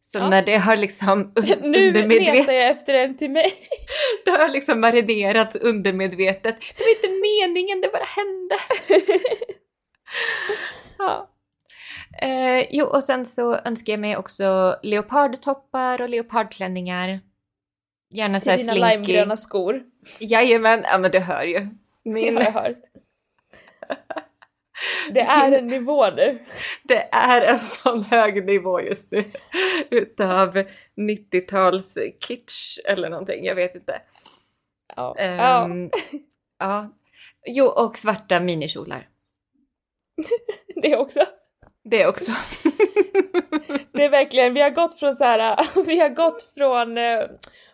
Så 0.00 0.18
Ja. 0.18 0.28
när 0.30 0.42
det 0.42 0.56
har 0.56 0.76
liksom 0.76 1.32
un- 1.34 1.60
Nu 1.62 1.88
undermedvetet, 1.88 2.34
letar 2.34 2.52
jag 2.52 2.70
efter 2.70 2.94
en 2.94 3.16
till 3.16 3.30
mig. 3.30 3.52
det 4.24 4.30
har 4.30 4.48
liksom 4.48 4.80
marinerats 4.80 5.56
undermedvetet. 5.56 6.56
Det 6.76 6.84
var 6.84 6.90
inte 6.90 7.08
meningen, 7.08 7.80
det 7.80 7.88
bara 7.92 8.04
hände. 8.04 8.56
ja. 10.98 11.30
Eh, 12.22 12.66
jo, 12.70 12.86
och 12.86 13.04
sen 13.04 13.26
så 13.26 13.56
önskar 13.56 13.92
jag 13.92 14.00
mig 14.00 14.16
också 14.16 14.76
leopardtoppar 14.82 16.02
och 16.02 16.08
leopardklänningar. 16.08 17.20
Gärna 18.10 18.40
så 18.40 18.50
här 18.50 18.56
Till 18.56 18.66
dina 18.66 18.86
slinky. 18.88 18.96
limegröna 19.12 19.36
skor. 19.36 19.82
Jajamän, 20.18 20.84
ja 20.84 20.98
men 20.98 21.10
du 21.10 21.18
hör 21.18 21.42
ju. 21.44 21.68
Min, 22.04 22.34
Ja, 22.34 22.42
jag 22.44 22.52
hör. 22.52 22.74
Det 25.10 25.20
är 25.20 25.52
en 25.52 25.66
nivå 25.66 26.10
nu. 26.10 26.46
Det 26.82 27.08
är 27.12 27.40
en 27.40 27.58
sån 27.58 28.04
hög 28.04 28.44
nivå 28.44 28.80
just 28.80 29.12
nu 29.12 29.24
utav 29.90 30.56
90-tals 30.96 31.98
kitsch 32.20 32.78
eller 32.84 33.10
någonting, 33.10 33.44
jag 33.44 33.54
vet 33.54 33.74
inte. 33.74 34.00
Ja. 34.96 35.14
ja. 35.18 35.64
Ehm, 35.64 35.90
ja. 36.58 36.94
Jo, 37.46 37.66
och 37.66 37.98
svarta 37.98 38.40
minikjolar. 38.40 39.08
Det 40.82 40.96
också. 40.96 41.20
Det 41.84 42.06
också. 42.06 42.32
Det 43.92 44.04
är 44.04 44.10
verkligen, 44.10 44.54
vi 44.54 44.60
har 44.60 44.70
gått 44.70 44.98
från 44.98 45.14
så 45.14 45.24
här, 45.24 45.58
vi 45.86 46.00
har 46.00 46.08
gått 46.08 46.42
från, 46.54 46.98
eh, 46.98 47.20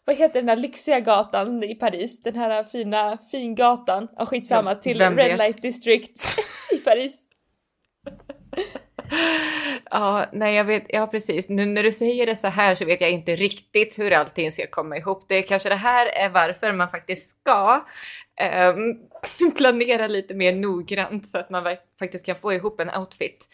vad 0.04 0.16
heter 0.16 0.40
den 0.40 0.48
här 0.48 0.56
lyxiga 0.56 1.00
gatan 1.00 1.62
i 1.62 1.74
Paris? 1.74 2.22
Den 2.22 2.36
här 2.36 2.64
fina 2.64 3.18
fingatan, 3.30 4.08
ja 4.16 4.26
skitsamma, 4.26 4.70
Ja, 4.70 4.80
till 4.80 4.98
vem 4.98 5.16
Red 5.16 5.28
vet? 5.28 5.38
Light 5.38 5.62
District 5.62 6.38
i 6.72 6.76
Paris. 6.76 7.22
Ja, 9.90 10.26
nej 10.32 10.54
jag 10.54 10.64
vet, 10.64 10.84
ja 10.88 11.06
precis. 11.06 11.48
Nu 11.48 11.66
när 11.66 11.82
du 11.82 11.92
säger 11.92 12.26
det 12.26 12.36
så 12.36 12.48
här 12.48 12.74
så 12.74 12.84
vet 12.84 13.00
jag 13.00 13.10
inte 13.10 13.36
riktigt 13.36 13.98
hur 13.98 14.12
allting 14.12 14.52
ska 14.52 14.66
komma 14.70 14.96
ihop. 14.96 15.24
Det 15.28 15.42
kanske 15.42 15.68
det 15.68 15.74
här 15.74 16.06
är 16.06 16.28
varför 16.28 16.72
man 16.72 16.90
faktiskt 16.90 17.40
ska 17.40 17.84
um, 18.74 19.52
planera 19.56 20.06
lite 20.06 20.34
mer 20.34 20.52
noggrant 20.52 21.28
så 21.28 21.38
att 21.38 21.50
man 21.50 21.76
faktiskt 21.98 22.26
kan 22.26 22.36
få 22.36 22.52
ihop 22.52 22.80
en 22.80 22.90
outfit 22.90 23.48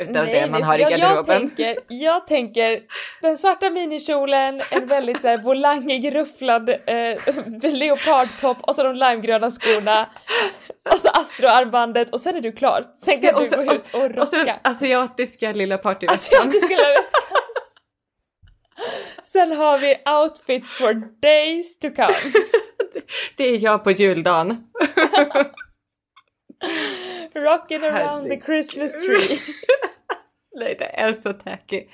utav 0.00 0.24
nej, 0.24 0.32
det 0.32 0.50
man 0.50 0.62
har 0.62 0.78
i 0.78 0.82
garderoben. 0.82 1.42
Jag 1.42 1.56
tänker, 1.56 1.78
jag 1.88 2.26
tänker 2.26 2.80
den 3.22 3.38
svarta 3.38 3.70
minikjolen, 3.70 4.62
en 4.70 4.86
väldigt 4.86 5.20
så 5.20 5.28
här 5.28 5.38
volangig 5.38 6.14
rufflad 6.14 6.68
eh, 6.68 7.18
leopardtopp 7.72 8.56
och 8.60 8.74
så 8.74 8.82
de 8.82 8.94
limegröna 8.94 9.50
skorna 9.50 10.08
och 10.92 10.98
så 10.98 11.08
astroarmbandet 11.08 12.10
och 12.10 12.20
sen 12.20 12.36
är 12.36 12.40
du 12.40 12.52
klar. 12.52 12.90
Sen 12.94 13.20
kan 13.20 13.30
ja, 13.34 13.56
du 13.56 13.66
gå 13.66 13.74
ut 13.74 13.94
och 13.94 14.00
rocka. 14.02 14.20
Och 14.22 14.28
så 14.28 14.36
den 14.36 14.48
asiatiska 14.62 15.52
lilla 15.52 15.78
partyväskan. 15.78 16.38
Asiatiska 16.38 16.68
lilla 16.68 16.88
väskan. 16.98 17.38
Sen 19.22 19.52
har 19.52 19.78
vi 19.78 19.96
outfits 20.22 20.76
for 20.76 21.20
days 21.20 21.78
to 21.78 21.90
come. 21.90 22.14
det 23.36 23.44
är 23.44 23.64
jag 23.64 23.84
på 23.84 23.90
juldagen. 23.90 24.64
Rocking 27.36 27.84
around 27.84 28.30
the 28.30 28.40
Christmas 28.40 28.92
tree. 28.92 29.38
nej, 30.54 30.76
det 30.78 31.00
är 31.00 31.12
så 31.12 31.32
tacky. 31.32 31.84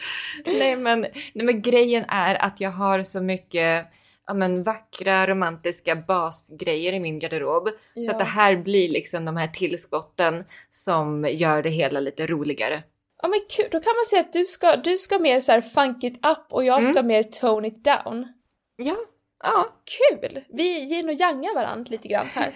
Nej 0.47 0.77
men, 0.77 1.01
nej, 1.01 1.47
men 1.47 1.63
grejen 1.63 2.05
är 2.09 2.43
att 2.45 2.61
jag 2.61 2.71
har 2.71 3.03
så 3.03 3.21
mycket 3.21 3.87
ja, 4.27 4.35
men, 4.35 4.63
vackra 4.63 5.27
romantiska 5.27 5.97
basgrejer 5.97 6.93
i 6.93 7.01
min 7.01 7.19
garderob. 7.19 7.69
Ja. 7.95 8.03
Så 8.03 8.11
att 8.11 8.19
det 8.19 8.25
här 8.25 8.57
blir 8.57 8.89
liksom 8.89 9.25
de 9.25 9.37
här 9.37 9.49
tillskotten 9.49 10.45
som 10.71 11.27
gör 11.31 11.63
det 11.63 11.71
hela 11.71 12.01
lite 12.01 12.27
roligare. 12.27 12.83
Ja 13.23 13.29
men 13.29 13.41
kul, 13.49 13.69
då 13.71 13.81
kan 13.81 13.93
man 13.97 14.05
säga 14.11 14.21
att 14.21 14.33
du 14.33 14.45
ska, 14.45 14.77
du 14.77 14.99
ska 14.99 15.19
mer 15.19 15.41
så 15.41 15.53
här 15.53 15.61
funk 15.61 16.05
it 16.05 16.27
up 16.27 16.53
och 16.53 16.65
jag 16.65 16.85
ska 16.85 16.99
mm. 16.99 17.07
mer 17.07 17.23
tone 17.23 17.69
it 17.69 17.85
down. 17.85 18.33
Ja. 18.77 18.97
Ja. 19.43 19.67
Kul! 19.85 20.45
Vi 20.49 20.79
ger 20.85 21.09
och 21.09 21.15
yangar 21.15 21.55
varandra 21.55 21.91
lite 21.91 22.09
grann 22.09 22.27
här. 22.27 22.53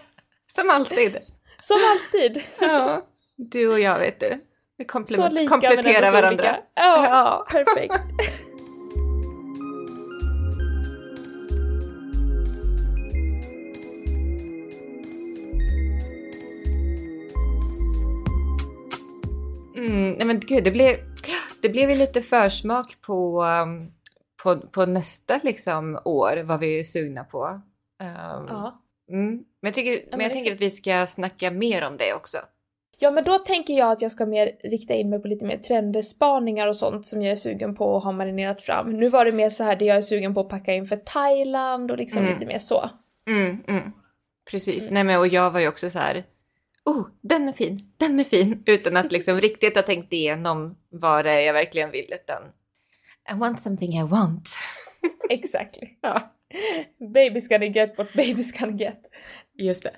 Som 0.46 0.70
alltid. 0.70 1.18
Som 1.60 1.76
alltid. 1.90 2.42
ja. 2.60 3.06
Du 3.36 3.68
och 3.68 3.80
jag 3.80 3.98
vet 3.98 4.20
du. 4.20 4.38
Vi 4.78 4.84
kompletterar 4.84 6.12
varandra. 6.12 6.56
Ja, 6.74 7.06
ja, 7.08 7.46
perfekt. 7.50 7.94
Mm, 19.76 20.12
nej 20.12 20.26
men 20.26 20.40
gud, 20.40 20.64
det 20.64 20.70
blev, 20.70 20.96
det 21.62 21.68
blev 21.68 21.90
ju 21.90 21.96
lite 21.96 22.22
försmak 22.22 23.00
på, 23.00 23.44
um, 23.44 23.92
på, 24.42 24.60
på 24.60 24.86
nästa 24.86 25.40
liksom 25.42 25.98
år, 26.04 26.42
vad 26.44 26.60
vi 26.60 26.78
är 26.80 26.84
sugna 26.84 27.24
på. 27.24 27.46
Um, 28.02 28.46
ja. 28.48 28.82
Mm, 29.10 29.30
men 29.30 29.44
jag, 29.60 29.74
tycker, 29.74 29.92
ja, 29.92 30.16
men 30.16 30.20
jag 30.20 30.32
tänker 30.32 30.52
att 30.52 30.60
vi 30.60 30.70
ska 30.70 31.06
snacka 31.06 31.50
mer 31.50 31.86
om 31.86 31.96
det 31.96 32.14
också. 32.14 32.38
Ja, 32.98 33.10
men 33.10 33.24
då 33.24 33.38
tänker 33.38 33.74
jag 33.74 33.92
att 33.92 34.02
jag 34.02 34.12
ska 34.12 34.26
mer 34.26 34.52
rikta 34.64 34.94
in 34.94 35.10
mig 35.10 35.22
på 35.22 35.28
lite 35.28 35.44
mer 35.44 35.58
trenderspaningar 35.58 36.66
och 36.66 36.76
sånt 36.76 37.06
som 37.06 37.22
jag 37.22 37.32
är 37.32 37.36
sugen 37.36 37.74
på 37.74 37.96
att 37.96 38.04
ha 38.04 38.12
marinerat 38.12 38.60
fram. 38.60 38.90
Nu 38.90 39.08
var 39.08 39.24
det 39.24 39.32
mer 39.32 39.50
så 39.50 39.64
här 39.64 39.76
det 39.76 39.84
jag 39.84 39.96
är 39.96 40.02
sugen 40.02 40.34
på 40.34 40.40
att 40.40 40.48
packa 40.48 40.72
in 40.72 40.86
för 40.86 40.96
Thailand 40.96 41.90
och 41.90 41.96
liksom 41.96 42.22
mm. 42.22 42.34
lite 42.34 42.46
mer 42.46 42.58
så. 42.58 42.90
Mm, 43.26 43.58
mm. 43.68 43.92
Precis. 44.50 44.82
Mm. 44.82 44.94
Nej 44.94 45.04
men 45.04 45.18
och 45.18 45.28
jag 45.28 45.50
var 45.50 45.60
ju 45.60 45.68
också 45.68 45.90
så 45.90 45.98
här 45.98 46.24
oh, 46.86 47.06
den 47.20 47.48
är 47.48 47.52
fin, 47.52 47.92
den 47.96 48.20
är 48.20 48.24
fin, 48.24 48.62
utan 48.66 48.96
att 48.96 49.12
liksom 49.12 49.40
riktigt 49.40 49.76
ha 49.76 49.82
tänkt 49.82 50.12
igenom 50.12 50.76
vad 50.88 51.24
det 51.24 51.32
är 51.32 51.40
jag 51.40 51.52
verkligen 51.52 51.90
vill, 51.90 52.12
utan 52.12 52.42
I 53.30 53.38
want 53.38 53.62
something 53.62 53.98
I 53.98 54.02
want. 54.02 54.48
exactly. 55.30 55.88
ja. 56.00 56.32
Baby's 57.14 57.48
gonna 57.48 57.66
get 57.66 57.98
what 57.98 58.08
baby's 58.12 58.60
gonna 58.60 58.76
get. 58.76 59.00
Just 59.58 59.82
det. 59.82 59.92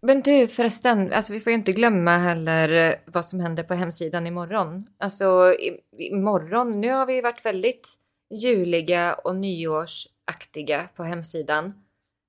Men 0.00 0.20
du 0.20 0.48
förresten, 0.48 1.12
alltså 1.12 1.32
vi 1.32 1.40
får 1.40 1.50
ju 1.50 1.58
inte 1.58 1.72
glömma 1.72 2.18
heller 2.18 2.96
vad 3.06 3.24
som 3.24 3.40
händer 3.40 3.62
på 3.62 3.74
hemsidan 3.74 4.26
imorgon. 4.26 4.86
Alltså 4.98 5.54
imorgon, 5.98 6.80
nu 6.80 6.90
har 6.90 7.06
vi 7.06 7.20
varit 7.20 7.44
väldigt 7.44 7.94
juliga 8.30 9.14
och 9.14 9.36
nyårsaktiga 9.36 10.88
på 10.96 11.02
hemsidan. 11.02 11.64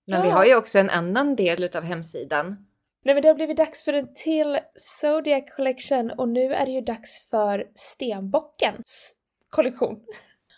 Men 0.07 0.19
ja. 0.19 0.25
vi 0.25 0.29
har 0.29 0.45
ju 0.45 0.55
också 0.55 0.79
en 0.79 0.89
annan 0.89 1.35
del 1.35 1.69
av 1.75 1.83
hemsidan 1.83 2.65
Nej 3.05 3.15
men 3.15 3.21
det 3.21 3.27
har 3.27 3.35
blivit 3.35 3.57
dags 3.57 3.83
för 3.83 3.93
en 3.93 4.13
till 4.13 4.59
Zodiac 4.75 5.43
Collection 5.55 6.11
och 6.11 6.29
nu 6.29 6.53
är 6.53 6.65
det 6.65 6.71
ju 6.71 6.81
dags 6.81 7.29
för 7.29 7.67
Stenbockens 7.75 9.15
kollektion. 9.49 9.99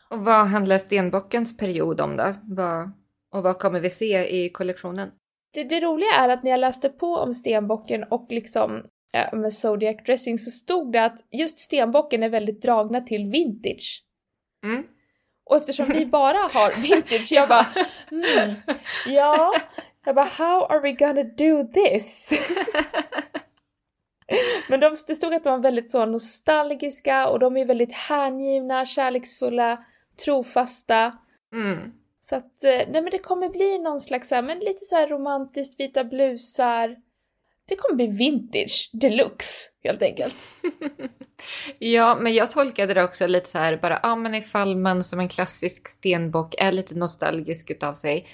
Och 0.09 0.19
vad 0.19 0.47
handlar 0.47 0.77
Stenbockens 0.77 1.57
period 1.57 2.01
om 2.01 2.17
då? 2.17 2.33
Vad, 2.43 2.91
och 3.33 3.43
vad 3.43 3.59
kommer 3.59 3.79
vi 3.79 3.89
se 3.89 4.43
i 4.43 4.49
kollektionen? 4.49 5.11
Det, 5.53 5.63
det 5.63 5.79
roliga 5.79 6.13
är 6.13 6.29
att 6.29 6.43
när 6.43 6.51
jag 6.51 6.59
läste 6.59 6.89
på 6.89 7.15
om 7.15 7.33
Stenbocken 7.33 8.03
och 8.03 8.25
liksom 8.29 8.83
ja, 9.11 9.29
med 9.33 9.53
Zodiac 9.53 9.97
Dressing 10.05 10.37
så 10.37 10.51
stod 10.51 10.91
det 10.91 11.05
att 11.05 11.19
just 11.31 11.59
Stenbocken 11.59 12.23
är 12.23 12.29
väldigt 12.29 12.61
dragna 12.61 13.01
till 13.01 13.25
vintage. 13.27 14.03
Mm. 14.63 14.83
Och 15.45 15.57
eftersom 15.57 15.85
vi 15.85 16.05
bara 16.05 16.37
har 16.53 16.81
vintage, 16.81 17.31
jag 17.31 17.49
bara 17.49 17.65
mm, 18.11 18.55
ja, 19.07 19.53
jag 20.05 20.15
bara 20.15 20.25
how 20.25 20.65
are 20.65 20.79
we 20.79 20.91
gonna 20.91 21.23
do 21.23 21.73
this? 21.73 22.29
Men 24.69 24.79
de, 24.79 24.95
det 25.07 25.15
stod 25.15 25.33
att 25.33 25.43
de 25.43 25.49
var 25.49 25.59
väldigt 25.59 25.89
så 25.89 26.05
nostalgiska 26.05 27.27
och 27.27 27.39
de 27.39 27.57
är 27.57 27.65
väldigt 27.65 27.93
hängivna, 27.93 28.85
kärleksfulla, 28.85 29.85
trofasta. 30.25 31.17
Mm. 31.53 31.93
Så 32.29 32.35
att, 32.35 32.63
eh, 32.63 32.71
nej 32.71 33.01
men 33.01 33.09
det 33.11 33.19
kommer 33.19 33.49
bli 33.49 33.79
någon 33.79 34.01
slags 34.01 34.31
här, 34.31 34.41
men 34.41 34.59
lite 34.59 34.85
så 34.85 34.95
här 34.95 35.07
romantiskt, 35.07 35.79
vita 35.79 36.03
blusar. 36.03 36.95
Det 37.67 37.75
kommer 37.75 37.95
bli 37.95 38.07
vintage 38.07 38.89
deluxe 38.93 39.69
helt 39.83 40.01
enkelt. 40.01 40.35
ja, 41.79 42.17
men 42.21 42.33
jag 42.33 42.51
tolkade 42.51 42.93
det 42.93 43.03
också 43.03 43.27
lite 43.27 43.49
så 43.49 43.57
här 43.57 43.77
bara, 43.77 43.99
ja 44.03 44.15
men 44.15 44.35
ifall 44.35 44.75
man 44.75 45.03
som 45.03 45.19
en 45.19 45.27
klassisk 45.27 45.87
stenbock 45.87 46.55
är 46.57 46.71
lite 46.71 46.95
nostalgisk 46.95 47.71
utav 47.71 47.93
sig 47.93 48.27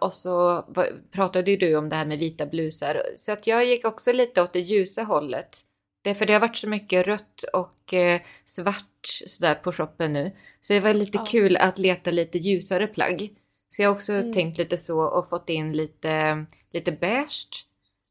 och 0.00 0.14
så 0.14 0.64
pratade 1.12 1.50
ju 1.50 1.56
du 1.56 1.76
om 1.76 1.88
det 1.88 1.96
här 1.96 2.06
med 2.06 2.18
vita 2.18 2.46
blusar. 2.46 3.02
Så 3.16 3.32
att 3.32 3.46
jag 3.46 3.64
gick 3.64 3.84
också 3.84 4.12
lite 4.12 4.42
åt 4.42 4.52
det 4.52 4.60
ljusa 4.60 5.02
hållet. 5.02 5.60
Det, 6.02 6.14
för 6.14 6.26
det 6.26 6.32
har 6.32 6.40
varit 6.40 6.56
så 6.56 6.68
mycket 6.68 7.06
rött 7.06 7.44
och 7.52 7.94
eh, 7.94 8.20
svart 8.44 9.06
sådär 9.26 9.54
på 9.54 9.72
shoppen 9.72 10.12
nu. 10.12 10.36
Så 10.60 10.72
det 10.72 10.80
var 10.80 10.94
lite 10.94 11.18
ja. 11.18 11.24
kul 11.24 11.56
att 11.56 11.78
leta 11.78 12.10
lite 12.10 12.38
ljusare 12.38 12.86
plagg. 12.86 13.30
Så 13.68 13.82
jag 13.82 13.88
har 13.88 13.94
också 13.94 14.12
mm. 14.12 14.32
tänkt 14.32 14.58
lite 14.58 14.76
så 14.76 15.00
och 15.00 15.28
fått 15.28 15.50
in 15.50 15.72
lite, 15.72 16.44
lite 16.72 16.92
beige. 16.92 17.66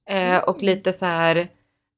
Eh, 0.10 0.30
mm. 0.30 0.44
Och 0.44 0.62
lite 0.62 0.94
så 0.94 1.06
här, 1.06 1.52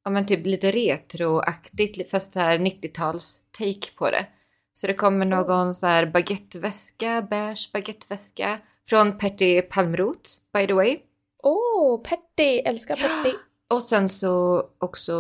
ja 0.03 0.11
men 0.11 0.25
typ 0.25 0.45
lite 0.45 0.71
retroaktigt 0.71 2.11
fast 2.11 2.33
så 2.33 2.39
här 2.39 2.57
90-tals 2.57 3.41
take 3.51 3.91
på 3.95 4.11
det. 4.11 4.25
Så 4.73 4.87
det 4.87 4.93
kommer 4.93 5.25
någon 5.25 5.73
så 5.73 5.87
här 5.87 6.05
baguetteväska, 6.05 7.27
beige 7.29 7.69
baguetteväska 7.73 8.59
från 8.89 9.17
Pertti 9.17 9.61
Palmroth, 9.61 10.29
by 10.53 10.67
the 10.67 10.73
way. 10.73 10.99
Åh, 11.43 11.95
oh, 11.95 12.01
Pertti! 12.01 12.59
Älskar 12.59 12.95
Pertti! 12.95 13.37
Och 13.71 13.83
sen 13.83 14.09
så 14.09 14.63
också, 14.79 15.13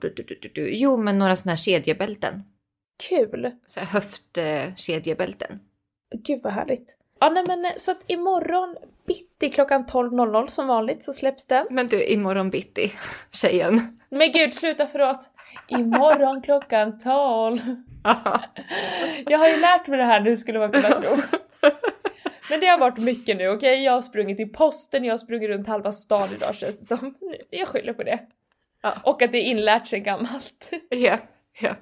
du, 0.00 0.10
du, 0.10 0.50
du, 0.54 0.74
jo 0.74 0.96
men 0.96 1.18
några 1.18 1.36
sådana 1.36 1.52
här 1.52 1.56
kedjebälten. 1.56 2.42
Kul! 3.08 3.50
Så 3.66 3.80
här 3.80 3.86
höftkedjebälten. 3.86 5.60
Gud 6.14 6.40
vad 6.42 6.52
härligt. 6.52 6.96
Ja 7.20 7.28
nej 7.28 7.44
men 7.46 7.66
så 7.76 7.90
att 7.90 8.04
imorgon 8.06 8.76
bitti 9.06 9.50
klockan 9.50 9.84
12.00 9.86 10.46
som 10.46 10.66
vanligt 10.66 11.04
så 11.04 11.12
släpps 11.12 11.46
den. 11.46 11.66
Men 11.70 11.88
du, 11.88 12.04
imorgon 12.04 12.50
bitti, 12.50 12.92
tjejen. 13.30 13.98
Men 14.10 14.32
gud 14.32 14.54
sluta 14.54 14.86
förlåt! 14.86 15.30
Imorgon 15.68 16.42
klockan 16.42 16.98
12. 16.98 17.58
Jag 19.26 19.38
har 19.38 19.48
ju 19.48 19.60
lärt 19.60 19.86
mig 19.86 19.98
det 19.98 20.04
här 20.04 20.20
nu 20.20 20.36
skulle 20.36 20.58
man 20.58 20.72
kunna 20.72 21.00
tro. 21.00 21.16
Men 22.50 22.60
det 22.60 22.66
har 22.66 22.78
varit 22.78 22.98
mycket 22.98 23.36
nu, 23.36 23.48
okej? 23.48 23.56
Okay? 23.56 23.84
Jag 23.84 23.92
har 23.92 24.00
sprungit 24.00 24.40
i 24.40 24.46
posten, 24.46 25.04
jag 25.04 25.12
har 25.12 25.18
sprungit 25.18 25.48
runt 25.50 25.68
halva 25.68 25.92
stan 25.92 26.28
idag 26.34 26.54
känns 26.54 26.78
det 26.78 26.86
som. 26.86 27.14
Jag 27.50 27.68
skyller 27.68 27.92
på 27.92 28.02
det. 28.02 28.20
Ja. 28.82 29.00
Och 29.04 29.22
att 29.22 29.32
det 29.32 29.38
är 29.38 29.44
inlärt 29.44 29.86
sig 29.86 30.00
gammalt. 30.00 30.70
Ja, 30.88 31.18
ja. 31.60 31.76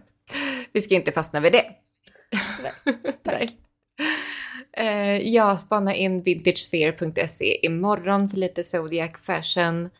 Vi 0.72 0.80
ska 0.80 0.94
inte 0.94 1.12
fastna 1.12 1.40
vid 1.40 1.52
det. 1.52 1.70
Nej, 2.62 2.96
tack. 3.22 3.50
Uh, 4.80 5.28
jag 5.28 5.60
spanar 5.60 5.92
in 5.92 6.22
vintagesphere.se 6.22 7.66
imorgon 7.66 8.28
för 8.28 8.36
lite 8.36 8.64
Zodiac 8.64 9.18
fashion. 9.18 9.90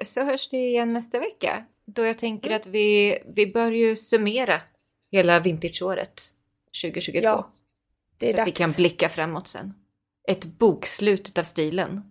Så 0.00 0.24
hörs 0.24 0.48
vi 0.52 0.68
igen 0.68 0.92
nästa 0.92 1.18
vecka. 1.18 1.64
Då 1.84 2.04
jag 2.04 2.18
tänker 2.18 2.50
mm. 2.50 2.60
att 2.60 2.66
vi, 2.66 3.18
vi 3.26 3.46
bör 3.46 3.72
ju 3.72 3.96
summera 3.96 4.60
hela 5.12 5.40
vintageåret 5.40 6.22
2022. 6.82 7.28
Ja, 7.28 7.52
det 8.18 8.26
är 8.26 8.30
så 8.30 8.36
dags. 8.36 8.42
att 8.42 8.48
vi 8.48 8.52
kan 8.58 8.72
blicka 8.72 9.08
framåt 9.08 9.48
sen 9.48 9.74
ett 10.28 10.44
bokslut 10.44 11.38
av 11.38 11.42
stilen. 11.42 12.02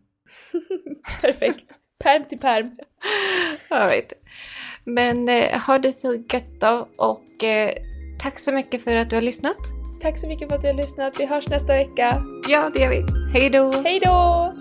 Perfekt. 1.22 1.66
Perm 2.04 2.26
till 2.30 2.40
perm. 2.40 2.78
All 3.70 3.88
right. 3.90 4.14
Men 4.84 5.30
eh, 5.30 5.60
ha 5.60 5.80
det 5.80 5.94
så 5.94 6.14
gött 6.14 6.60
då 6.60 6.88
och 6.98 7.44
eh, 7.44 7.74
tack 8.20 8.40
så 8.40 8.52
mycket 8.52 8.84
för 8.84 8.96
att 8.96 9.10
du 9.10 9.16
har 9.16 9.22
lyssnat. 9.22 9.58
Tack 10.02 10.18
så 10.18 10.28
mycket 10.28 10.50
för 10.50 10.56
att 10.56 10.62
du 10.62 10.68
har 10.68 10.76
lyssnat. 10.76 11.20
Vi 11.20 11.26
hörs 11.26 11.48
nästa 11.48 11.74
vecka. 11.74 12.22
Ja, 12.50 12.72
det 12.74 12.80
gör 12.80 12.90
vi. 12.90 13.04
Hej 13.34 13.50
då! 13.50 13.72
Hej 13.72 14.00
då! 14.00 14.54